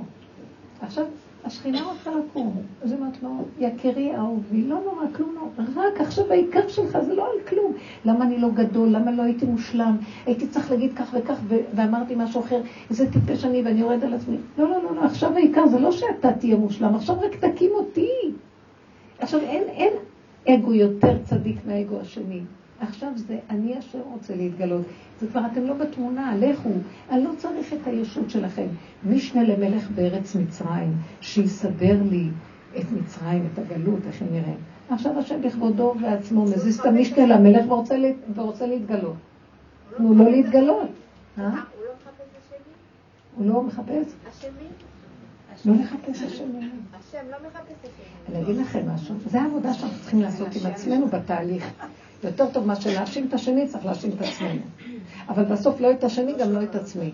עכשיו, 0.82 1.06
השכינה 1.46 1.84
רוצה 1.84 2.12
לקום. 2.20 2.62
אז 2.82 2.92
היא 2.92 3.00
אומרת 3.00 3.24
לו, 3.24 3.30
יקירי 3.60 4.16
אהובי, 4.16 4.62
לא 4.62 4.80
נורא, 4.86 5.06
כלום 5.16 5.36
לא, 5.36 5.64
רק 5.82 6.02
עכשיו 6.02 6.32
העיקר 6.32 6.68
שלך 6.68 6.98
זה 7.00 7.16
לא 7.16 7.26
על 7.26 7.48
כלום. 7.48 7.74
למה 8.06 8.26
אני 8.26 8.38
לא 8.38 8.50
גדול? 8.50 8.90
למה 8.90 9.12
לא 9.12 9.24
הייתי 9.24 9.46
מושלם? 9.46 9.98
הייתי 10.26 10.48
צריך 10.48 10.72
להגיד 10.72 10.94
כך 10.94 11.16
וכך, 11.18 11.40
ואמרתי 11.76 12.14
משהו 12.18 12.42
אחר, 12.42 12.62
איזה 12.90 13.12
טיפש 13.12 13.46
אני 13.46 13.62
ואני 13.62 13.80
יורד 13.80 14.04
על 14.04 14.14
עצמי. 14.14 14.38
לא, 14.58 14.70
לא, 14.70 14.84
לא, 14.84 14.96
לא, 14.96 15.04
עכשיו 15.04 15.36
העיקר 15.36 15.68
זה 15.68 15.80
לא 15.80 15.92
שאתה 15.92 16.32
תהיה 16.34 16.56
מושלם, 16.56 16.96
עכשיו 16.96 17.16
רק 17.22 17.36
תקים 17.36 17.70
אותי. 17.74 18.10
עכשיו 19.20 19.40
אין, 19.40 19.64
אין 19.64 19.94
אגו 20.50 20.74
יותר 20.74 21.18
צדיק 21.24 21.58
מהאגו 21.66 22.00
השני. 22.00 22.42
עכשיו 22.84 23.10
זה 23.16 23.40
אני 23.50 23.80
אשר 23.80 24.02
רוצה 24.02 24.36
להתגלות. 24.36 24.86
זה 25.22 25.28
כבר 25.28 25.42
אתם 25.52 25.64
לא 25.64 25.74
בתמונה, 25.74 26.36
לכו. 26.36 26.70
אני 27.12 27.24
לא 27.24 27.32
צריך 27.38 27.74
את 27.74 27.88
הישות 27.88 28.30
שלכם. 28.30 28.68
משנה 29.06 29.44
למלך 29.44 29.92
בארץ 29.92 30.36
מצרים, 30.36 30.94
שיסדר 31.22 32.04
לי 32.10 32.30
את 32.80 32.92
מצרים, 32.92 33.48
את 33.54 33.60
הגלות, 33.60 34.00
איך 34.08 34.22
הם 34.22 34.28
נראים. 34.32 34.58
עכשיו 34.90 35.20
השם 35.20 35.42
בכבודו 35.42 35.94
ובעצמו 35.98 36.44
מזיז 36.44 36.80
את 36.80 36.86
המשנה 36.86 37.26
למלך 37.26 37.72
ורוצה, 37.72 37.98
לה, 37.98 38.10
ורוצה 38.36 38.68
להתגלות. 38.68 39.16
תנו 39.98 40.14
לו 40.14 40.30
להתגלות. 40.30 40.90
אה? 41.38 41.50
הוא 41.50 41.56
לא 41.86 41.94
מחפש 42.04 42.24
אשמים? 42.40 42.62
הוא 43.36 43.46
לא 43.48 43.64
מחפש? 43.64 44.14
אשמים? 44.30 44.72
לא 45.66 45.74
לחפש 45.84 46.24
אשמים. 46.24 46.82
השם 47.00 47.18
לא 47.32 47.38
מחפש 47.48 47.74
אשמים. 47.80 48.30
אני 48.30 48.44
אגיד 48.44 48.58
לכם 48.58 48.90
משהו, 48.90 49.16
זו 49.32 49.38
העבודה 49.38 49.74
שאנחנו 49.74 50.00
צריכים 50.02 50.22
לעשות 50.22 50.48
עם 50.56 50.72
עצמנו 50.72 51.08
בתהליך. 51.08 51.72
יותר 52.24 52.50
טוב 52.54 52.68
מאשר 52.68 52.90
להאשים 52.94 53.28
את 53.28 53.34
השני, 53.34 53.68
צריך 53.68 53.86
להאשים 53.86 54.12
את 54.12 54.22
עצמנו. 54.22 54.62
אבל 55.30 55.44
בסוף 55.44 55.82
לא 55.82 55.92
את 55.92 56.04
השני, 56.04 56.34
גם 56.40 56.52
לא 56.52 56.64
את 56.64 56.76
עצמי. 56.76 57.12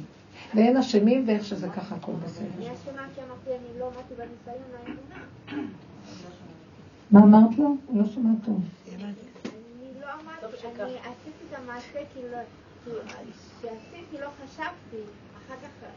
ואין 0.55 0.78
אשמים, 0.78 1.24
ואיך 1.28 1.45
שזה 1.45 1.70
ככה, 1.70 1.95
הכל 1.95 2.12
בסדר. 2.26 2.45
אני 2.57 2.66
אשמה 2.66 3.01
כי 3.16 3.22
אמרתי, 3.22 3.49
אני 3.49 3.80
לא 3.80 3.86
עמדתי 3.86 4.14
בניסיון 4.18 4.70
האמונה. 4.78 5.68
מה 7.12 7.20
אמרת 7.20 7.57
לו? 7.60 7.76
לא 7.93 8.05
שמע 8.05 8.30
טוב. 8.45 8.62
אני 8.88 9.03
לא 10.01 10.07
עמדתי, 10.07 10.68
אני 10.82 10.91
עשיתי 10.91 11.43
את 11.49 11.57
המעשה 11.64 11.99
כי 12.14 12.20
לא... 12.32 12.38
כשעשיתי 13.62 14.18
לא 14.22 14.28
חשבתי, 14.43 15.03
אחר 15.38 15.55
כך... 15.62 15.84
אה, 15.84 15.89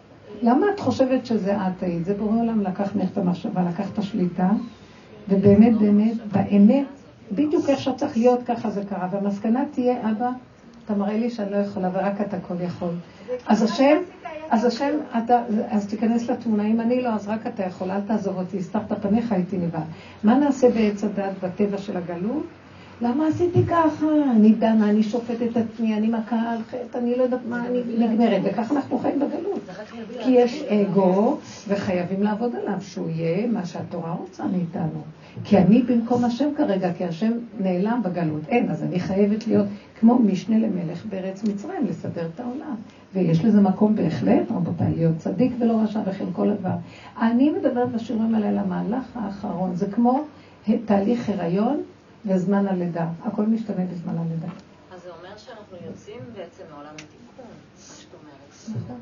למה 0.43 0.67
את 0.75 0.81
חושבת 0.81 1.27
שזה 1.27 1.57
את 1.57 1.83
היית? 1.83 2.05
זה 2.05 2.15
בורא 2.15 2.41
עולם 2.41 2.61
לקח 2.61 2.97
ממך 2.97 3.11
את 3.13 3.19
המחשבה, 3.19 3.63
לקח 3.71 3.91
את 3.93 3.99
השליטה, 3.99 4.51
ובאמת, 5.29 5.79
באמת, 5.79 6.17
באמת, 6.33 6.87
בדיוק 7.35 7.69
איך 7.69 7.81
שצריך 7.81 8.17
להיות, 8.17 8.41
ככה 8.47 8.71
זה 8.71 8.83
קרה. 8.85 9.09
והמסקנה 9.13 9.65
תהיה, 9.73 10.11
אבא, 10.11 10.31
אתה 10.85 10.95
מראה 10.95 11.17
לי 11.17 11.31
שאני 11.31 11.51
לא 11.53 11.57
יכולה, 11.57 11.91
ורק 11.93 12.21
אתה 12.21 12.41
כל 12.41 12.55
יכול. 12.61 12.95
אז 13.47 13.63
השם, 13.63 13.97
אז 14.51 14.65
השם, 14.65 14.99
אתה, 15.19 15.43
אז 15.69 15.87
תיכנס 15.87 16.31
לתמונה, 16.31 16.67
אם 16.67 16.81
אני 16.81 17.03
לא, 17.03 17.09
אז 17.09 17.29
רק 17.29 17.47
אתה 17.47 17.63
יכול, 17.63 17.91
אל 17.91 18.01
תעזוב 18.01 18.39
אותי, 18.39 18.59
הסתרת 18.59 19.03
פניך, 19.03 19.33
הייתי 19.33 19.57
נבהל. 19.57 19.83
מה 20.25 20.39
נעשה 20.39 20.71
בעץ 20.71 21.05
הדת 21.05 21.33
בטבע 21.43 21.79
של 21.79 21.97
הגלות? 21.97 22.47
למה 23.01 23.27
עשיתי 23.27 23.67
ככה? 23.67 24.07
אני 24.31 24.53
דנה, 24.53 24.91
אני 24.91 25.03
שופטת 25.03 25.43
את 25.43 25.57
עצמי, 25.57 25.97
אני 25.97 26.09
מכה 26.09 26.41
על 26.51 26.59
חטא, 26.71 26.99
אני 26.99 27.17
לא 27.17 27.23
יודעת 27.23 27.41
מה, 27.49 27.67
אני 27.67 27.83
נגמרת, 27.99 28.41
וככה 28.45 28.75
אנחנו 28.75 28.99
חיים 28.99 29.21
בגלות. 29.21 29.61
כי 30.23 30.31
יש 30.31 30.63
אגו, 30.63 31.39
וחייבים 31.69 32.23
לעבוד 32.23 32.57
עליו, 32.57 32.81
שהוא 32.81 33.11
יהיה 33.11 33.47
מה 33.47 33.67
שהתורה 33.67 34.13
רוצה 34.13 34.45
מאיתנו. 34.45 35.03
כי 35.45 35.59
אני 35.59 35.83
במקום 35.83 36.25
השם 36.25 36.49
כרגע, 36.57 36.93
כי 36.93 37.05
השם 37.05 37.33
נעלם 37.61 38.01
בגלות. 38.05 38.43
אין, 38.49 38.71
אז 38.71 38.83
אני 38.83 39.01
חייבת 39.01 39.47
להיות 39.47 39.67
כמו 40.01 40.19
משנה 40.19 40.59
למלך 40.59 41.07
בארץ 41.07 41.45
מצרים, 41.45 41.87
לסדר 41.87 42.29
את 42.35 42.41
העולם. 42.41 42.77
ויש 43.15 43.45
לזה 43.45 43.61
מקום 43.61 43.97
בהחלט, 43.97 44.51
רבותיי, 44.51 44.95
להיות 44.95 45.17
צדיק 45.19 45.53
ולא 45.59 45.81
רשע 45.83 46.01
וכן 46.07 46.25
כל 46.33 46.51
הדבר. 46.51 46.75
אני 47.21 47.51
מדברת 47.51 47.93
בשיעורים 47.93 48.35
האלה 48.35 48.49
על 48.49 48.59
המהלך 48.59 49.05
האחרון. 49.15 49.77
זה 49.77 49.87
כמו 49.91 50.25
תהליך 50.85 51.29
הריון 51.29 51.83
וזמן 52.27 52.67
הלידה. 52.67 53.07
הכל 53.25 53.47
משתנה 53.47 53.85
בזמן 53.93 54.19
הלידה. 54.19 54.49
אז 54.95 55.03
זה 55.03 55.09
אומר 55.19 55.37
שאנחנו 55.37 55.77
יוצאים 55.87 56.21
בעצם 56.37 56.63
מעולם 56.75 56.95
התיקון, 56.95 57.45
מה 57.89 57.95
שאת 57.97 58.09
אומרת. 58.21 58.83
נכון. 58.85 58.99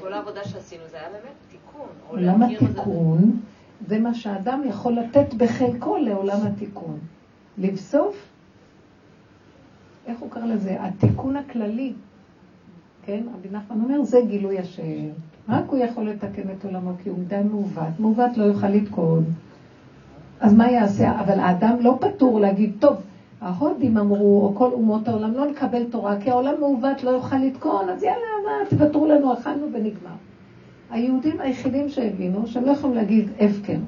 כל 0.00 0.12
העבודה 0.12 0.44
שעשינו 0.44 0.82
זה 0.90 0.96
היה 0.96 1.08
באמת 1.08 1.34
תיקון. 1.50 1.88
עולם 2.08 2.42
התיקון 2.42 3.40
זה 3.86 3.98
מה 3.98 4.14
שאדם 4.14 4.62
יכול 4.66 4.92
לתת 4.92 5.34
בחלקו 5.34 5.96
לעולם 5.96 6.38
התיקון. 6.46 6.98
לבסוף, 7.58 8.28
איך 10.06 10.18
הוא 10.18 10.30
קרא 10.30 10.46
לזה? 10.46 10.76
התיקון 10.80 11.36
הכללי. 11.36 11.92
כן? 13.06 13.22
רבי 13.34 13.48
נחמן 13.52 13.80
אומר, 13.84 14.02
זה 14.02 14.20
גילוי 14.26 14.58
השם. 14.58 15.08
רק 15.48 15.64
הוא 15.68 15.78
יכול 15.78 16.08
לתקן 16.08 16.42
את 16.58 16.64
עולמו, 16.64 16.90
כי 17.02 17.08
הוא 17.08 17.18
מדי 17.18 17.40
מעוות. 17.50 17.98
מעוות 17.98 18.36
לא 18.36 18.44
יוכל 18.44 18.68
לתקון. 18.68 19.24
אז 20.40 20.54
מה 20.54 20.70
יעשה? 20.70 21.20
אבל 21.20 21.38
האדם 21.38 21.76
לא 21.80 21.98
פטור 22.00 22.40
להגיד, 22.40 22.72
טוב, 22.78 22.96
ההודים 23.40 23.98
אמרו, 23.98 24.46
או 24.46 24.54
כל 24.54 24.72
אומות 24.72 25.08
העולם, 25.08 25.32
לא 25.32 25.46
נקבל 25.46 25.84
תורה, 25.90 26.20
כי 26.20 26.30
העולם 26.30 26.54
מעוות 26.60 27.04
לא 27.04 27.10
יוכל 27.10 27.36
לתקון, 27.36 27.88
אז 27.88 28.02
יאללה, 28.02 28.26
מה, 28.44 28.76
תוותרו 28.76 29.06
לנו, 29.06 29.32
אכלנו 29.32 29.66
ונגמר. 29.72 30.14
היהודים 30.90 31.40
היחידים 31.40 31.88
שהבינו 31.88 32.46
שהם 32.46 32.64
לא 32.64 32.70
יכולים 32.70 32.96
להגיד 32.96 33.28
הפקר. 33.40 33.78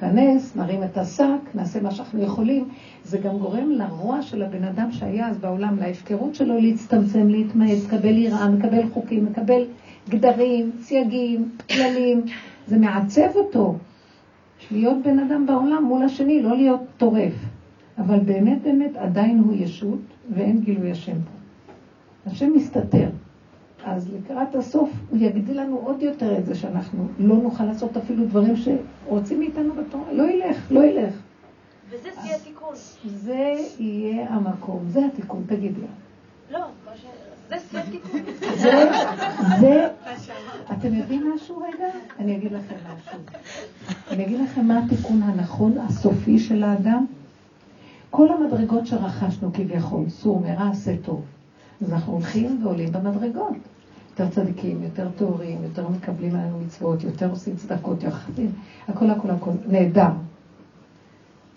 כנס, 0.00 0.56
נרים 0.56 0.82
את 0.82 0.98
השק, 0.98 1.54
נעשה 1.54 1.80
מה 1.80 1.90
שאנחנו 1.90 2.22
יכולים. 2.22 2.68
זה 3.04 3.18
גם 3.18 3.38
גורם 3.38 3.70
לרוע 3.70 4.22
של 4.22 4.42
הבן 4.42 4.64
אדם 4.64 4.92
שהיה 4.92 5.28
אז 5.28 5.38
בעולם, 5.38 5.76
להפקרות 5.78 6.34
שלו 6.34 6.60
להצטמצם, 6.60 7.28
להתמעט, 7.28 7.78
לקבל 7.86 8.16
יראה, 8.16 8.48
מקבל 8.48 8.88
חוקים, 8.92 9.24
מקבל 9.24 9.64
גדרים, 10.08 10.70
סייגים, 10.80 11.48
כללים. 11.68 12.22
זה 12.66 12.78
מעצב 12.78 13.36
אותו. 13.36 13.76
להיות 14.70 14.96
בן 15.04 15.18
אדם 15.18 15.46
בעולם 15.46 15.84
מול 15.84 16.02
השני, 16.02 16.42
לא 16.42 16.56
להיות 16.56 16.80
טורף. 16.96 17.32
אבל 17.98 18.18
באמת 18.18 18.62
באמת 18.62 18.96
עדיין 18.96 19.38
הוא 19.38 19.54
ישות 19.56 20.00
ואין 20.34 20.60
גילוי 20.60 20.90
השם 20.90 21.12
פה. 21.12 22.30
השם 22.30 22.52
מסתתר. 22.54 23.08
אז 23.84 24.10
לקראת 24.14 24.54
הסוף 24.54 24.90
הוא 25.10 25.18
יגדיל 25.18 25.60
לנו 25.60 25.76
עוד 25.76 26.02
יותר 26.02 26.38
את 26.38 26.46
זה 26.46 26.54
שאנחנו 26.54 27.08
לא 27.18 27.36
נוכל 27.36 27.64
לעשות 27.64 27.96
אפילו 27.96 28.26
דברים 28.26 28.54
שרוצים 28.56 29.38
מאיתנו 29.38 29.74
בתורה. 29.74 30.12
לא 30.12 30.30
ילך, 30.30 30.56
לא 30.70 30.84
ילך. 30.84 31.14
וזה 31.90 32.08
תהיה 32.20 32.38
תיקון. 32.38 32.74
זה 33.04 33.54
יהיה 33.78 34.28
המקום, 34.28 34.84
זה 34.88 35.06
התיקון, 35.06 35.44
תגידי. 35.46 35.80
לא, 36.50 36.58
מה 36.58 36.96
ש... 36.96 37.04
זה 37.48 37.56
סט 37.58 37.76
תיקון. 37.90 38.20
זה, 39.60 39.88
אתם 40.72 40.94
יודעים 40.94 41.32
משהו 41.34 41.56
רגע? 41.58 41.86
אני 42.18 42.36
אגיד 42.36 42.52
לכם 42.52 42.74
משהו. 42.74 43.18
אני 44.10 44.24
אגיד 44.24 44.40
לכם 44.40 44.64
מה 44.64 44.78
התיקון 44.84 45.22
הנכון, 45.22 45.78
הסופי 45.78 46.38
של 46.38 46.64
האדם. 46.64 47.06
כל 48.10 48.28
המדרגות 48.32 48.86
שרכשנו 48.86 49.52
כביכול, 49.52 50.08
סור 50.08 50.40
מרע, 50.40 50.68
עשה 50.70 50.96
טוב. 51.02 51.24
אז 51.82 51.92
אנחנו 51.92 52.12
הולכים 52.12 52.60
ועולים 52.64 52.92
במדרגות. 52.92 53.56
יותר 54.10 54.28
צדיקים, 54.28 54.82
יותר 54.82 55.08
טהורים, 55.16 55.58
יותר 55.62 55.88
מקבלים 55.88 56.34
עלינו 56.34 56.58
מצוות, 56.58 57.04
יותר 57.04 57.30
עושים 57.30 57.56
צדקות, 57.56 58.02
יחדים, 58.02 58.50
הכל 58.88 59.10
הכל 59.10 59.30
הכל, 59.30 59.50
נהדר. 59.68 60.08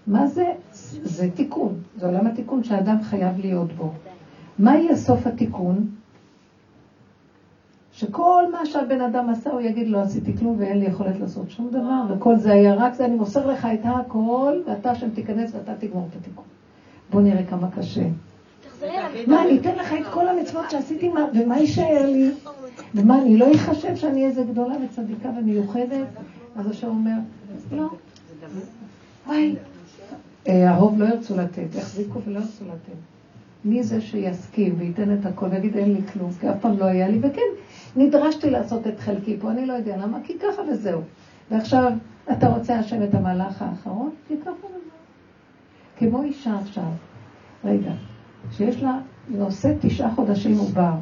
מה 0.07 0.27
זה? 0.27 0.53
זה 1.03 1.29
תיקון, 1.35 1.73
זה 1.97 2.05
עולם 2.05 2.27
התיקון 2.27 2.63
שהאדם 2.63 3.01
חייב 3.01 3.39
להיות 3.39 3.71
בו. 3.73 3.91
מה 4.59 4.75
יהיה 4.75 4.95
סוף 4.95 5.27
התיקון? 5.27 5.87
שכל 7.91 8.43
מה 8.51 8.65
שהבן 8.65 9.01
אדם 9.01 9.29
עשה, 9.29 9.49
הוא 9.49 9.61
יגיד, 9.61 9.87
לא 9.87 10.01
עשיתי 10.01 10.37
כלום 10.37 10.55
ואין 10.59 10.79
לי 10.79 10.85
יכולת 10.85 11.19
לעשות 11.19 11.49
שום 11.51 11.69
דבר, 11.71 12.01
וכל 12.09 12.35
זה 12.37 12.53
היה 12.53 12.73
רק 12.75 12.93
זה, 12.93 13.05
אני 13.05 13.15
מוסר 13.15 13.47
לך 13.47 13.67
את 13.73 13.79
הכל, 13.83 14.59
ואתה 14.67 14.95
שם 14.95 15.09
תיכנס 15.09 15.55
ואתה 15.55 15.75
תגמור 15.75 16.07
את 16.11 16.15
התיקון. 16.15 16.45
בוא 17.11 17.21
נראה 17.21 17.43
כמה 17.43 17.71
קשה. 17.71 18.03
מה, 19.27 19.43
אני 19.43 19.59
אתן 19.59 19.75
לך 19.75 19.93
את 19.93 20.07
כל 20.13 20.27
המצוות 20.27 20.71
שעשיתי, 20.71 21.09
ומה 21.33 21.57
יישאר 21.57 22.05
לי? 22.05 22.31
ומה, 22.95 23.21
אני 23.21 23.37
לא 23.37 23.55
אחשב 23.55 23.95
שאני 23.95 24.25
איזה 24.25 24.43
גדולה 24.43 24.75
וצדיקה 24.85 25.29
ומיוחדת? 25.29 26.07
אז 26.55 26.67
השם 26.67 26.87
אומר, 26.87 27.11
לא. 27.71 27.89
וואי, 29.27 29.55
אה, 30.47 30.71
הרוב 30.71 30.99
לא 30.99 31.05
ירצו 31.05 31.37
לתת, 31.37 31.75
יחזיקו 31.75 32.21
ולא 32.25 32.39
ירצו 32.39 32.65
לתת. 32.65 32.97
מי 33.65 33.83
זה 33.83 34.01
שיסכים 34.01 34.75
וייתן 34.77 35.13
את 35.13 35.25
הכל 35.25 35.45
ויגיד 35.51 35.77
אין 35.77 35.93
לי 35.93 36.01
כלום, 36.13 36.31
כי 36.39 36.49
אף 36.49 36.55
פעם 36.61 36.77
לא 36.77 36.85
היה 36.85 37.07
לי, 37.07 37.19
וכן, 37.21 37.41
נדרשתי 37.95 38.49
לעשות 38.49 38.87
את 38.87 38.99
חלקי 38.99 39.37
פה, 39.41 39.51
אני 39.51 39.65
לא 39.65 39.73
יודע 39.73 39.97
למה, 39.97 40.17
כי 40.23 40.33
ככה 40.39 40.61
וזהו. 40.71 41.01
ועכשיו, 41.51 41.91
אתה 42.31 42.47
רוצה 42.47 42.79
השם 42.79 43.03
את 43.03 43.15
המהלך 43.15 43.61
האחרון? 43.61 44.11
כי 44.27 44.33
ככה 44.41 44.51
וזהו. 44.51 44.81
כמו 45.97 46.23
אישה 46.23 46.59
עכשיו, 46.59 46.91
רגע, 47.65 47.91
שיש 48.51 48.83
לה 48.83 48.99
נושא 49.29 49.73
תשעה 49.81 50.15
חודשים 50.15 50.57
עובר, 50.57 50.93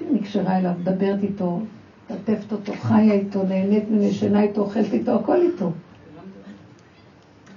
היא 0.00 0.08
נקשרה 0.12 0.58
אליו, 0.58 0.72
מדברת 0.80 1.22
איתו, 1.22 1.60
מטפת 2.10 2.52
אותו, 2.52 2.72
חיה 2.72 3.12
איתו, 3.12 3.42
נהנית 3.42 3.90
ממנו, 3.90 4.02
ישנה 4.02 4.42
איתו, 4.42 4.60
אוכלת 4.60 4.92
איתו, 4.92 5.14
הכל 5.14 5.40
איתו. 5.40 5.70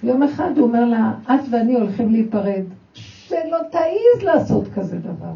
יום 0.04 0.24
אחד 0.24 0.58
הוא 0.58 0.68
אומר 0.68 0.86
לה, 0.86 1.14
את 1.26 1.40
ואני 1.52 1.76
הולכים 1.76 2.12
להיפרד. 2.12 2.64
שלא 2.94 3.58
תעיז 3.72 4.24
לעשות 4.24 4.64
כזה 4.76 4.98
דבר. 4.98 5.34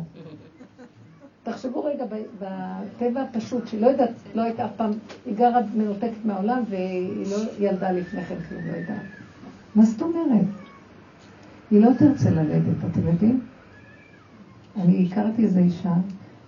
תחשבו 1.43 1.83
רגע 1.83 2.05
בטבע 2.39 3.21
הפשוט, 3.21 3.67
שהיא 3.67 3.81
לא 3.81 3.87
יודעת, 3.87 4.09
לא 4.35 4.41
הייתה 4.41 4.65
אף 4.65 4.71
פעם, 4.77 4.91
היא 5.25 5.35
גרה 5.35 5.59
מנותקת 5.75 6.25
מהעולם 6.25 6.63
והיא 6.69 7.25
לא 7.31 7.37
ילדה 7.59 7.91
לפני 7.91 8.23
כן 8.23 8.35
כלום, 8.49 8.61
לא 8.67 8.77
יודעת. 8.77 9.01
מה 9.75 9.85
זאת 9.85 10.01
אומרת? 10.01 10.45
היא 11.71 11.81
לא 11.81 11.89
תרצה 11.99 12.29
ללדת, 12.29 12.85
אתם 12.91 13.07
יודעים? 13.07 13.41
אני 14.77 15.07
הכרתי 15.07 15.43
איזו 15.43 15.59
אישה 15.59 15.93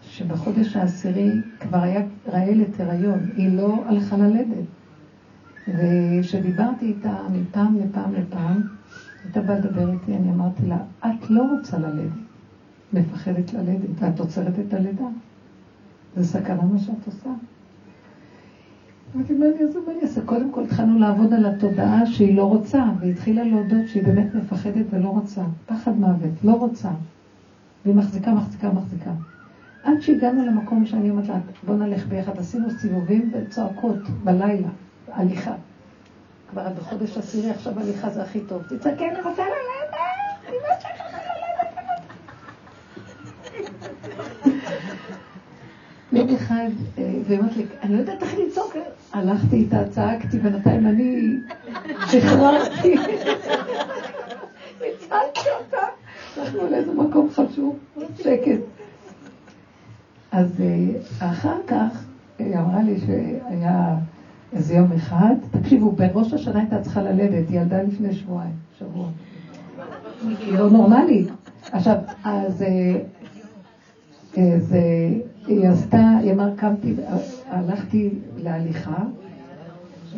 שבחודש 0.02 0.76
העשירי 0.76 1.32
כבר 1.60 1.82
היה 1.82 2.02
רעלת 2.28 2.80
הריון, 2.80 3.20
היא 3.36 3.58
לא 3.58 3.84
הלכה 3.88 4.18
ללדת. 4.18 4.66
וכשדיברתי 5.68 6.86
איתה 6.86 7.28
מפעם 7.32 7.76
לפעם 7.80 8.16
לפעם, 8.16 8.62
הייתה 9.24 9.42
באה 9.42 9.56
לדבר 9.56 9.92
איתי, 9.92 10.16
אני 10.16 10.30
אמרתי 10.30 10.66
לה, 10.66 10.78
את 11.00 11.30
לא 11.30 11.42
רוצה 11.52 11.78
ללדת, 11.78 12.10
מפחדת 12.94 13.54
ללדת, 13.54 14.02
ואת 14.02 14.20
עוצרת 14.20 14.60
את 14.60 14.74
הלידה. 14.74 15.08
זה 16.16 16.24
סכנה 16.24 16.64
מה 16.64 16.78
שאת 16.78 17.06
עושה. 17.06 17.30
אמרתי, 19.16 19.34
מה 19.34 19.46
אני 19.46 19.64
אעשה, 19.64 19.80
מה 19.86 19.92
אני 19.92 20.02
אעשה? 20.02 20.22
קודם 20.22 20.52
כל 20.52 20.64
התחלנו 20.64 20.96
לעבוד 21.00 21.34
על 21.34 21.46
התודעה 21.46 22.06
שהיא 22.06 22.36
לא 22.36 22.44
רוצה, 22.44 22.92
והיא 23.00 23.12
התחילה 23.12 23.44
להודות 23.44 23.88
שהיא 23.88 24.04
באמת 24.04 24.36
מפחדת 24.36 24.86
ולא 24.90 25.08
רוצה. 25.08 25.44
פחד 25.66 26.00
מוות, 26.00 26.44
לא 26.44 26.54
רוצה. 26.54 26.90
והיא 27.86 27.96
מחזיקה, 27.96 28.32
מחזיקה, 28.32 28.70
מחזיקה. 28.70 29.12
עד 29.84 30.02
שהגענו 30.02 30.46
למקום 30.46 30.86
שאני 30.86 31.10
אומרת 31.10 31.28
לה, 31.28 31.40
בוא 31.64 31.76
נלך 31.76 32.08
ביחד. 32.08 32.40
עשינו 32.40 32.68
סיבובים 32.80 33.32
וצועקות 33.34 34.10
בלילה, 34.24 34.68
הליכה. 35.12 35.54
כבר 36.50 36.70
בחודש 36.70 37.18
עשירי 37.18 37.50
עכשיו 37.50 37.80
הליכה 37.80 38.10
זה 38.10 38.24
הכי 38.24 38.40
טוב. 38.40 38.64
תצעקי, 38.64 39.10
אני 39.10 39.22
רוצה 39.22 39.44
ללדת, 39.44 39.96
אני 40.48 40.56
לא 40.56 40.76
צריכה 40.80 41.04
ללדת. 41.04 41.76
יום 46.12 46.36
אחד, 46.36 46.70
אה, 46.98 47.14
והיא 47.28 47.40
אמרת 47.40 47.58
לי, 47.58 47.66
אני 47.84 47.94
לא 47.94 48.00
יודעת 48.00 48.24
איך 48.24 48.36
לצעוק. 48.38 48.76
הלכתי 49.14 49.56
איתה, 49.56 49.90
צעקתי, 49.90 50.40
בינתיים 50.40 50.88
אני 50.88 51.38
שחררתי. 52.12 52.96
הצלתי 54.82 55.50
אותה, 55.60 55.88
הלכנו 56.38 56.60
לאיזה 56.72 56.94
מקום 56.94 57.30
חשוב, 57.32 57.80
שקט. 58.18 58.60
אז 60.32 60.62
אה, 60.62 61.30
אחר 61.30 61.58
כך 61.68 62.06
היא 62.40 62.58
אמרה 62.58 62.82
לי 62.84 62.98
שהיה 63.00 63.98
איזה 64.54 64.74
יום 64.76 64.92
אחד, 64.92 65.36
תקשיבו, 65.52 65.92
בראש 65.92 66.34
השנה 66.34 66.60
הייתה 66.60 66.82
צריכה 66.82 67.02
ללדת, 67.02 67.50
היא 67.50 67.60
ילדה 67.60 67.82
לפני 67.82 68.14
שבועיים, 68.14 68.54
שבוע. 68.80 69.08
לא 70.52 70.70
נורמלי. 70.70 71.26
עכשיו, 71.72 71.96
אז 72.24 72.64
אה, 74.38 75.14
היא 75.48 75.68
עשתה, 75.68 76.18
היא 76.22 76.32
אמרה, 76.34 76.50
קמתי, 76.56 76.96
הלכתי 77.50 78.10
להליכה, 78.38 79.04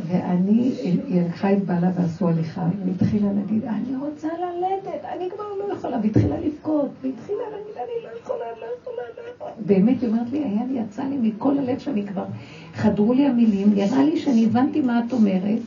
ואני, 0.05 0.71
היא 0.81 1.21
לקחה 1.21 1.53
את 1.53 1.65
בעלה 1.65 1.91
ועשו 1.95 2.27
הליכה, 2.27 2.67
והיא 2.83 2.93
התחילה 2.95 3.27
להגיד, 3.33 3.63
אני 3.63 3.95
רוצה 3.95 4.27
ללדת, 4.27 5.05
אני 5.15 5.29
כבר 5.29 5.43
לא 5.59 5.73
יכולה, 5.73 5.97
והתחילה 6.03 6.39
לבכות, 6.39 6.89
והתחילה 7.01 7.43
להגיד, 7.51 7.75
אני 7.75 8.03
לא 8.03 8.09
יכולה, 8.21 8.45
לא 8.61 8.65
יכולה, 8.81 9.03
לא 9.17 9.21
יכולה. 9.35 9.51
באמת, 9.65 10.01
היא 10.01 10.09
אומרת 10.09 10.31
לי, 10.31 10.43
היה 10.43 10.61
לי, 10.69 10.79
יצא 10.79 11.03
לי 11.03 11.17
מכל 11.17 11.57
הלב 11.57 11.79
שאני 11.79 12.07
כבר, 12.07 12.25
חדרו 12.73 13.13
לי 13.13 13.27
המילים, 13.27 13.73
נראה 13.73 14.03
לי 14.03 14.17
שאני 14.17 14.45
הבנתי 14.45 14.81
מה 14.81 15.01
את 15.07 15.13
אומרת, 15.13 15.59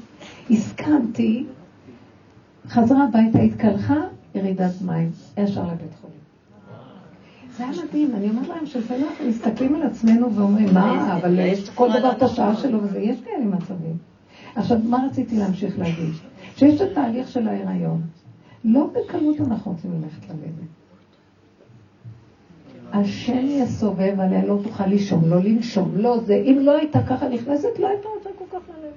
הסכמתי, 0.50 1.44
חזרה 2.68 3.04
הביתה, 3.04 3.38
התקלחה, 3.38 3.96
ירידת 4.34 4.72
מים, 4.86 5.10
ישר 5.36 5.62
לבית 5.62 5.94
חולים. 6.00 6.20
זה 7.56 7.64
היה 7.64 7.72
מדהים, 7.84 8.14
אני 8.14 8.30
אומרת 8.30 8.48
להם 8.48 8.66
שלפעמים 8.66 9.06
אנחנו 9.06 9.28
מסתכלים 9.28 9.74
על 9.74 9.82
עצמנו 9.82 10.34
ואומרים, 10.34 10.74
מה, 10.74 11.16
אבל 11.16 11.38
יש 11.38 11.70
כל 11.70 11.88
דבר 11.98 12.12
את 12.12 12.22
השעה 12.22 12.56
שלו 12.56 12.82
וזה, 12.82 12.98
יש 12.98 13.20
כאלה 13.20 13.44
מצבים. 13.44 14.09
עכשיו, 14.60 14.78
מה 14.84 15.06
רציתי 15.10 15.36
להמשיך 15.36 15.78
להגיד? 15.78 16.12
שיש 16.56 16.80
את 16.80 16.90
התהליך 16.90 17.28
של 17.28 17.48
ההיריון. 17.48 18.00
לא 18.64 18.86
בקלות 18.86 19.40
אנחנו 19.40 19.72
רוצים 19.72 19.90
ללכת 19.92 20.28
ללדת. 20.28 20.70
השם 22.92 23.46
יסובב 23.46 24.20
עליה, 24.20 24.44
לא 24.44 24.58
תוכל 24.62 24.86
לישון, 24.86 25.28
לא 25.28 25.36
לנשום, 25.36 25.92
לא 25.96 26.18
זה. 26.18 26.34
אם 26.34 26.58
לא 26.60 26.76
הייתה 26.78 26.98
ככה 27.08 27.28
נכנסת, 27.28 27.78
לא 27.78 27.88
הייתה 27.88 28.08
רוצה 28.16 28.30
כל 28.38 28.58
כך 28.58 28.62
ללדת. 28.68 28.94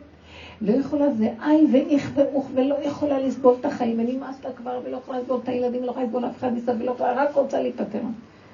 לא 0.61 0.71
יכולה 0.71 1.13
זה 1.13 1.29
איי 1.41 1.67
ואיך 1.71 2.11
ואוך, 2.15 2.49
ולא 2.55 2.75
יכולה 2.83 3.19
לסבול 3.19 3.55
את 3.59 3.65
החיים, 3.65 3.99
ונמאס 3.99 4.43
לה 4.43 4.51
כבר, 4.51 4.79
ולא 4.85 4.97
יכולה 4.97 5.19
לסבול 5.19 5.39
את 5.43 5.49
הילדים, 5.49 5.81
ולא 5.83 5.91
יכולה 5.91 6.05
לסבול 6.05 6.25
אף 6.25 6.37
אחד 6.37 6.53
מסביב, 6.53 6.81
ולא 6.81 6.91
יכולה, 6.91 7.23
רק 7.23 7.35
רוצה 7.35 7.61
להיפטר. 7.61 7.99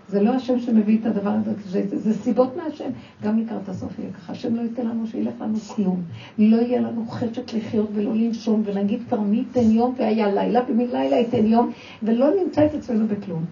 זה 0.10 0.22
לא 0.24 0.32
השם 0.32 0.60
שמביא 0.60 0.98
את 1.02 1.06
הדבר 1.06 1.30
הזה, 1.30 1.54
זה, 1.66 1.88
זה, 1.88 2.00
זה 2.00 2.14
סיבות 2.14 2.58
מהשם. 2.58 2.90
גם 3.24 3.40
לקראת 3.40 3.70
הסוף 3.70 4.00
יהיה 4.00 4.12
ככה, 4.12 4.34
השם 4.34 4.56
לא 4.56 4.62
ייתן 4.62 4.88
לנו 4.88 5.08
שילך 5.08 5.34
לנו 5.42 5.58
כלום. 5.58 6.02
לא 6.38 6.58
יהיה 6.58 6.82
לנו 6.82 7.06
חשק 7.06 7.54
לחיות 7.54 7.90
ולא 7.94 8.16
לנשום, 8.16 8.62
ונגיד 8.66 9.00
כבר 9.08 9.20
מי 9.20 9.38
ייתן 9.38 9.72
יום 9.72 9.96
והיה 9.98 10.34
לילה, 10.34 10.62
ומלילה 10.70 11.16
ייתן 11.16 11.46
יום, 11.46 11.72
ולא 12.04 12.28
נמצא 12.44 12.66
את 12.66 12.74
עצמנו 12.74 13.08
בכלום. 13.08 13.46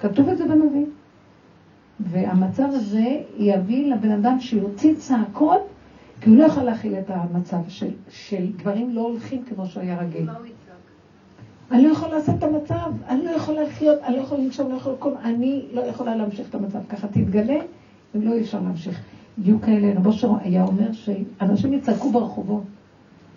כתוב 0.00 0.28
את 0.28 0.38
זה 0.38 0.44
בנביא. 0.44 0.86
והמצב 2.00 2.68
הזה 2.68 3.20
יביא 3.38 3.94
לבן 3.94 4.10
אדם 4.10 4.40
שיוציא 4.40 4.94
צעקות, 4.94 5.66
כי 6.20 6.30
הוא 6.30 6.36
לא 6.38 6.44
יכול 6.44 6.62
להכיל 6.62 6.94
את 6.94 7.10
המצב 7.10 7.58
של, 7.68 7.90
של 8.08 8.46
דברים 8.56 8.90
לא 8.90 9.00
הולכים 9.00 9.42
כמו 9.44 9.66
שהיה 9.66 9.98
רגיל. 10.00 10.26
אני 11.70 11.82
לא 11.82 11.92
יכולה 11.92 12.14
לעשות 12.14 12.34
את 12.38 12.42
המצב, 12.42 12.92
אני 13.08 13.24
לא 13.24 13.30
יכולה 13.30 13.62
לחיות, 13.62 13.98
אני 14.02 14.16
לא 14.16 14.22
יכולה 14.22 14.42
לנשום, 14.42 14.72
לא 14.72 14.76
יכולה 14.76 14.94
לקום, 14.96 15.14
אני 15.24 15.66
לא 15.72 15.80
יכולה 15.80 16.16
להמשיך 16.16 16.48
את 16.48 16.54
המצב. 16.54 16.78
ככה 16.88 17.08
תתגלה, 17.08 17.56
אם 18.16 18.22
לא 18.22 18.32
אי 18.32 18.40
אפשר 18.40 18.60
להמשיך. 18.60 19.00
יהיו 19.38 19.60
כאלה, 19.60 19.98
רבו 19.98 20.12
שר 20.12 20.30
היה 20.40 20.64
אומר 20.64 20.92
שאנשים 20.92 21.72
יצעקו 21.72 22.12
ברחובות. 22.12 22.62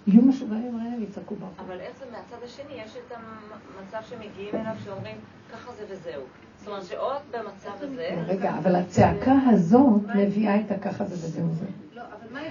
יהיו 0.08 0.22
משוגעים 0.22 0.78
רעים, 0.78 1.04
יצעקו 1.04 1.36
ברחובות. 1.36 1.66
אבל 1.68 1.80
איך 1.80 2.00
זה 2.00 2.06
מהצד 2.12 2.46
השני, 2.46 2.82
יש 2.86 2.92
את 3.08 3.14
המצב 3.16 4.08
שמגיעים 4.10 4.56
אליו 4.56 4.76
שאומרים, 4.86 5.16
ככה 5.54 5.72
זה 5.78 5.84
וזהו. 5.90 6.22
זאת 6.58 6.68
אומרת 6.68 6.86
שעוד 6.86 7.22
במצב 7.32 7.72
הזה... 7.80 8.24
רגע, 8.28 8.58
אבל 8.58 8.76
הצעקה 8.76 9.36
הזאת 9.50 10.02
מביאה 10.16 10.60
את 10.62 10.72
הככה 10.72 11.06
זה 11.06 11.16
וזהו 11.16 11.48
זה. 11.54 11.66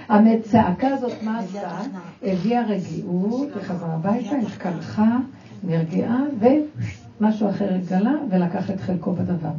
הצעקה 0.09 0.87
הזאת, 0.87 1.23
מה 1.23 1.39
עשה? 1.39 1.79
הביאה 2.23 2.65
רגיעות, 2.67 3.49
וחזרה 3.55 3.93
הביתה, 3.93 4.35
התקלחה. 4.35 5.17
נרגעה, 5.63 6.19
ומשהו 6.39 7.49
אחר 7.49 7.73
התגלה 7.73 8.13
ולקח 8.29 8.71
את 8.71 8.81
חלקו 8.81 9.13
בדבר. 9.13 9.51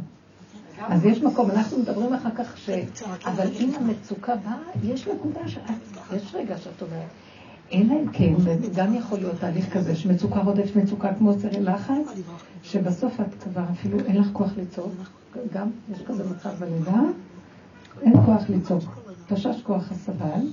אז 0.87 1.05
יש 1.05 1.23
מקום, 1.23 1.51
אנחנו 1.51 1.79
מדברים 1.79 2.13
אחר 2.13 2.29
כך 2.37 2.57
ש... 2.57 2.69
אבל 3.25 3.47
אם 3.59 3.71
המצוקה 3.79 4.35
באה, 4.35 4.57
יש 4.83 5.07
נקודה 5.07 5.47
ש... 5.47 5.57
יש 6.15 6.35
רגע 6.35 6.57
שאת 6.57 6.81
אומרת, 6.81 7.07
אלא 7.73 7.93
אם 7.93 8.11
כן, 8.13 8.33
גם 8.75 8.93
יכול 8.93 9.17
להיות 9.19 9.39
תהליך 9.39 9.73
כזה 9.73 9.95
שמצוקה 9.95 10.41
רודף 10.41 10.75
מצוקה 10.75 11.13
כמו 11.13 11.33
סרי 11.33 11.61
לחץ, 11.61 12.19
שבסוף 12.63 13.19
את 13.21 13.43
כבר 13.43 13.63
אפילו 13.71 13.99
אין 13.99 14.17
לך 14.17 14.27
כוח 14.33 14.51
לצעוק, 14.57 14.93
גם 15.53 15.69
יש 15.93 16.01
כזה 16.01 16.23
מצב 16.29 16.49
בלידה, 16.59 17.01
אין 18.01 18.13
כוח 18.25 18.49
לצעוק, 18.49 18.83
תשש 19.27 19.61
כוח 19.63 19.91
הסבל, 19.91 20.47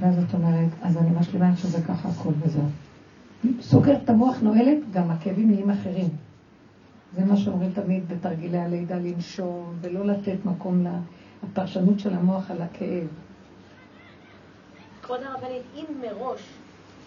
ואז 0.00 0.14
את 0.28 0.34
אומרת, 0.34 0.68
אז 0.82 0.96
אני 0.96 1.10
משלימה 1.20 1.56
שזה 1.56 1.82
ככה 1.82 2.08
הכל 2.08 2.32
וזהו. 2.40 2.68
סוגרת 3.60 4.04
את 4.04 4.10
המוח, 4.10 4.40
נועלת, 4.40 4.90
גם 4.92 5.10
הכאבים 5.10 5.50
נהיים 5.50 5.70
אחרים. 5.70 6.08
זה 7.16 7.24
מה 7.24 7.36
שאומרים 7.36 7.72
תמיד 7.72 8.08
בתרגילי 8.08 8.58
הלידה, 8.58 8.96
לנשום, 8.96 9.74
ולא 9.80 10.06
לתת 10.06 10.44
מקום 10.44 10.86
לפרשנות 11.42 12.00
של 12.00 12.14
המוח 12.14 12.50
על 12.50 12.62
הכאב. 12.62 13.06
כבוד 15.02 15.20
הרבנית, 15.22 15.62
אם 15.74 15.84
מראש, 16.00 16.40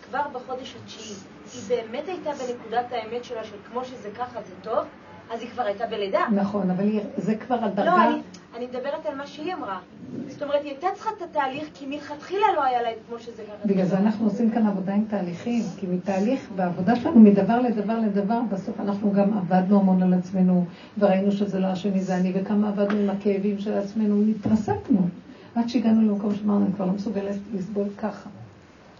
כבר 0.09 0.21
בחודש 0.33 0.75
התשיעי, 0.83 1.15
היא 1.53 1.61
באמת 1.69 2.07
הייתה 2.07 2.29
בנקודת 2.29 2.85
האמת 2.91 3.23
שלה 3.23 3.43
של 3.43 3.55
כמו 3.69 3.85
שזה 3.85 4.09
ככה 4.15 4.41
זה 4.41 4.53
טוב, 4.61 4.85
אז 5.33 5.41
היא 5.41 5.49
כבר 5.49 5.63
הייתה 5.63 5.85
בלידה. 5.85 6.19
נכון, 6.31 6.69
אבל 6.69 6.85
זה 7.17 7.35
כבר 7.35 7.55
על 7.55 7.69
דרגה... 7.69 7.91
לא, 7.91 8.03
אני, 8.03 8.21
אני 8.57 8.65
מדברת 8.65 9.05
על 9.05 9.15
מה 9.15 9.27
שהיא 9.27 9.53
אמרה. 9.53 9.79
זאת 10.27 10.43
אומרת, 10.43 10.61
היא 10.63 10.71
הייתה 10.71 10.87
צריכה 10.93 11.09
את 11.17 11.21
התהליך, 11.21 11.69
כי 11.73 11.85
מלכתחילה 11.85 12.45
לא 12.55 12.63
היה 12.63 12.81
לה 12.81 12.91
את 12.91 12.97
כמו 13.07 13.19
שזה 13.19 13.43
ככה. 13.43 13.67
בגלל 13.67 13.85
זה 13.85 13.97
אנחנו 13.97 14.25
עושים 14.25 14.51
כאן 14.51 14.67
עבודה 14.67 14.93
עם 14.93 15.05
תהליכים, 15.09 15.63
כי 15.77 15.87
מתהליך, 15.87 16.49
בעבודה 16.55 16.95
שלנו, 16.95 17.19
מדבר 17.19 17.59
לדבר 17.61 17.99
לדבר, 17.99 18.39
בסוף 18.51 18.79
אנחנו 18.79 19.11
גם 19.11 19.37
עבדנו 19.37 19.79
המון 19.79 20.03
על 20.03 20.13
עצמנו, 20.13 20.65
וראינו 20.97 21.31
שזה 21.31 21.59
לא 21.59 21.67
השני, 21.67 22.01
זה 22.01 22.17
אני, 22.17 22.31
וכמה 22.35 22.69
עבדנו 22.69 22.99
עם 22.99 23.09
הכאבים 23.09 23.59
של 23.59 23.73
עצמנו, 23.73 24.23
התרסקנו. 24.29 25.07
עד 25.55 25.69
שהגענו 25.69 26.01
למקום 26.01 26.35
שאמרנו, 26.35 26.65
אני 26.65 26.73
כבר 26.73 26.85
לא 26.85 26.91
מסוגלת 26.91 27.35
לסבול 27.53 27.87
ככה. 27.97 28.29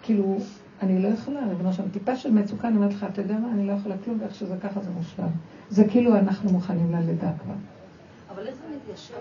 כאילו, 0.04 0.38
אני 0.82 1.04
לא 1.04 1.08
יכולה, 1.08 1.40
ריבונו 1.50 1.74
שם, 1.74 1.84
טיפה 1.94 2.16
של 2.16 2.32
מצוקה, 2.32 2.68
אני 2.68 2.76
אומרת 2.78 2.94
לך, 2.94 3.06
אתה 3.14 3.22
יודע 3.22 3.38
מה, 3.38 3.52
אני 3.52 3.68
לא 3.68 3.74
יכולה 3.74 3.96
כלום, 4.06 4.18
ואיך 4.22 4.36
שזה 4.36 4.56
ככה 4.64 4.80
זה 4.80 4.90
מושלם. 4.98 5.28
זה 5.70 5.88
כאילו 5.88 6.18
אנחנו 6.18 6.52
מוכנים 6.52 6.92
ללידה 6.92 7.32
כבר. 7.44 7.54
אבל 8.30 8.48
איך 8.48 8.56
זה 8.56 8.76
מתיישב? 8.76 9.14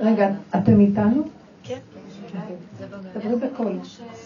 רגע, 0.00 0.30
אתם 0.56 0.80
איתנו? 0.80 1.22
כן. 1.68 1.78
דברי 3.14 3.36
בקול, 3.36 3.78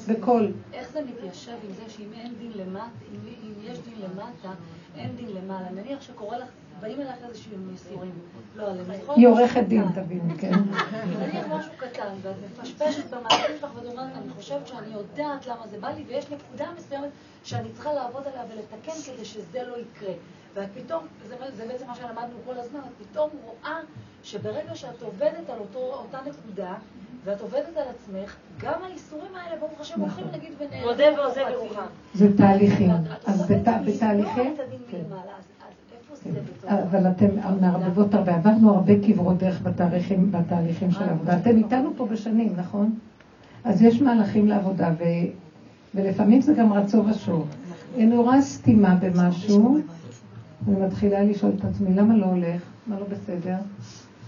בקול. 0.09 0.53
איך 0.73 0.93
זה 0.93 1.01
מתיישב 1.03 1.53
עם 1.69 1.73
זה 1.73 1.83
שאם 1.89 2.13
אין 2.13 2.35
דין 2.39 2.53
למטה, 2.55 2.87
אם 3.13 3.53
יש 3.63 3.79
דין 3.79 3.95
למטה, 4.01 4.53
אין 4.97 5.17
דין 5.17 5.29
למעלה? 5.29 5.71
נניח 5.71 6.01
שקורה 6.01 6.39
לך, 6.39 6.49
באים 6.81 7.01
אליך 7.01 7.17
איזשהם 7.29 7.71
ייסורים, 7.71 8.11
לא 8.57 8.71
עליהם. 8.71 8.91
היא 9.17 9.29
עורכת 9.29 9.63
דין, 9.69 9.85
תביני, 9.95 10.39
כן. 10.39 10.53
נניח 11.21 11.47
משהו 11.47 11.73
קטן, 11.77 12.15
ואת 12.23 12.35
מפשפשת 12.59 13.11
במעשים 13.11 13.57
שלך 13.61 13.71
ואת 13.75 13.85
אומרת, 13.85 14.17
אני 14.17 14.31
חושבת 14.37 14.67
שאני 14.67 14.95
יודעת 14.95 15.47
למה 15.47 15.67
זה 15.67 15.79
בא 15.81 15.89
לי, 15.89 16.05
ויש 16.09 16.27
נקודה 16.31 16.67
מסוימת 16.77 17.11
שאני 17.45 17.73
צריכה 17.73 17.93
לעבוד 17.93 18.23
עליה 18.27 18.43
ולתקן 18.53 19.13
כדי 19.13 19.25
שזה 19.25 19.63
לא 19.63 19.77
יקרה. 19.79 20.15
ואת 20.55 20.69
פתאום, 20.75 21.07
זה, 21.29 21.37
זה 21.57 21.67
בעצם 21.67 21.87
מה 21.87 21.95
שלמדנו 21.95 22.37
כל 22.45 22.59
הזמן, 22.59 22.81
את 22.81 23.07
פתאום 23.07 23.31
רואה 23.45 23.81
שברגע 24.23 24.75
שאת 24.75 25.03
עובדת 25.03 25.51
על 25.51 25.59
אותו, 25.59 25.79
אותה 25.79 26.19
נקודה, 26.27 26.75
ואת 27.25 27.41
עובדת 27.41 27.77
על 27.77 27.83
עצמך, 27.83 28.37
גם 28.61 28.73
האיסורים 28.85 29.31
האלה, 29.35 29.61
ברוך 29.61 29.81
השם, 29.81 29.95
נכון. 30.03 30.25
הולכים 30.25 30.41
נגיד 30.41 30.53
ונעלמו. 30.59 30.91
מודה 30.91 31.05
ועוזב 31.17 31.41
ירוחם. 31.53 31.87
זה 32.15 32.37
תהליכים. 32.37 32.91
אז 33.27 33.51
בתהליכים, 33.51 34.57
כן. 34.91 35.03
אבל 36.69 37.07
אתם 37.07 37.27
מערבבות 37.61 38.15
הרבה, 38.15 38.35
עברנו 38.35 38.75
הרבה 38.75 38.93
כברות 39.07 39.39
דרך 39.39 39.63
בתהליכים, 39.63 40.33
בתהליכים 40.33 40.91
של 40.91 41.03
העבודה. 41.03 41.39
אתם 41.39 41.57
איתנו 41.57 41.93
פה 41.97 42.07
בשנים, 42.07 42.53
נכון? 42.57 42.95
אז 43.65 43.83
יש 43.83 44.03
מהלכים 44.03 44.49
לעבודה, 44.49 44.91
ו... 44.99 45.05
ולפעמים 45.95 46.41
זה 46.41 46.55
גם 46.55 46.73
רצו 46.73 47.05
ושוב. 47.07 47.49
אני 47.97 48.17
רואה 48.17 48.43
סתימה 48.43 48.95
במשהו, 48.95 49.79
אני 50.69 50.87
מתחילה 50.87 51.25
לשאול 51.25 51.53
את 51.59 51.65
עצמי, 51.65 51.95
למה 51.95 52.17
לא 52.17 52.27
הולך? 52.27 52.63
מה 52.87 53.01
לא 53.01 53.07
בסדר? 53.11 53.57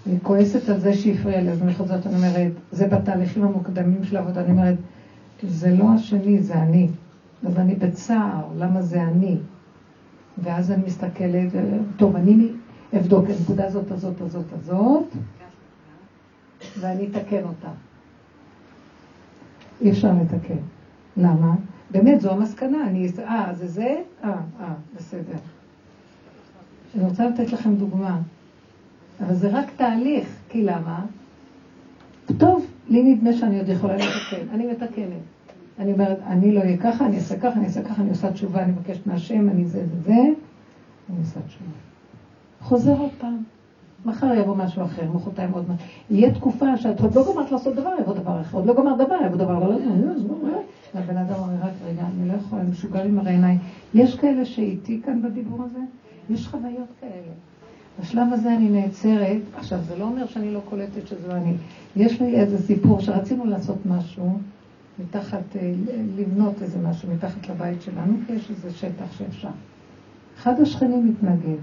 אני 0.06 0.18
כועסת 0.22 0.68
על 0.68 0.80
זה 0.80 0.92
שהפריע 0.94 1.40
לי, 1.40 1.50
אז 1.50 1.62
אני 1.62 1.74
חוזרת, 1.74 2.06
אני 2.06 2.16
אומרת, 2.16 2.52
זה 2.72 2.86
בתהליכים 2.86 3.44
המוקדמים 3.44 4.04
של 4.04 4.16
העבודה, 4.16 4.40
אני 4.40 4.50
אומרת, 4.50 4.76
זה 5.42 5.70
לא 5.76 5.90
השני, 5.94 6.42
זה 6.42 6.62
אני. 6.62 6.88
אז 7.46 7.58
אני 7.58 7.74
בצער, 7.74 8.44
למה 8.56 8.82
זה 8.82 9.02
אני? 9.02 9.36
ואז 10.38 10.70
אני 10.70 10.82
מסתכלת, 10.86 11.48
טוב, 11.96 12.16
אני 12.16 12.48
אבדוק 12.96 13.24
את 13.30 13.34
הנקודה 13.38 13.66
הזאת, 13.66 13.90
הזאת, 13.90 14.20
הזאת, 14.20 14.52
הזאת, 14.52 15.04
ואני 16.80 17.06
אתקן 17.06 17.44
אותה. 17.44 17.68
אי 19.80 19.90
אפשר 19.90 20.12
לתקן. 20.22 20.60
למה? 21.16 21.54
באמת, 21.90 22.20
זו 22.20 22.30
המסקנה. 22.30 22.86
אני, 22.86 23.08
אה, 23.18 23.52
זה 23.54 23.66
זה? 23.66 23.96
אה, 24.24 24.30
אה, 24.60 24.74
בסדר. 24.96 25.38
אני 26.94 27.04
רוצה 27.04 27.28
לתת 27.28 27.52
לכם 27.52 27.74
דוגמה, 27.74 28.20
אבל 29.20 29.34
זה 29.34 29.48
רק 29.48 29.70
תהליך, 29.76 30.36
כי 30.48 30.62
למה? 30.62 31.04
טוב, 32.38 32.66
לי 32.88 33.14
נדמה 33.14 33.32
שאני 33.32 33.58
עוד 33.58 33.68
יכולה 33.68 33.96
לתקן, 33.96 34.48
אני 34.52 34.66
מתקנת. 34.66 35.22
אני 35.78 35.92
אומרת, 35.92 36.18
אני 36.26 36.54
לא 36.54 36.60
אהיה 36.60 36.76
ככה, 36.76 37.06
אני 37.06 37.16
אעשה 37.16 37.38
ככה, 37.38 37.52
אני 37.52 37.64
אעשה 37.64 37.82
ככה, 37.82 38.02
אני 38.02 38.10
עושה 38.10 38.32
תשובה, 38.32 38.62
אני 38.62 38.72
מבקשת 38.72 39.06
מהשם, 39.06 39.48
אני 39.48 39.64
זה 39.64 39.86
זה 39.86 40.00
זה, 40.00 40.22
אני 41.10 41.18
עושה 41.18 41.40
תשובה. 41.46 41.70
חוזר 42.60 42.98
עוד 42.98 43.10
פעם. 43.18 43.42
מחר 44.06 44.34
יבוא 44.34 44.56
משהו 44.56 44.82
אחר, 44.82 45.10
מחרתיים 45.12 45.52
עוד 45.52 45.64
משהו. 45.64 45.86
יהיה 46.10 46.34
תקופה 46.34 46.76
שאת 46.76 47.00
עוד 47.00 47.14
לא 47.14 47.32
גמרת 47.32 47.50
לעשות 47.50 47.74
דבר, 47.74 47.90
יבוא 48.00 48.14
דבר 48.14 48.40
אחר, 48.40 48.58
עוד 48.58 48.66
לא 48.66 48.74
גמרת 48.74 48.98
דבר, 48.98 49.14
יבוא 49.26 49.36
דבר, 49.36 49.58
לא, 49.58 49.68
לא, 49.68 49.78
לא, 50.28 50.48
לא. 50.52 50.62
והבן 50.94 51.16
אדם 51.16 51.34
אומר, 51.34 51.54
רק 51.62 51.72
רגע, 51.84 52.02
אני 52.02 52.28
לא 52.28 52.34
יכולה, 52.34 52.62
אני 52.62 52.70
משוגע 52.70 53.02
עם 53.02 53.18
הרי 53.18 53.30
עיניים. 53.30 53.58
יש 53.94 54.16
כאלה 54.16 54.44
שאיתי 54.44 55.00
כאן 55.04 55.22
בדיבור 55.22 55.62
הזה? 55.64 55.78
יש 56.30 56.48
חוויות 56.48 56.88
כאלה. 57.00 57.32
בשלב 58.00 58.32
הזה 58.32 58.56
אני 58.56 58.68
נעצרת, 58.68 59.40
עכשיו 59.56 59.78
זה 59.78 59.96
לא 59.96 60.04
אומר 60.04 60.26
שאני 60.26 60.54
לא 60.54 60.60
קולטת 60.68 61.06
שזה 61.06 61.36
אני. 61.36 61.54
יש 61.96 62.20
לי 62.20 62.40
איזה 62.40 62.58
סיפור 62.62 63.00
שרצינו 63.00 63.44
לעשות 63.44 63.86
משהו, 63.86 64.38
מתחת, 64.98 65.56
אה, 65.56 65.72
לבנות 66.16 66.62
איזה 66.62 66.78
משהו 66.78 67.08
מתחת 67.12 67.48
לבית 67.48 67.82
שלנו, 67.82 68.16
כי 68.26 68.32
יש 68.32 68.50
איזה 68.50 68.70
שטח 68.70 69.12
שאפשר. 69.18 69.48
אחד 70.38 70.60
השכנים 70.60 71.08
מתנגד. 71.08 71.58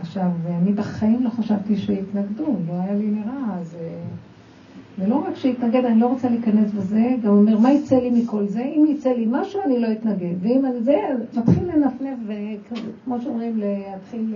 עכשיו, 0.00 0.30
אני 0.46 0.72
בחיים 0.72 1.24
לא 1.24 1.30
חשבתי 1.30 1.76
שיתנגדו, 1.76 2.56
לא 2.68 2.72
היה 2.72 2.94
לי 2.94 3.06
נראה, 3.06 3.58
אז... 3.60 3.76
אה, 3.80 4.04
ולא 4.98 5.16
רק 5.16 5.36
שיתנגד, 5.36 5.84
אני 5.84 6.00
לא 6.00 6.06
רוצה 6.06 6.28
להיכנס 6.28 6.72
בזה, 6.72 7.14
גם 7.22 7.30
אומר, 7.30 7.58
מה 7.58 7.72
יצא 7.72 7.96
לי 7.96 8.10
מכל 8.10 8.46
זה? 8.46 8.62
אם 8.62 8.86
יצא 8.88 9.12
לי 9.12 9.26
משהו, 9.30 9.60
אני 9.64 9.80
לא 9.80 9.92
אתנגד. 9.92 10.34
ואם 10.40 10.66
אני 10.66 10.82
זה, 10.82 10.96
אז 11.12 11.38
מתחיל 11.38 11.64
לנפנף, 11.74 12.18
וכמו 12.26 13.20
שאומרים, 13.20 13.58
להתחיל 13.58 14.34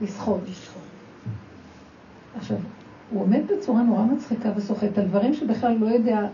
לסחוט. 0.00 0.40
עכשיו, 2.36 2.56
הוא 3.10 3.22
עומד 3.22 3.40
בצורה 3.52 3.82
נורא 3.82 4.02
מצחיקה 4.02 4.48
וסוחט 4.56 4.98
על 4.98 5.04
דברים 5.04 5.34
שבכלל 5.34 5.76
לא 5.80 5.86
יודע, 5.86 6.26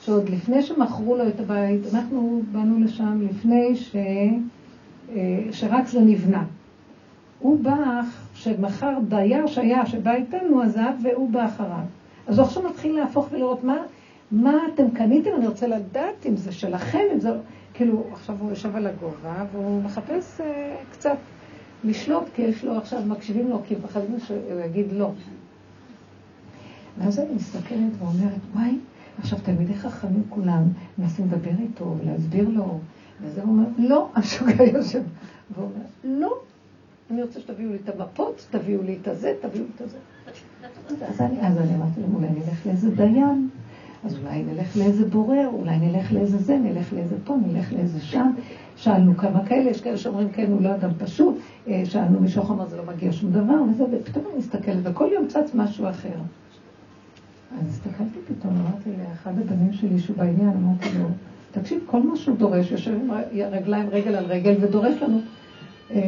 שעוד 0.00 0.28
לפני 0.28 0.62
שמכרו 0.62 1.16
לו 1.16 1.28
את 1.28 1.40
הבית, 1.40 1.80
אנחנו 1.94 2.42
באנו 2.52 2.84
לשם 2.84 3.20
לפני 3.30 3.76
ש... 3.76 3.96
אה, 5.14 5.40
שרק 5.52 5.86
זה 5.86 6.00
נבנה. 6.00 6.44
הוא 7.38 7.60
בא, 7.60 8.00
שמחר 8.34 8.98
דייר 9.08 9.46
שהיה, 9.46 9.86
שבא 9.86 10.14
איתנו, 10.14 10.62
עזב, 10.62 10.92
והוא 11.02 11.30
בא 11.30 11.46
אחריו. 11.46 11.84
אז 12.26 12.38
הוא 12.38 12.46
עכשיו 12.46 12.62
מתחיל 12.62 12.96
להפוך 12.96 13.28
ולראות 13.32 13.64
מה, 13.64 13.76
מה 14.30 14.54
אתם 14.74 14.90
קניתם, 14.90 15.30
אני 15.36 15.46
רוצה 15.46 15.66
לדעת 15.66 16.26
אם 16.28 16.36
זה 16.36 16.52
שלכם, 16.52 17.02
אם 17.14 17.20
זה... 17.20 17.30
כאילו, 17.74 18.04
עכשיו 18.12 18.36
הוא 18.40 18.50
יושב 18.50 18.76
על 18.76 18.86
הגובה, 18.86 19.44
והוא 19.52 19.82
מחפש 19.82 20.40
אה, 20.40 20.76
קצת 20.92 21.16
לשלוט, 21.84 22.24
כי 22.34 22.42
יש 22.42 22.64
לו 22.64 22.76
עכשיו, 22.76 23.02
מקשיבים 23.06 23.48
לו, 23.48 23.60
כי 23.66 23.74
פחדים 23.76 24.20
שהוא 24.26 24.60
יגיד 24.64 24.86
לא. 24.92 25.10
ואז 26.98 27.18
אני 27.18 27.34
מסתכלת 27.34 27.92
ואומרת, 27.98 28.40
וואי, 28.54 28.78
עכשיו 29.18 29.38
תלמידי 29.42 29.74
חכמים 29.74 30.22
כולם 30.28 30.62
מנסים 30.98 31.26
לדבר 31.26 31.50
איתו, 31.62 31.94
להסביר 32.04 32.48
לו, 32.48 32.78
וזה 33.22 33.42
אומר, 33.42 33.64
לא, 33.78 34.08
המשוגע 34.14 34.64
יושב. 34.64 35.02
אומר, 35.56 35.68
לא, 36.04 36.38
אני 37.10 37.22
רוצה 37.22 37.40
שתביאו 37.40 37.70
לי 37.70 37.78
את 37.84 38.00
המפות, 38.00 38.46
תביאו 38.50 38.82
לי 38.82 38.98
את 39.02 39.08
הזה, 39.08 39.34
תביאו 39.40 39.64
לי 39.64 39.70
את 39.76 39.80
הזה. 39.80 39.98
אז 41.08 41.20
אני, 41.20 41.40
אז 41.40 41.58
אני 41.58 41.74
אמרתי 41.74 42.00
להם, 42.00 42.14
אולי 42.14 42.28
נלך 42.30 42.66
לאיזה 42.66 42.90
דיין, 42.90 43.48
אז 44.04 44.18
אולי 44.18 44.42
נלך 44.42 44.76
לאיזה 44.76 45.06
בורר, 45.06 45.48
אולי 45.52 45.78
נלך 45.78 46.12
לאיזה 46.12 46.38
זה, 46.38 46.58
נלך 46.58 46.92
לאיזה 46.92 47.16
פה, 47.24 47.36
נלך 47.46 47.72
לאיזה 47.72 48.00
שם. 48.00 48.30
שאלנו 48.78 49.16
כמה 49.16 49.46
כאלה, 49.46 49.70
יש 49.70 49.80
כאלה 49.80 49.96
שאומרים, 49.96 50.28
כן, 50.28 50.52
הוא 50.52 50.62
לא 50.62 50.74
אדם 50.74 50.90
פשוט, 50.98 51.38
אה, 51.68 51.82
שאלנו 51.84 52.20
מישהו 52.20 52.42
אמר, 52.54 52.66
זה 52.66 52.76
לא 52.76 52.82
מגיע 52.94 53.12
שום 53.12 53.30
דבר, 53.30 53.54
וזה, 53.70 53.84
ופתאום 53.92 54.24
אני 54.30 54.38
מסתכלת, 54.38 54.78
וכל 54.82 55.08
יום 55.12 55.26
צץ 55.26 55.54
משהו 55.54 55.88
אחר. 55.88 56.14
אז 57.60 57.68
הסתכלתי 57.68 58.18
פתאום, 58.28 58.52
אמרתי 58.52 58.90
לאחד 59.02 59.38
הבנים 59.38 59.72
שלי 59.72 59.98
שהוא 59.98 60.16
בעניין, 60.16 60.48
אמרתי 60.48 60.98
לו, 60.98 61.08
תקשיב, 61.50 61.80
כל 61.86 62.02
מה 62.02 62.16
שהוא 62.16 62.36
דורש, 62.36 62.70
יושב 62.70 62.94
עם 62.94 63.10
רגליים 63.50 63.88
רגל 63.88 64.14
על 64.14 64.24
רגל 64.24 64.54
ודורש 64.60 65.02
לנו. 65.02 65.18
אה, 65.90 66.00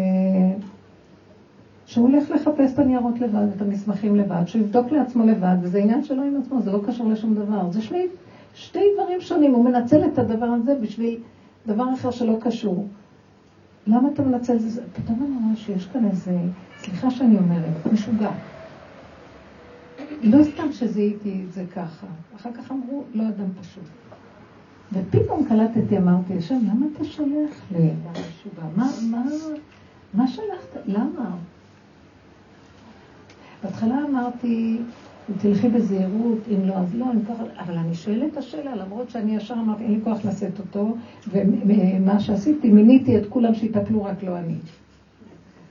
שהוא 1.87 2.09
הולך 2.09 2.31
לחפש 2.31 2.75
את 2.75 2.79
הניירות 2.79 3.21
לבד, 3.21 3.47
את 3.57 3.63
המסמכים 3.63 4.17
לבד, 4.17 4.43
שהוא 4.47 4.63
יבדוק 4.63 4.93
לעצמו 4.93 5.27
לבד, 5.27 5.57
וזה 5.63 5.79
עניין 5.79 6.05
שלו 6.05 6.23
עם 6.23 6.41
עצמו, 6.43 6.61
זה 6.63 6.73
לא 6.73 6.81
קשור 6.87 7.11
לשום 7.11 7.35
דבר. 7.35 7.71
זה 7.71 7.83
שני, 7.83 8.07
שתי 8.55 8.83
דברים 8.95 9.21
שונים, 9.21 9.55
הוא 9.55 9.65
מנצל 9.65 10.05
את 10.05 10.19
הדבר 10.19 10.47
הזה 10.47 10.75
בשביל 10.83 11.17
דבר 11.67 11.95
אחר 11.95 12.11
שלא 12.11 12.37
קשור. 12.41 12.89
למה 13.87 14.09
אתה 14.15 14.23
מנצל 14.23 14.55
את 14.57 14.71
זה? 14.71 14.83
פתאום 14.93 15.23
אני 15.23 15.47
רואה 15.47 15.57
שיש 15.57 15.87
כאן 15.87 16.05
איזה, 16.05 16.39
סליחה 16.79 17.11
שאני 17.11 17.39
אומרת, 17.39 17.93
משוגע. 17.93 18.31
לא 20.23 20.43
סתם 20.43 20.73
שזיהיתי 20.73 21.43
את 21.47 21.53
זה 21.53 21.65
ככה, 21.75 22.07
אחר 22.37 22.51
כך 22.53 22.71
אמרו, 22.71 23.05
לא 23.15 23.29
אדם 23.29 23.49
פשוט. 23.61 23.85
ופתאום 24.93 25.45
קלטתי, 25.49 25.99
אמרתי, 25.99 26.37
השם, 26.39 26.55
למה 26.55 26.87
אתה 26.93 27.05
שולח 27.05 27.51
לי 27.71 27.91
משוגע? 28.13 28.63
מה, 28.77 28.91
מה, 29.11 29.23
מה 30.15 30.29
שלחת? 30.29 30.83
למה? 30.87 31.37
בהתחלה 33.63 34.05
אמרתי, 34.09 34.79
תלכי 35.39 35.69
בזהירות, 35.69 36.39
אם 36.49 36.69
לא, 36.69 36.75
אז 36.75 36.95
לא, 36.95 37.05
אם 37.13 37.25
ככה, 37.25 37.43
אבל 37.59 37.79
אני 37.79 37.95
שואלת 37.95 38.33
את 38.33 38.37
השאלה, 38.37 38.77
למרות 38.77 39.11
שאני 39.11 39.37
ישר 39.37 39.55
אמרתי, 39.55 39.85
אין 39.85 39.93
לי 39.93 40.01
כוח 40.05 40.25
לשאת 40.25 40.59
אותו, 40.59 40.95
ומה 41.33 42.21
שעשיתי, 42.21 42.71
מיניתי 42.71 43.17
את 43.17 43.27
כולם 43.29 43.55
שיטפלו, 43.55 44.05
רק 44.05 44.23
לא 44.23 44.39
אני. 44.39 44.55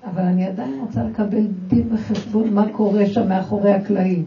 אבל 0.06 0.24
אני 0.24 0.46
עדיין 0.46 0.80
רוצה 0.80 1.04
לקבל 1.04 1.46
דין 1.68 1.88
וחשבון 1.94 2.54
מה 2.54 2.72
קורה 2.72 3.06
שם 3.06 3.30
מאחורי 3.30 3.72
הקלעים. 3.72 4.24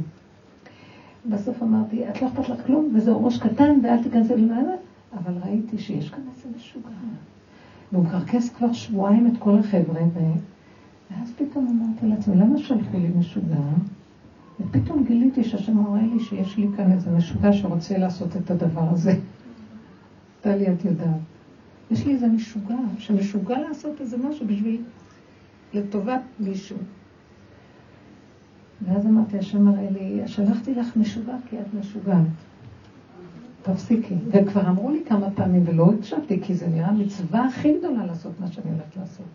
בסוף 1.31 1.63
אמרתי, 1.63 2.09
את 2.09 2.23
לא 2.23 2.27
אכפת 2.27 2.49
לך 2.49 2.67
כלום, 2.67 2.93
וזהו 2.95 3.25
ראש 3.25 3.39
קטן, 3.39 3.79
ואל 3.83 4.03
תיכנסי 4.03 4.37
למעלה, 4.37 4.73
אבל 5.19 5.33
ראיתי 5.45 5.79
שיש 5.79 6.11
כאן 6.11 6.23
איזה 6.37 6.57
משוגע. 6.57 6.89
והוא 7.93 8.05
מקרקס 8.05 8.49
כבר 8.49 8.73
שבועיים 8.73 9.27
את 9.27 9.33
כל 9.39 9.59
החבר'ה. 9.59 10.01
ואז 11.11 11.33
פתאום 11.39 11.67
אמרתי 11.67 12.07
לעצמי, 12.07 12.37
למה 12.37 12.59
שלחו 12.59 12.99
לי 12.99 13.09
משוגע? 13.19 13.57
ופתאום 14.63 15.05
גיליתי 15.05 15.45
שהשם 15.45 15.79
אמרה 15.79 16.03
לי 16.03 16.21
שיש 16.21 16.57
לי 16.57 16.67
כאן 16.77 16.93
איזה 16.93 17.11
משוגע 17.11 17.53
שרוצה 17.53 17.99
לעשות 17.99 18.37
את 18.37 18.51
הדבר 18.51 18.89
הזה. 18.91 19.13
טלי, 20.41 20.73
את 20.73 20.85
יודעת. 20.85 21.21
יש 21.91 22.07
לי 22.07 22.13
איזה 22.13 22.27
משוגע, 22.27 22.79
שמשוגע 22.99 23.59
לעשות 23.59 24.01
איזה 24.01 24.17
משהו 24.17 24.47
בשביל, 24.47 24.83
לטובת 25.75 26.21
מישהו. 26.41 26.77
ואז 28.83 29.07
אמרתי, 29.07 29.39
השם 29.39 29.63
מראה 29.65 29.91
לי, 29.91 30.23
שלחתי 30.27 30.75
לך 30.75 30.97
משוגע 30.97 31.37
כי 31.51 31.61
את 31.61 31.75
משוגעת. 31.81 32.27
תפסיקי. 33.63 34.15
וכבר 34.29 34.69
אמרו 34.69 34.91
לי 34.91 35.03
כמה 35.07 35.31
פעמים 35.31 35.63
ולא 35.67 35.93
הקשבתי, 35.99 36.41
כי 36.43 36.55
זה 36.55 36.69
נראה 36.69 36.93
מצווה 36.93 37.47
הכי 37.47 37.79
גדולה 37.79 38.07
לעשות 38.07 38.33
מה 38.41 38.47
שאני 38.47 38.71
הולכת 38.71 38.97
לעשות. 38.97 39.27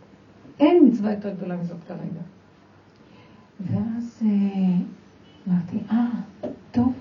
אין 0.59 0.87
מצווה 0.87 1.11
יותר 1.11 1.33
גדולה 1.33 1.57
מזאת 1.57 1.77
כרגע. 1.87 2.21
ואז 3.59 4.23
אה, 4.25 4.77
אמרתי, 5.47 5.77
אה, 5.91 6.07
טוב. 6.71 6.93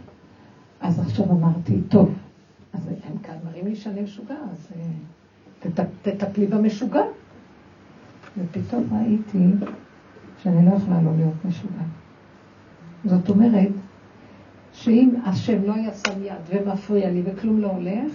אז 0.80 1.00
עכשיו 1.00 1.30
אמרתי, 1.30 1.80
טוב. 1.88 2.14
אז 2.72 2.88
הם 3.04 3.18
כאן 3.18 3.34
מראים 3.44 3.66
לי 3.66 3.76
שאני 3.76 4.00
משוגע, 4.00 4.34
אז 4.52 4.68
אה, 4.76 5.70
תט, 5.70 5.80
תטפלי 6.02 6.46
במשוגע. 6.46 7.02
ופתאום 8.38 8.84
ראיתי 8.92 9.66
שאני 10.42 10.66
לא 10.66 10.70
יכולה 10.70 11.02
לא 11.02 11.10
להיות 11.16 11.44
משוגע. 11.44 11.82
זאת 13.04 13.28
אומרת, 13.28 13.68
שאם 14.72 15.14
השם 15.24 15.62
לא 15.64 15.74
היה 15.74 15.94
שם 15.94 16.24
יד 16.24 16.34
ומפריע 16.48 17.10
לי 17.10 17.22
וכלום 17.24 17.60
לא 17.60 17.70
הולך, 17.70 18.12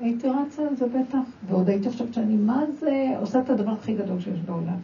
הייתי 0.00 0.28
רצה 0.28 0.62
על 0.68 0.76
זה 0.76 0.86
בטח, 0.86 1.18
ועוד 1.48 1.68
הייתי 1.68 1.90
חושבת 1.90 2.14
שאני 2.14 2.36
מה 2.36 2.62
זה 2.80 3.14
עושה 3.20 3.40
את 3.40 3.50
הדבר 3.50 3.70
הכי 3.70 3.94
גדול 3.94 4.20
שיש 4.20 4.40
בעולם. 4.40 4.76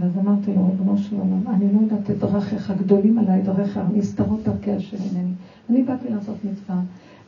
ואז 0.00 0.18
אמרתי 0.18 0.54
לו, 0.54 0.66
ריבונו 0.66 0.98
של 0.98 1.16
עולם, 1.16 1.48
אני 1.48 1.72
לא 1.72 1.78
יודעת 1.80 2.10
את 2.10 2.18
דרכיך 2.18 2.72
גדולים 2.78 3.18
עליי, 3.18 3.42
דרכיך 3.42 3.80
נסתרות 3.94 4.42
דרכי 4.42 4.70
השם 4.70 4.96
ממני. 4.96 5.32
אני 5.70 5.82
באתי 5.82 6.08
לעשות 6.10 6.36
מצווה, 6.44 6.80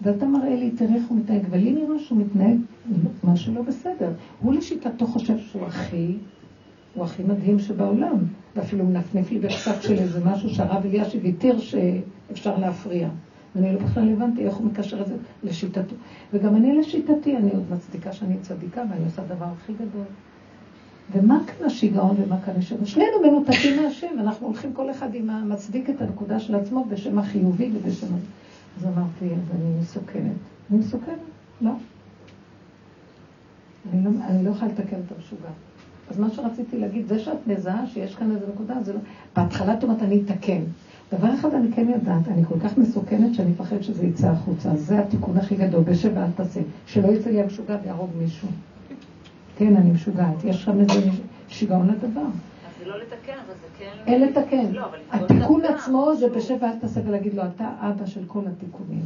ואתה 0.02 0.26
מראה 0.26 0.56
לי, 0.56 0.70
תראה 0.70 0.94
איך 0.94 1.04
הוא 1.08 1.18
מתנהג, 1.18 1.42
ולי 1.50 1.72
נראה 1.72 1.98
שהוא 1.98 2.18
מתנהג 2.18 2.56
משהו 3.24 3.54
לא 3.54 3.62
בסדר. 3.62 4.10
הוא 4.40 4.54
לשיטתו 4.54 5.06
חושב 5.06 5.38
שהוא 5.38 5.66
הכי, 5.66 6.16
הוא 6.94 7.04
הכי 7.04 7.22
מדהים 7.22 7.58
שבעולם, 7.58 8.16
ואפילו 8.56 8.84
מנפנף 8.84 9.30
לי 9.30 9.38
בפסק 9.38 9.80
של 9.80 9.98
איזה 9.98 10.24
משהו 10.24 10.48
שהרב 10.48 10.84
אלישיב 10.84 11.26
התיר 11.26 11.58
שאפשר 11.58 12.58
להפריע. 12.58 13.08
ואני 13.56 13.72
לא 13.72 13.80
בכלל 13.80 14.12
הבנתי 14.12 14.44
איך 14.44 14.54
הוא 14.54 14.66
מקשר 14.66 15.00
את 15.00 15.06
זה 15.06 15.14
לשיטתו. 15.44 15.94
וגם 16.32 16.56
אני 16.56 16.78
לשיטתי, 16.78 17.36
אני 17.36 17.50
עוד 17.50 17.64
מצדיקה 17.70 18.12
שאני 18.12 18.36
צדיקה 18.38 18.82
ואני 18.90 19.04
עושה 19.04 19.22
דבר 19.24 19.44
הכי 19.44 19.72
גדול. 19.72 20.04
ומה 21.12 21.38
כאן 21.46 21.66
השיגעון 21.66 22.16
ומה 22.18 22.36
כאן 22.44 22.54
השם? 22.58 22.86
שנינו 22.86 23.22
מנותקים 23.22 23.82
מהשם, 23.82 24.18
אנחנו 24.18 24.46
הולכים 24.46 24.72
כל 24.72 24.90
אחד 24.90 25.14
עם 25.14 25.30
המצדיק 25.30 25.90
את 25.90 26.02
הנקודה 26.02 26.40
של 26.40 26.54
עצמו 26.54 26.84
בשם 26.84 27.18
החיובי 27.18 27.70
ובשם... 27.74 28.06
אז 28.78 28.84
אמרתי, 28.84 29.34
אז 29.34 29.50
אני 29.54 29.80
מסוכנת. 29.80 30.32
אני 30.70 30.78
מסוכנת? 30.78 31.18
לא. 31.60 31.70
אני 33.92 34.04
לא, 34.04 34.10
אני 34.28 34.44
לא 34.44 34.50
יכולה 34.50 34.70
לתקן 34.72 34.96
את 35.06 35.12
המשוגע. 35.16 35.48
אז 36.10 36.18
מה 36.18 36.30
שרציתי 36.30 36.78
להגיד, 36.78 37.08
זה 37.08 37.18
שאת 37.18 37.46
מזהה 37.46 37.86
שיש 37.86 38.14
כאן 38.14 38.30
איזה 38.30 38.46
נקודה, 38.54 38.74
זה 38.82 38.92
לא... 38.92 38.98
בהתחלה 39.36 39.74
את 39.74 39.82
אומרת, 39.82 40.02
אני 40.02 40.22
אתקן. 40.22 40.62
דבר 41.12 41.34
אחד 41.34 41.54
אני 41.54 41.72
כן 41.72 41.88
יודעת, 41.88 42.28
אני 42.28 42.44
כל 42.44 42.60
כך 42.60 42.78
מסוכנת 42.78 43.34
שאני 43.34 43.50
מפחד 43.50 43.82
שזה 43.82 44.06
יצא 44.06 44.28
החוצה. 44.28 44.76
זה 44.76 44.98
התיקון 44.98 45.38
הכי 45.38 45.54
גדול, 45.54 45.82
בשב 45.82 46.10
ואל 46.14 46.30
תעשה. 46.36 46.60
שלא 46.86 47.08
יצא 47.08 47.30
לי 47.30 47.42
המשוגע 47.42 47.76
ויהרוג 47.84 48.10
מישהו. 48.18 48.48
כן, 49.56 49.76
אני 49.76 49.90
משוגעת. 49.90 50.44
יש 50.44 50.62
שם 50.62 50.80
איזה 50.80 51.10
שיגעון 51.48 51.88
לדבר. 51.88 52.20
אז 52.20 52.78
זה 52.78 52.86
לא 52.86 52.98
לתקן, 52.98 53.32
אבל 53.46 53.54
זה 53.60 53.66
כן... 53.78 53.90
אין 54.06 54.22
לתקן. 54.22 54.72
לא, 54.72 54.86
התיקון 55.10 55.64
עצמו 55.64 56.14
זה 56.16 56.28
בשב 56.28 56.56
ואל 56.60 56.78
תעשה 56.80 57.00
ולהגיד 57.06 57.34
לו, 57.34 57.42
אתה 57.42 57.70
אבא 57.80 58.06
של 58.06 58.20
כל 58.26 58.42
התיקונים. 58.46 59.02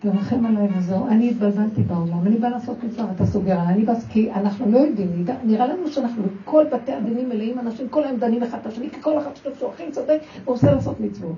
תרחם 0.00 0.46
עליי 0.46 0.68
וזהו. 0.78 1.06
אני 1.08 1.30
התבלבלתי 1.30 1.82
בעולם, 1.82 2.26
אני 2.26 2.36
באה 2.36 2.50
לעשות 2.50 2.84
מצווה 2.84 3.06
ואתה 3.08 3.26
סוגר. 3.26 3.58
אני 3.62 3.84
באה, 3.84 3.96
כי 4.08 4.32
אנחנו 4.32 4.72
לא 4.72 4.78
יודעים, 4.78 5.24
נראה 5.44 5.66
לנו 5.66 5.88
שאנחנו 5.88 6.22
בכל 6.22 6.64
בתי 6.72 6.92
הדינים 6.92 7.28
מלאים 7.28 7.58
אנשים, 7.58 7.88
כל 7.88 8.04
היום 8.04 8.16
דנים 8.16 8.42
אחד 8.42 8.58
את 8.58 8.66
השני, 8.66 8.90
כי 8.90 9.02
כל 9.02 9.18
אחד 9.18 9.30
שהוא 9.58 9.70
הכי 9.70 9.90
צודק, 9.92 10.18
הוא 10.44 10.54
עושה 10.54 10.72
לעשות 10.72 11.00
מצוות. 11.00 11.36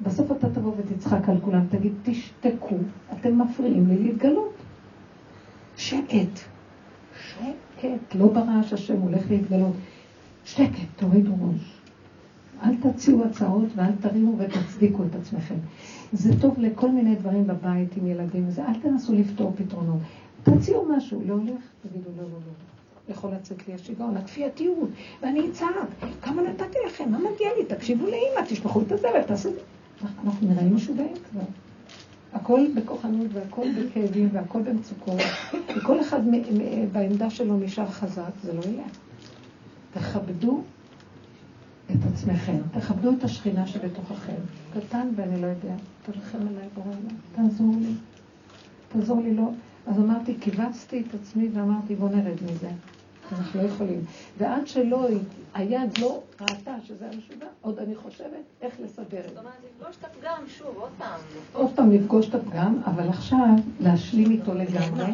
בסוף 0.00 0.32
אתה 0.32 0.48
תבוא 0.48 0.72
ותצחק 0.76 1.28
על 1.28 1.36
כולם, 1.40 1.66
תגיד, 1.70 1.92
תשתקו, 2.02 2.76
אתם 3.12 3.42
מפריעים 3.42 3.88
לי 3.88 3.98
להתגלות. 3.98 4.52
שקט. 5.76 6.38
שקט, 7.76 8.14
לא 8.14 8.26
ברעש 8.26 8.72
השם 8.72 9.00
הולך 9.00 9.30
להתגלות. 9.30 9.74
שקט, 10.44 10.86
תורידו 10.96 11.32
ראש. 11.40 11.82
אל 12.64 12.74
תציעו 12.76 13.24
הצעות 13.24 13.68
ואל 13.76 13.92
תרימו 14.00 14.38
ותצדיקו 14.38 15.02
את 15.04 15.14
עצמכם. 15.14 15.54
זה 16.12 16.40
טוב 16.40 16.58
לכל 16.58 16.90
מיני 16.90 17.14
דברים 17.16 17.46
בבית 17.46 17.96
עם 17.96 18.06
ילדים 18.06 18.48
וזה, 18.48 18.66
אל 18.66 18.74
תנסו 18.82 19.14
לפתור 19.14 19.52
פתרונות. 19.56 20.00
תציעו 20.42 20.84
משהו, 20.96 21.22
לא 21.26 21.34
הולך, 21.34 21.62
תגידו 21.82 22.10
לא, 22.16 22.22
לא, 22.22 22.28
לא. 22.28 23.12
יכול 23.12 23.30
לצאת 23.30 23.68
לי 23.68 23.74
השיגעון, 23.74 24.16
הכפייתיות, 24.16 24.88
ואני 25.22 25.50
אצעק, 25.50 25.74
כמה 26.22 26.42
נתתי 26.42 26.78
לכם, 26.86 27.10
מה 27.10 27.18
מגיע 27.18 27.48
לי, 27.58 27.64
תקשיבו 27.64 28.04
לאמא, 28.04 28.46
תשפכו 28.48 28.82
את 28.82 28.92
הזבל, 28.92 29.22
תעשו... 29.26 29.50
אנחנו 30.24 30.48
נראים 30.48 30.74
משוגעים 30.74 31.14
כבר. 31.30 31.42
הכל 32.32 32.66
בכוחנות 32.74 33.26
והכל 33.32 33.66
בכאבים 33.72 34.28
והכל 34.32 34.62
במצוקות, 34.62 35.20
וכל 35.76 36.00
אחד 36.00 36.20
בעמדה 36.92 37.30
שלו 37.30 37.56
נשאר 37.56 37.86
חזק, 37.86 38.30
זה 38.42 38.52
לא 38.52 38.60
יהיה. 38.64 38.84
תכבדו 39.92 40.62
את 41.90 42.06
עצמכם, 42.12 42.58
תכבדו 42.72 43.12
את 43.18 43.24
השכינה 43.24 43.66
שבתוככם. 43.66 44.40
קטן 44.74 45.08
ואני 45.16 45.42
לא 45.42 45.46
יודע, 45.46 45.74
תרחם 46.02 46.38
עליי 46.38 46.68
בורא 46.74 46.94
תעזור 47.34 47.74
לי, 47.80 47.92
תעזור 48.88 49.20
לי 49.22 49.34
לא. 49.34 49.50
אז 49.86 49.98
אמרתי, 49.98 50.36
כיווצתי 50.40 51.02
את 51.08 51.14
עצמי 51.14 51.48
ואמרתי, 51.54 51.94
בוא 51.94 52.08
נרד 52.08 52.36
מזה. 52.42 52.70
אנחנו 53.32 53.62
לא 53.62 53.66
יכולים. 53.66 54.04
ועד 54.38 54.66
שלא, 54.66 55.08
היד 55.54 55.98
לא 56.00 56.20
ראתה 56.40 56.74
שזה 56.84 57.04
המשוגע, 57.12 57.46
עוד 57.60 57.78
אני 57.78 57.94
חושבת 57.94 58.42
איך 58.62 58.74
לסדר 58.84 59.02
את 59.02 59.08
זה. 59.10 59.28
זאת 59.28 59.38
אומרת, 59.38 59.52
לפגוש 59.80 59.96
את 60.00 60.04
הפגם 60.04 60.42
שוב, 60.58 60.74
עוד 60.76 60.90
פעם. 60.98 61.20
עוד 61.52 61.70
פעם 61.74 61.92
לפגוש 61.92 62.28
את 62.28 62.34
הפגם, 62.34 62.78
אבל 62.86 63.08
עכשיו 63.08 63.48
להשלים 63.80 64.30
איתו 64.30 64.54
לגמרי. 64.54 65.12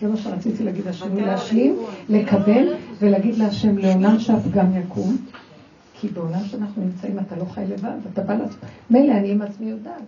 זה 0.00 0.08
מה 0.08 0.16
שרציתי 0.16 0.64
להגיד 0.64 0.86
השם, 0.86 1.16
להשלים, 1.16 1.76
לקבל 2.08 2.74
ולהגיד 2.98 3.38
להשם 3.38 3.78
לעולם 3.78 4.18
שהפגם 4.18 4.76
יקום. 4.76 5.16
כי 6.00 6.08
בעולם 6.08 6.44
שאנחנו 6.44 6.82
נמצאים 6.82 7.18
אתה 7.18 7.36
לא 7.36 7.44
חי 7.44 7.64
לבד, 7.68 7.96
אתה 8.12 8.22
בא 8.22 8.34
לעצמך. 8.34 8.64
מילא 8.90 9.12
אני 9.12 9.30
עם 9.30 9.42
עצמי 9.42 9.70
יודעת. 9.70 10.02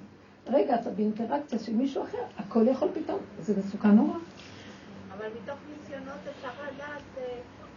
רגע, 0.46 0.74
אתה 0.74 0.90
באינטראקציה 0.90 1.58
של 1.58 1.72
מישהו 1.72 2.02
אחר, 2.02 2.18
הכל 2.38 2.68
יכול 2.68 2.88
פתאום, 2.94 3.18
זה 3.42 3.54
מסוכן 3.58 3.90
נורא. 3.90 4.14
אבל 5.16 5.26
מתוך 5.42 5.56
ניסיונות 5.78 6.18
אפשר 6.30 6.48
לדעת 6.62 7.02
אה, 7.18 7.24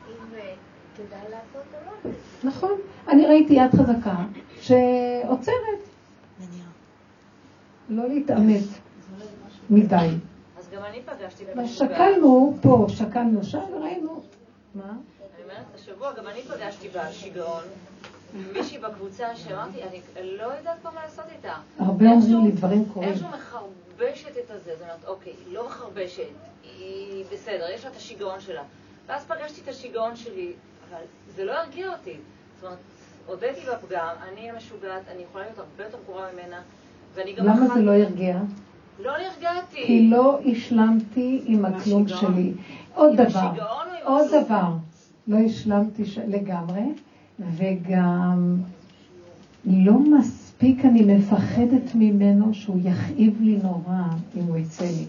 אם 0.09 0.35
אה, 0.35 0.53
כדאי 0.97 1.19
לעשות 1.29 1.65
או 1.73 2.09
לא. 2.09 2.11
נכון. 2.43 2.71
אני 3.07 3.25
ראיתי 3.25 3.53
יד 3.53 3.71
חזקה 3.71 4.15
שעוצרת. 4.61 5.89
לא 7.89 8.07
להתעמת 8.07 8.63
מדי. 9.69 10.09
אז 10.59 10.69
גם 10.75 10.81
אני 10.83 11.01
פגשתי 11.01 11.43
שקלנו 11.65 12.57
פה, 12.61 12.85
שקלנו 12.89 13.43
שם, 13.43 13.63
וראינו. 13.73 14.21
מה? 14.75 14.83
אני 14.83 15.43
באמת, 15.47 15.65
השבוע 15.75 16.13
גם 16.13 16.27
אני 16.27 16.41
פגשתי 16.41 16.89
בשיגעון. 16.89 17.63
מישהי 18.53 18.77
בקבוצה 18.77 19.35
שאמרתי, 19.35 19.83
אני 19.83 20.01
לא 20.37 20.43
יודעת 20.43 20.79
כבר 20.81 20.89
מה 20.95 21.01
לעשות 21.03 21.25
איתה. 21.37 21.53
הרבה 21.79 22.05
אומרים 22.05 22.45
לי 22.45 22.51
דברים 22.51 22.85
קורים. 22.93 23.09
איכשהו 23.09 23.27
מחרבשת 23.95 24.37
את 24.45 24.51
הזה, 24.51 24.71
זאת 24.73 24.81
אומרת, 24.81 25.05
אוקיי, 25.07 25.33
היא 25.45 25.55
לא 25.55 25.65
מחרבשת, 25.65 26.23
היא 26.63 27.25
בסדר, 27.31 27.65
יש 27.75 27.83
לה 27.83 27.91
את 27.91 27.95
השיגעון 27.95 28.39
שלה. 28.39 28.61
ואז 29.07 29.25
פגשתי 29.25 29.61
את 29.61 29.67
השיגעון 29.67 30.15
שלי, 30.15 30.53
אבל 30.89 31.01
זה 31.35 31.45
לא 31.45 31.51
הרגיע 31.51 31.89
אותי. 31.91 32.17
זאת 32.55 32.63
אומרת, 32.63 32.77
הודיתי 33.25 33.61
בפגם, 33.61 34.15
אני 34.29 34.49
המשוגעת, 34.49 35.01
אני 35.11 35.23
יכולה 35.23 35.43
להיות 35.43 35.59
הרבה 35.59 35.83
יותר 35.83 35.97
גרועה 36.05 36.27
ממנה, 36.33 36.61
ואני 37.13 37.33
גם... 37.33 37.45
למה 37.45 37.67
זה 37.67 37.81
לא 37.81 37.91
הרגיע? 37.91 38.37
לא 38.99 39.11
נרגעתי. 39.17 39.83
כי 39.85 40.09
לא 40.09 40.39
השלמתי 40.51 41.41
עם 41.45 41.65
הכלום 41.65 42.07
שלי. 42.07 42.53
עוד 42.93 43.21
דבר, 43.21 43.51
עוד 44.03 44.27
דבר, 44.27 44.71
לא 45.27 45.37
השלמתי 45.37 46.03
לגמרי, 46.27 46.83
וגם 47.39 48.57
לא 49.65 49.93
מספיק 50.55 50.85
אני 50.85 51.15
מפחדת 51.15 51.95
ממנו 51.95 52.53
שהוא 52.53 52.77
יכאיב 52.83 53.41
לי 53.41 53.57
נורא 53.63 54.03
אם 54.37 54.43
הוא 54.47 54.57
יצא 54.57 54.85
לי. 54.85 55.05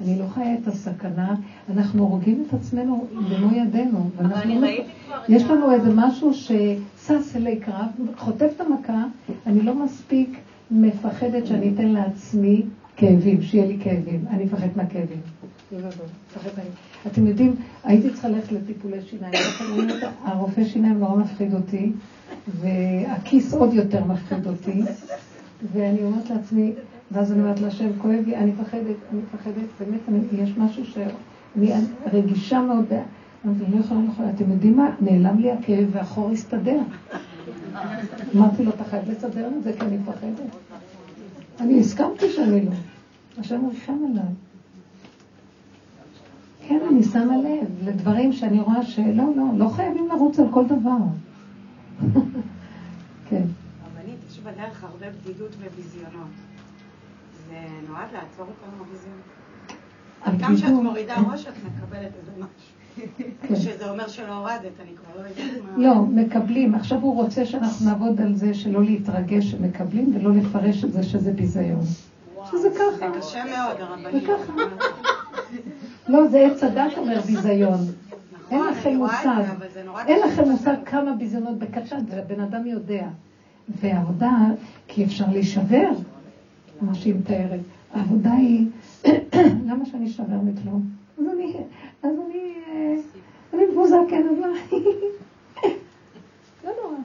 אני 0.00 0.18
לא 0.18 0.24
חיה 0.26 0.54
את 0.54 0.66
הסכנה, 0.66 1.34
אנחנו 1.74 2.02
הורגים 2.02 2.44
את 2.48 2.54
עצמנו 2.54 3.06
במו 3.30 3.56
ידינו. 3.56 4.10
אבל 4.18 4.32
אני 4.32 4.54
לא- 4.54 4.66
ראיתי 4.66 4.90
כבר... 5.06 5.16
יש 5.28 5.42
לנו 5.42 5.72
איזה 5.72 5.90
משהו 5.94 6.34
ששש 6.34 7.36
אלי 7.36 7.56
קרב, 7.56 7.86
חוטף 8.16 8.50
את 8.56 8.60
המכה, 8.60 9.04
אני 9.46 9.62
לא 9.62 9.74
מספיק 9.74 10.38
מפחדת 10.70 11.46
שאני 11.46 11.70
אתן 11.74 11.88
לעצמי 11.88 12.62
כאבים, 12.96 13.42
שיהיה 13.42 13.66
לי 13.66 13.78
כאבים. 13.80 14.24
אני 14.30 14.44
מפחדת 14.44 14.76
מהכאבים. 14.76 15.20
אתם 17.06 17.26
יודעים, 17.26 17.56
הייתי 17.84 18.10
צריכה 18.10 18.28
ללכת 18.28 18.52
לטיפולי 18.52 19.02
שיניים. 19.02 19.34
הרופא 20.24 20.64
שיניים 20.64 20.98
נורא 20.98 21.16
מפחיד 21.16 21.54
אותי, 21.54 21.92
והכיס 22.60 23.54
עוד 23.54 23.74
יותר 23.74 24.04
מפחיד 24.04 24.46
אותי. 24.46 24.82
ואני 25.72 26.02
אומרת 26.02 26.30
לעצמי, 26.30 26.72
ואז 27.10 27.32
אני 27.32 27.42
אומרת 27.42 27.60
להשם, 27.60 27.88
כואב 27.98 28.22
לי, 28.26 28.36
אני 28.36 28.50
מפחדת, 28.50 28.96
אני 29.12 29.20
מפחדת, 29.20 29.64
באמת, 29.80 30.22
יש 30.32 30.50
משהו 30.58 30.84
שאני 30.86 31.72
רגישה 32.12 32.60
מאוד, 32.60 32.84
אמרתי, 33.46 33.60
לא 33.72 33.80
יכולה, 33.80 34.00
לא 34.00 34.12
יכולה, 34.12 34.30
אתם 34.30 34.50
יודעים 34.50 34.76
מה? 34.76 34.90
נעלם 35.00 35.38
לי 35.38 35.52
הכאב 35.52 35.88
והחור 35.92 36.30
הסתדר. 36.30 36.80
אמרתי 38.36 38.64
לו, 38.64 38.70
אתה 38.70 38.84
חייב 38.84 39.10
לסדר 39.10 39.48
את 39.58 39.62
זה, 39.62 39.72
כי 39.72 39.84
אני 39.84 39.96
מפחדת. 39.96 40.40
אני 41.60 41.80
הסכמתי 41.80 42.32
שאני 42.32 42.64
לא. 42.64 42.70
השם 43.38 43.66
ריחם 43.66 43.98
עליי. 44.10 44.24
כן, 46.70 46.80
אני 46.90 47.02
שמה 47.02 47.36
לב 47.36 47.88
לדברים 47.88 48.32
שאני 48.32 48.60
רואה 48.60 48.82
שלא, 48.82 49.24
לא, 49.36 49.44
לא 49.56 49.68
חייבים 49.68 50.08
לרוץ 50.08 50.38
על 50.38 50.46
כל 50.50 50.64
דבר. 50.66 50.96
כן. 53.28 53.42
רבנית, 53.86 54.18
יש 54.30 54.38
בדרך 54.38 54.84
הרבה 54.84 55.06
בדידות 55.10 55.50
וביזיונות. 55.58 56.30
זה 57.48 57.58
נועד 57.88 58.08
לעצור 58.12 58.46
אותנו 58.46 58.84
הביזיון. 58.84 59.18
גם 60.38 60.56
כשאת 60.56 60.82
מורידה 60.82 61.14
ראש, 61.32 61.46
את 61.46 61.52
מקבלת 61.64 62.10
איזה 62.20 62.30
משהו. 62.36 63.06
כן. 63.48 63.56
שזה 63.56 63.90
אומר 63.90 64.08
שלא 64.08 64.34
הורדת, 64.34 64.80
אני 64.80 64.90
כבר 64.96 65.22
לא 65.22 65.28
יודעת 65.28 65.64
מה... 65.64 65.82
לא, 65.82 65.94
מקבלים. 65.94 66.74
עכשיו 66.74 67.00
הוא 67.00 67.14
רוצה 67.14 67.46
שאנחנו 67.46 67.86
נעבוד 67.86 68.20
על 68.20 68.34
זה 68.34 68.54
שלא 68.54 68.84
להתרגש 68.84 69.50
שמקבלים 69.50 70.16
ולא 70.16 70.34
לפרש 70.34 70.84
את 70.84 70.92
זה 70.92 71.02
שזה 71.02 71.32
ביזיון. 71.32 71.84
שזה 72.50 72.68
ככה. 72.70 73.10
זה 73.12 73.18
קשה 73.18 73.44
מאוד, 73.44 73.80
הרבנית. 73.80 74.28
לא, 76.10 76.28
זה 76.28 76.46
עץ 76.46 76.64
הדת 76.64 76.98
אומר 76.98 77.20
ביזיון. 77.20 77.78
אין 78.50 78.60
נכון, 78.60 78.72
לכם 78.72 78.96
מושג. 78.96 79.42
אין 80.06 80.20
לכם 80.20 80.48
מושג 80.48 80.76
כמה 80.86 81.12
ביזיונות 81.12 81.58
בקצ'ת, 81.58 81.96
והבן 82.08 82.40
אדם 82.40 82.66
יודע. 82.66 83.06
ועבודה, 83.68 84.38
כי 84.88 85.04
אפשר 85.04 85.24
להישבר, 85.32 85.90
מה 86.80 86.94
שהיא 86.94 87.14
מתארת. 87.14 87.60
העבודה 87.94 88.32
היא, 88.32 88.66
למה 89.68 89.86
שאני 89.86 90.06
אשבר 90.06 90.40
מכלום? 90.44 90.82
אז 91.18 91.24
אני, 91.34 91.56
אז 92.02 92.10
אני, 92.26 92.54
אה, 92.68 92.94
אני 93.54 93.62
מבוזה, 93.72 93.96
כן, 94.10 94.26
מה? 94.40 94.46
לא 96.64 96.70
נורא. 96.82 96.96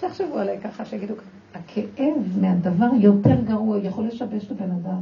שיחשבו 0.00 0.38
עליי 0.38 0.60
ככה, 0.60 0.84
שיגידו 0.84 1.14
ככה. 1.16 1.26
הכאב 1.54 2.38
מהדבר 2.40 2.88
יותר 3.00 3.40
גרוע 3.44 3.78
יכול 3.78 4.06
לשבש 4.06 4.44
את 4.46 4.50
הבן 4.50 4.70
אדם. 4.70 5.00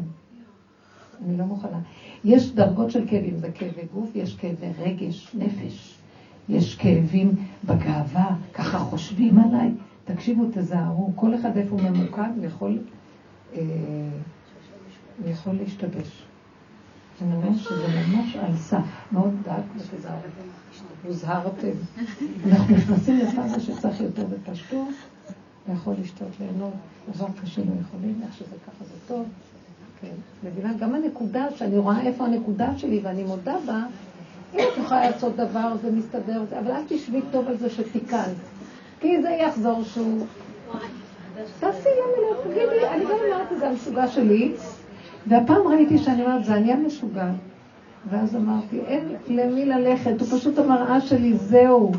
אני 1.25 1.37
לא 1.37 1.45
מוכנה. 1.45 1.79
יש 2.25 2.55
דרגות 2.55 2.91
של 2.91 3.09
כאבים, 3.09 3.39
זה 3.39 3.51
כאבי 3.53 3.83
גוף, 3.95 4.11
יש 4.15 4.37
כאבי 4.37 4.67
רגש, 4.79 5.35
נפש. 5.35 5.99
יש 6.49 6.75
כאבים 6.75 7.37
בגאווה, 7.65 8.37
ככה 8.55 8.79
חושבים 8.79 9.39
עליי. 9.39 9.71
תקשיבו, 10.05 10.45
תזהרו, 10.53 11.13
כל 11.15 11.35
אחד 11.35 11.57
איפה 11.57 11.71
הוא 11.71 11.81
ממוקד 11.81 12.31
יכול, 12.43 12.79
אה, 13.55 13.61
יכול 15.27 15.53
להשתבש. 15.53 16.23
אני 17.23 17.35
אומרת 17.35 17.59
שזה 17.59 17.87
ממש 17.89 18.37
על 18.37 18.57
סף, 18.57 19.13
מאוד 19.13 19.35
דק 19.45 19.63
ותזהרו. 19.77 20.19
הוזהרתם. 21.05 21.77
אנחנו 22.47 22.77
נכנסים 22.77 23.19
לפאזה 23.19 23.61
שצריך 23.61 24.01
יותר 24.01 24.27
בפשטות, 24.27 24.89
ויכול 25.69 25.95
לשתות 26.01 26.29
ליהנות, 26.41 26.73
דבר 27.15 27.27
קשה 27.43 27.61
לא 27.61 27.73
יכולים, 27.81 28.21
איך 28.23 28.35
שזה 28.35 28.57
ככה 28.67 28.85
זה 28.85 28.95
טוב. 29.09 29.27
כן, 30.05 30.49
מבינה? 30.49 30.73
גם 30.79 30.95
הנקודה, 30.95 31.47
שאני 31.57 31.79
רואה 31.79 32.01
איפה 32.01 32.25
הנקודה 32.25 32.69
שלי 32.77 33.01
ואני 33.03 33.25
מודה 33.25 33.57
בה, 33.67 33.83
אם 34.55 34.61
את 34.73 34.79
יכולה 34.79 35.11
לעשות 35.11 35.37
דבר, 35.37 35.73
זה 35.83 35.91
מסתדר, 35.91 36.43
אבל 36.59 36.71
אל 36.71 36.83
תשבי 36.89 37.21
טוב 37.31 37.49
על 37.49 37.57
זה 37.57 37.71
שתיקנת. 37.71 38.35
כי 39.01 39.23
זה 39.23 39.31
יחזור 39.31 39.83
שהוא... 39.83 40.27
תעשי 41.61 41.89
למה 41.89 42.23
לא, 42.23 42.43
תגידי, 42.45 42.89
אני 42.89 43.05
גם 43.05 43.11
אמרתי, 43.29 43.57
זה 43.59 43.69
המשוגע 43.69 44.09
שלי, 44.09 44.53
והפעם 45.27 45.67
ראיתי 45.69 45.99
שאני 45.99 46.25
אומרת, 46.25 46.45
זה 46.45 46.55
אני 46.55 46.73
המשוגע. 46.73 47.31
ואז 48.11 48.37
אמרתי, 48.37 48.81
אין 48.81 49.15
למי 49.29 49.65
ללכת, 49.65 50.21
הוא 50.21 50.39
פשוט 50.39 50.59
המראה 50.59 51.01
שלי, 51.01 51.35
זהו. 51.37 51.93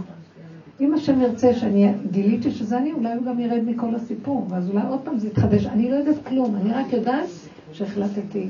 אם 0.80 0.94
השם 0.94 1.22
ירצה 1.22 1.54
שאני 1.54 1.94
גיליתי 2.12 2.52
שזה 2.52 2.78
אני, 2.78 2.92
אולי 2.92 3.14
הוא 3.14 3.26
גם 3.26 3.40
ירד 3.40 3.62
מכל 3.66 3.96
הסיפור, 3.96 4.48
ואז 4.50 4.70
אולי 4.70 4.82
עוד 4.90 5.00
פעם 5.04 5.18
זה 5.18 5.28
יתחדש. 5.28 5.66
אני 5.66 5.92
לא 5.92 5.96
יודעת 5.96 6.28
כלום, 6.28 6.56
אני 6.56 6.74
רק 6.74 6.94
יודעת 6.94 7.28
שהחלטתי. 7.78 8.48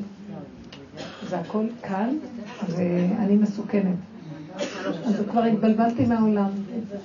זה 1.29 1.39
הכל 1.39 1.65
קל, 1.81 2.09
ואני 2.69 3.35
מסוכנת. 3.35 3.95
אז 5.05 5.23
כבר 5.31 5.43
התבלבלתי 5.43 6.05
מהעולם. 6.05 6.49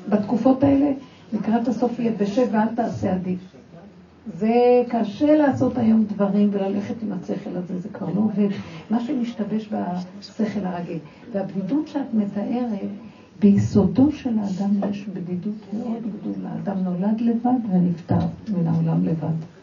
בתקופות 0.08 0.64
האלה, 0.64 0.92
לקראת 1.32 1.68
הסוף 1.68 1.98
יהיה 1.98 2.12
בשב 2.18 2.46
ואל 2.52 2.68
תעשה 2.74 3.12
עדיף. 3.14 3.38
זה 4.38 4.82
קשה 4.88 5.36
לעשות 5.36 5.78
היום 5.78 6.04
דברים 6.04 6.48
וללכת 6.52 6.94
עם 7.02 7.12
השכל 7.12 7.50
הזה, 7.56 7.78
זה 7.78 7.88
כבר 7.88 8.06
לא 8.06 8.20
עובד. 8.20 8.48
משהו 8.90 9.16
משתבש 9.16 9.68
בשכל 10.20 10.60
הרגיל. 10.64 10.98
והבדידות 11.32 11.88
שאת 11.88 12.14
מתארת, 12.14 12.88
ביסודו 13.40 14.12
של 14.12 14.38
האדם 14.38 14.90
יש 14.90 15.04
בדידות 15.08 15.54
מאוד 15.72 16.02
גדולה. 16.20 16.48
האדם 16.48 16.84
נולד 16.84 17.20
לבד 17.20 17.70
ונפטר 17.72 18.26
מן 18.48 18.66
העולם 18.66 19.04
לבד. 19.04 19.59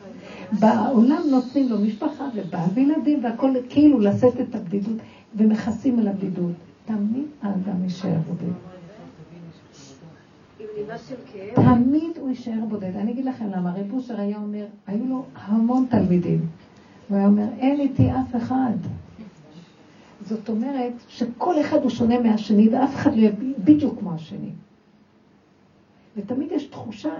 בעולם 0.51 1.21
נותנים 1.31 1.69
לו 1.69 1.79
משפחה 1.79 2.29
ובעל 2.35 2.69
וילדים 2.73 3.23
והכל 3.23 3.53
כאילו 3.69 3.99
לשאת 3.99 4.39
את 4.39 4.55
הבדידות 4.55 4.97
ומכסים 5.35 5.99
על 5.99 6.07
הבדידות. 6.07 6.51
תמיד 6.85 7.25
האדם 7.41 7.83
יישאר 7.83 8.17
בודד. 8.27 8.53
תמיד 11.55 12.17
הוא 12.19 12.29
יישאר 12.29 12.65
בודד. 12.69 12.95
אני 12.95 13.11
אגיד 13.11 13.25
לכם 13.25 13.45
למה, 13.51 13.73
רב 13.75 13.93
אושר 13.93 14.19
היה 14.19 14.37
אומר, 14.37 14.65
היו 14.87 15.05
לו 15.05 15.25
המון 15.35 15.85
תלמידים. 15.89 16.45
הוא 17.09 17.17
היה 17.17 17.27
אומר, 17.27 17.47
אין 17.59 17.79
איתי 17.79 18.11
אף 18.11 18.35
אחד. 18.35 18.73
זאת 20.25 20.49
אומרת 20.49 20.93
שכל 21.07 21.61
אחד 21.61 21.81
הוא 21.81 21.89
שונה 21.89 22.19
מהשני 22.19 22.69
ואף 22.69 22.95
אחד 22.95 23.11
לא 23.11 23.17
יהיה 23.17 23.31
בדיוק 23.63 23.99
כמו 23.99 24.13
השני. 24.13 24.49
ותמיד 26.17 26.51
יש 26.51 26.65
תחושה 26.65 27.13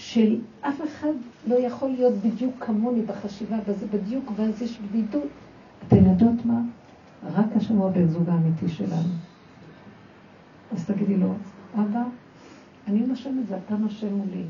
של 0.00 0.40
אף 0.60 0.80
אחד 0.84 1.12
לא 1.46 1.54
יכול 1.54 1.90
להיות 1.90 2.14
בדיוק 2.14 2.54
כמוני 2.60 3.02
בחשיבה, 3.02 3.56
וזה 3.66 3.86
בדיוק, 3.86 4.32
ואז 4.36 4.62
יש 4.62 4.78
בדידות. 4.78 5.28
אתן 5.88 6.04
יודעות 6.04 6.44
מה? 6.44 6.60
רק 7.34 7.46
השם 7.56 7.76
הוא 7.76 7.88
הבן 7.88 8.08
זוג 8.08 8.28
האמיתי 8.28 8.68
שלנו. 8.68 9.12
אז 10.72 10.84
תגידי 10.86 11.16
לו, 11.16 11.32
אבא, 11.74 12.02
אני 12.88 13.00
נושם 13.00 13.38
את 13.42 13.46
זה, 13.48 13.56
אתה 13.66 13.76
נושם 13.76 14.14
מולי. 14.14 14.42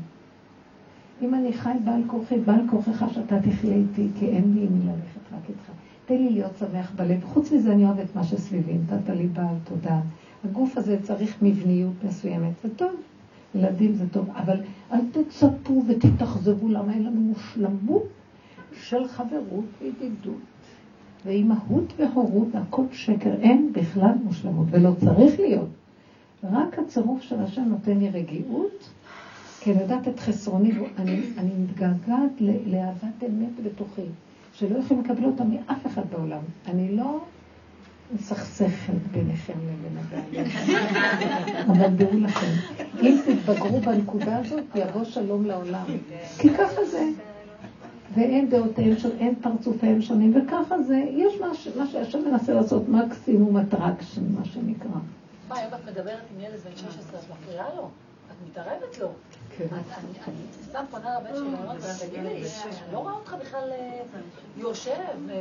אם 1.21 1.33
אני 1.33 1.53
חי 1.53 1.73
בעל 1.83 2.01
כורחי, 2.07 2.39
בעל 2.39 2.67
כורחך 2.69 3.05
שאתה 3.13 3.41
תחיה 3.41 3.75
איתי, 3.75 4.07
כי 4.19 4.25
אין 4.25 4.53
לי 4.55 4.67
מי 4.67 4.85
ללכת 4.85 5.33
רק 5.33 5.49
איתך. 5.49 5.71
תן 6.05 6.15
לי 6.15 6.29
להיות 6.29 6.57
שמח 6.59 6.91
בלב. 6.95 7.23
חוץ 7.25 7.51
מזה 7.51 7.71
אני 7.71 7.85
אוהבת 7.85 8.15
מה 8.15 8.23
שסביבי, 8.23 8.73
נתת 8.73 9.09
לי 9.09 9.27
בעל 9.27 9.55
תודה. 9.63 9.99
הגוף 10.45 10.77
הזה 10.77 10.97
צריך 11.01 11.35
מבניות 11.41 12.03
מסוימת, 12.03 12.53
זה 12.63 12.75
טוב. 12.75 13.10
ילדים 13.55 13.93
זה 13.93 14.09
טוב, 14.09 14.29
אבל 14.35 14.57
אל 14.91 14.99
תצפו 15.11 15.83
ותתאכזבו 15.87 16.67
למה 16.67 16.93
אין 16.93 17.03
לנו 17.03 17.21
מושלמות 17.21 18.03
של 18.73 19.07
חברות 19.07 19.65
וידידות. 19.81 20.41
ואימהות 21.25 21.93
והורות, 21.97 22.47
הכל 22.55 22.83
שקר, 22.91 23.33
אין 23.41 23.73
בכלל 23.73 24.11
מושלמות, 24.23 24.67
ולא 24.69 24.91
צריך 24.99 25.39
להיות. 25.39 25.67
רק 26.43 26.79
הצירוף 26.79 27.21
של 27.21 27.39
השם 27.39 27.61
נותן 27.61 27.97
לי 27.97 28.09
רגיעות, 28.09 28.89
כי 29.59 29.71
אני 29.71 29.81
יודעת 29.81 30.07
את 30.07 30.19
חסרוני, 30.19 30.71
אני, 30.97 31.21
אני 31.37 31.49
מתגעגעת 31.63 32.41
לאהבת 32.65 33.23
אמת 33.23 33.63
בתוכי, 33.65 34.01
שלא 34.53 34.77
יכולים 34.77 35.03
לקבל 35.03 35.25
אותה 35.25 35.43
מאף 35.43 35.85
אחד 35.85 36.01
בעולם. 36.11 36.41
אני 36.67 36.95
לא 36.95 37.19
מסכסכת 38.13 38.93
ביניכם 39.11 39.53
לבין 39.53 39.97
הבעלים, 39.97 40.45
אבל 41.67 41.87
דעו 41.87 42.19
לכם, 42.19 42.51
אם 43.01 43.17
תתבגרו 43.25 43.79
בנקודה 43.79 44.37
הזאת, 44.37 44.63
יבוא 44.75 45.03
שלום 45.03 45.45
לעולם. 45.45 45.85
כי 46.39 46.49
ככה 46.49 46.85
זה. 46.85 47.09
ואין 48.15 48.49
דעותיהם 48.49 48.97
שונים, 48.97 49.17
אין 49.19 49.35
פרצופיהם 49.41 50.01
שונים, 50.01 50.33
וככה 50.35 50.81
זה, 50.81 51.03
יש 51.11 51.33
מה 51.77 51.87
שהשם 51.87 52.19
מנסה 52.31 52.53
לעשות 52.53 52.89
מקסימום 52.89 53.57
אטרקשן, 53.57 54.21
מה 54.39 54.45
שנקרא. 54.45 54.89
מה, 55.49 55.55
היום 55.55 55.73
את 55.73 55.89
מדברת 55.91 56.19
עם 56.35 56.41
ילד 56.41 56.59
בן 56.59 56.75
16, 56.75 57.19
את 57.19 57.25
מפריעה 57.31 57.65
לו? 57.75 57.83
את 57.83 58.49
מתערבת 58.49 58.99
לו? 58.99 59.07
אני 59.59 60.35
סתם 60.63 60.83
פונה 60.91 61.19
לבן 61.19 61.35
שלי, 61.35 61.47
אני 61.47 61.63
אומרת, 61.63 61.81
תגיד 61.99 62.23
לי, 62.23 62.43
לא 62.93 62.97
רואה 62.97 63.13
אותך 63.13 63.35
בכלל 63.41 63.69
יושב, 64.57 64.97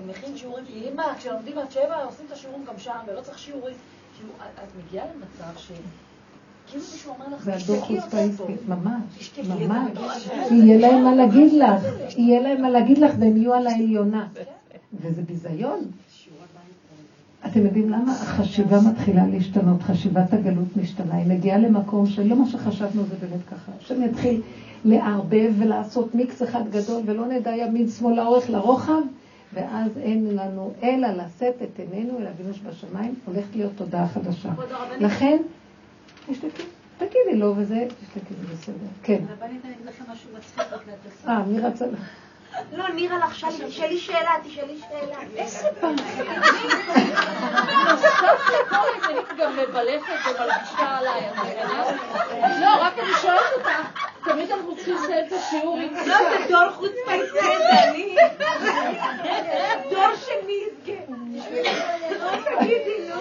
מכין 0.07 0.37
שיעורים, 0.37 0.65
כי 0.65 0.89
אמא, 0.93 1.15
כשלומדים 1.19 1.59
עד 1.59 1.71
שבע, 1.71 2.05
עושים 2.05 2.27
את 2.27 2.33
השיעורים 2.33 2.65
גם 2.65 2.79
שם, 2.79 2.99
ולא 3.07 3.21
צריך 3.21 3.39
שיעורים. 3.39 3.77
כאילו, 4.17 4.33
את 4.55 4.69
מגיעה 4.79 5.07
למצב 5.15 5.59
ש... 5.59 5.73
כאילו 6.67 6.85
מישהו 6.93 7.15
אמר 7.17 7.27
לך, 7.37 7.49
תשתקי 7.49 7.93
יותר. 7.93 8.45
ממש, 8.69 9.39
ממש. 9.49 10.27
יהיה 10.51 10.79
להם 10.79 11.05
מה 11.05 11.15
להגיד 11.15 11.53
לך, 11.53 11.85
יהיה 12.17 12.41
להם 12.41 12.63
מה 12.63 12.71
להגיד 12.71 12.99
לך, 12.99 13.15
והם 13.21 13.37
יהיו 13.37 13.55
על 13.55 13.67
העליונה. 13.67 14.29
וזה 14.93 15.23
ביזיון. 15.23 15.91
אתם 17.47 17.65
יודעים 17.65 17.91
למה 17.91 18.13
החשיבה 18.13 18.77
מתחילה 18.91 19.27
להשתנות, 19.27 19.83
חשיבת 19.83 20.33
הגלות 20.33 20.77
משתנה, 20.77 21.15
היא 21.15 21.27
מגיעה 21.27 21.59
למקום 21.59 22.07
שלא 22.07 22.37
מה 22.37 22.47
שחשבנו 22.47 23.03
זה 23.03 23.15
באמת 23.21 23.45
ככה. 23.51 23.73
שאני 23.81 24.07
אתחיל 24.07 24.43
לערבב 24.85 25.53
ולעשות 25.59 26.15
מיקס 26.15 26.43
אחד 26.43 26.71
גדול 26.71 27.03
ולא 27.07 27.27
נדע 27.27 27.51
ימין, 27.57 27.89
שמאל, 27.89 28.17
לאורך, 28.17 28.51
לרוחב, 28.51 29.01
ואז 29.53 29.91
אין 29.99 30.37
לנו 30.37 30.73
אלא 30.83 31.09
לשאת 31.09 31.55
את 31.63 31.79
עינינו 31.79 32.19
אל 32.19 32.27
אבינו 32.27 32.55
שבשמיים, 32.55 33.15
הולכת 33.25 33.57
להיות 33.57 33.73
תודעה 33.77 34.09
חדשה. 34.09 34.49
לכן, 35.01 35.37
תשתקי, 36.27 36.63
תגידי 36.99 37.37
לו 37.37 37.55
וזה, 37.57 37.87
תשתקי, 38.01 38.35
זה 38.41 38.55
בסדר. 38.55 38.75
כן. 39.03 39.25
רבנית, 39.33 39.65
אני 39.65 39.75
אגיד 39.75 39.87
לכם 39.87 40.05
משהו 40.13 40.31
מצחיק. 40.39 40.65
אה, 41.29 41.45
מי 41.47 41.61
רצה? 41.61 41.85
לא, 42.73 42.89
נירה 42.89 43.19
לך, 43.19 43.47
תשאלי 43.69 43.99
שאלה, 43.99 44.31
תשאלי 44.45 44.81
שאלה. 44.89 45.17
איזה 45.37 45.69
פעם? 45.81 45.97
נוסף 47.91 48.41
לכל 48.49 48.77
אני 49.05 49.21
גם 49.39 49.53
מבלפת 49.53 50.07
ומלבישה 50.27 50.99
עליי, 50.99 51.31
לא, 52.61 52.69
רק 52.81 52.99
אני 52.99 53.13
שואלת 53.23 53.53
אותך, 53.57 54.01
תמיד 54.25 54.51
אנחנו 54.51 54.77
צריכים 54.77 54.95
לסיים 54.95 55.27
את 55.27 55.33
השיעור. 55.33 55.79
לא, 56.07 56.17
זה 56.31 56.47
דור 56.49 56.71
חוץ 56.71 56.93
מהישראל, 57.07 57.59
זה 57.59 57.83
אני. 57.89 58.17
דור 59.91 60.17
שני 60.27 60.53
יזכה. 60.53 61.13
תגידי, 62.59 63.09
נו. 63.09 63.21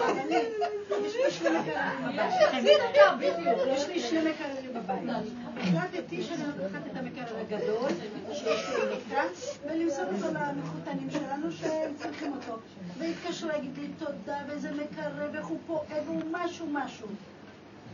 יש 3.75 3.87
לי 3.87 3.99
שני 3.99 4.19
מקררים 4.19 4.58
בבית. 4.89 5.33
החלטתי 5.57 6.23
שאני 6.23 6.43
לוקחת 6.43 6.81
את 6.91 6.97
המקרר 6.97 7.37
הגדול, 7.39 7.89
שיש 8.33 8.69
לי 8.69 8.95
נקטע, 8.95 9.23
ולמסור 9.67 10.05
אותו 10.05 10.27
למחותנים 10.33 11.09
שלנו 11.11 11.51
שהם 11.51 11.93
צריכים 11.95 12.33
אותו. 12.33 12.57
והתקשרו 12.97 13.49
להגיד 13.49 13.77
לי 13.77 13.87
תודה, 13.97 14.37
ואיזה 14.47 14.71
מקרר, 14.71 15.29
ואיך 15.33 15.45
הוא 15.45 15.59
פועל, 15.67 16.01
והוא 16.05 16.21
משהו 16.31 16.67
משהו. 16.71 17.07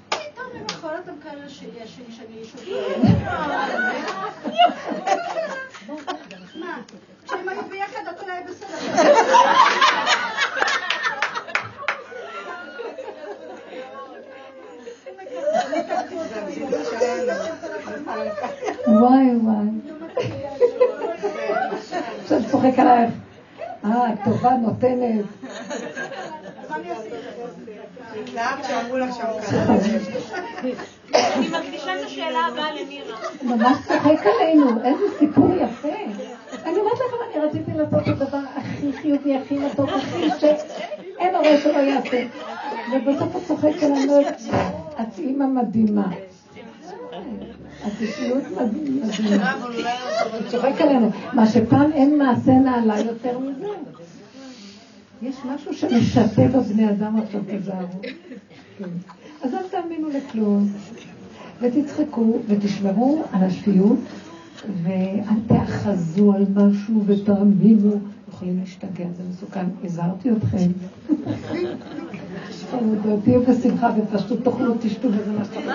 פתאום 0.10 0.48
למחרת 0.60 1.08
המקרר 1.08 1.48
שלי, 1.48 1.82
השני 1.84 2.12
שאני 2.12 2.46
שופטת. 2.46 2.68
מה? 6.60 6.82
כשהם 7.26 7.50
היו 7.50 7.62
ביחד 7.70 8.02
הכל 8.08 8.32
היה 8.32 8.42
בסדר. 8.48 8.78
וואי 18.88 19.36
וואי. 19.36 19.68
עכשיו 22.24 22.40
צוחק 22.52 22.80
עלייך. 22.80 23.12
אה, 23.86 24.12
טובה 24.26 24.50
נותנת. 24.50 25.26
אני 31.14 31.48
מקדישה 31.48 32.00
את 32.00 32.06
השאלה 32.06 32.40
הבאה 32.40 32.72
לנירה. 32.74 33.18
ממש 33.44 33.78
צוחק 33.88 34.26
עלינו, 34.26 34.70
איזה 34.84 35.04
סיפור 35.20 35.48
יפה. 35.56 35.88
אני 36.66 36.78
אומרת 36.80 36.94
לכם, 36.94 37.16
אני 37.34 37.46
רציתי 37.46 37.72
לעשות 37.74 38.02
את 38.02 38.22
הדבר 38.22 38.38
הכי 38.56 38.94
חיובי, 38.94 39.38
הכי 39.38 39.58
מתוק, 39.58 39.90
הכי 39.90 40.30
שאין 40.40 41.36
הורה 41.36 41.58
שלא 41.64 41.80
יעשה. 41.80 42.24
ובסוף 42.92 43.36
הוא 43.36 43.42
צוחק 43.48 43.84
עלינו, 43.84 44.14
את 45.02 45.20
אימא 45.20 45.46
מדהימה. 45.46 46.12
את 47.88 48.02
אישיות 48.02 48.44
מדהימה. 48.52 49.52
הוא 50.32 50.42
צוחק 50.48 50.82
עלינו. 50.82 51.10
מה 51.34 51.48
שפעם 51.48 51.92
אין 51.92 52.18
מעשה 52.18 52.52
נעלה 52.52 53.00
יותר 53.00 53.40
מזה. 53.40 53.68
יש 55.22 55.36
משהו 55.46 55.74
שמשתה 55.74 56.48
בבני 56.48 56.90
אדם 56.90 57.20
עכשיו, 57.22 57.42
תיזהרו. 57.50 57.88
כן. 58.78 58.86
אז 59.42 59.54
אל 59.54 59.64
תאמינו 59.72 60.10
לכלום, 60.10 60.68
ותצחקו 61.62 62.40
ותשמרו 62.48 63.24
על 63.32 63.44
השפיות, 63.44 64.00
ואל 64.84 65.40
תאחזו 65.48 66.34
על 66.34 66.46
משהו 66.56 67.04
ותאמינו. 67.06 68.00
יכולים 68.30 68.60
להשתגע, 68.60 69.06
זה 69.18 69.24
מסוכן. 69.30 69.66
הזהרתי 69.84 70.30
אתכם. 70.32 70.72
תהיו 73.24 73.42
בשמחה 73.42 73.90
ופשוט 73.98 74.44
תאכלו, 74.44 74.74
תשתו 74.82 75.08
וזה 75.12 75.32
מה 75.38 75.46
שאתה 75.46 75.72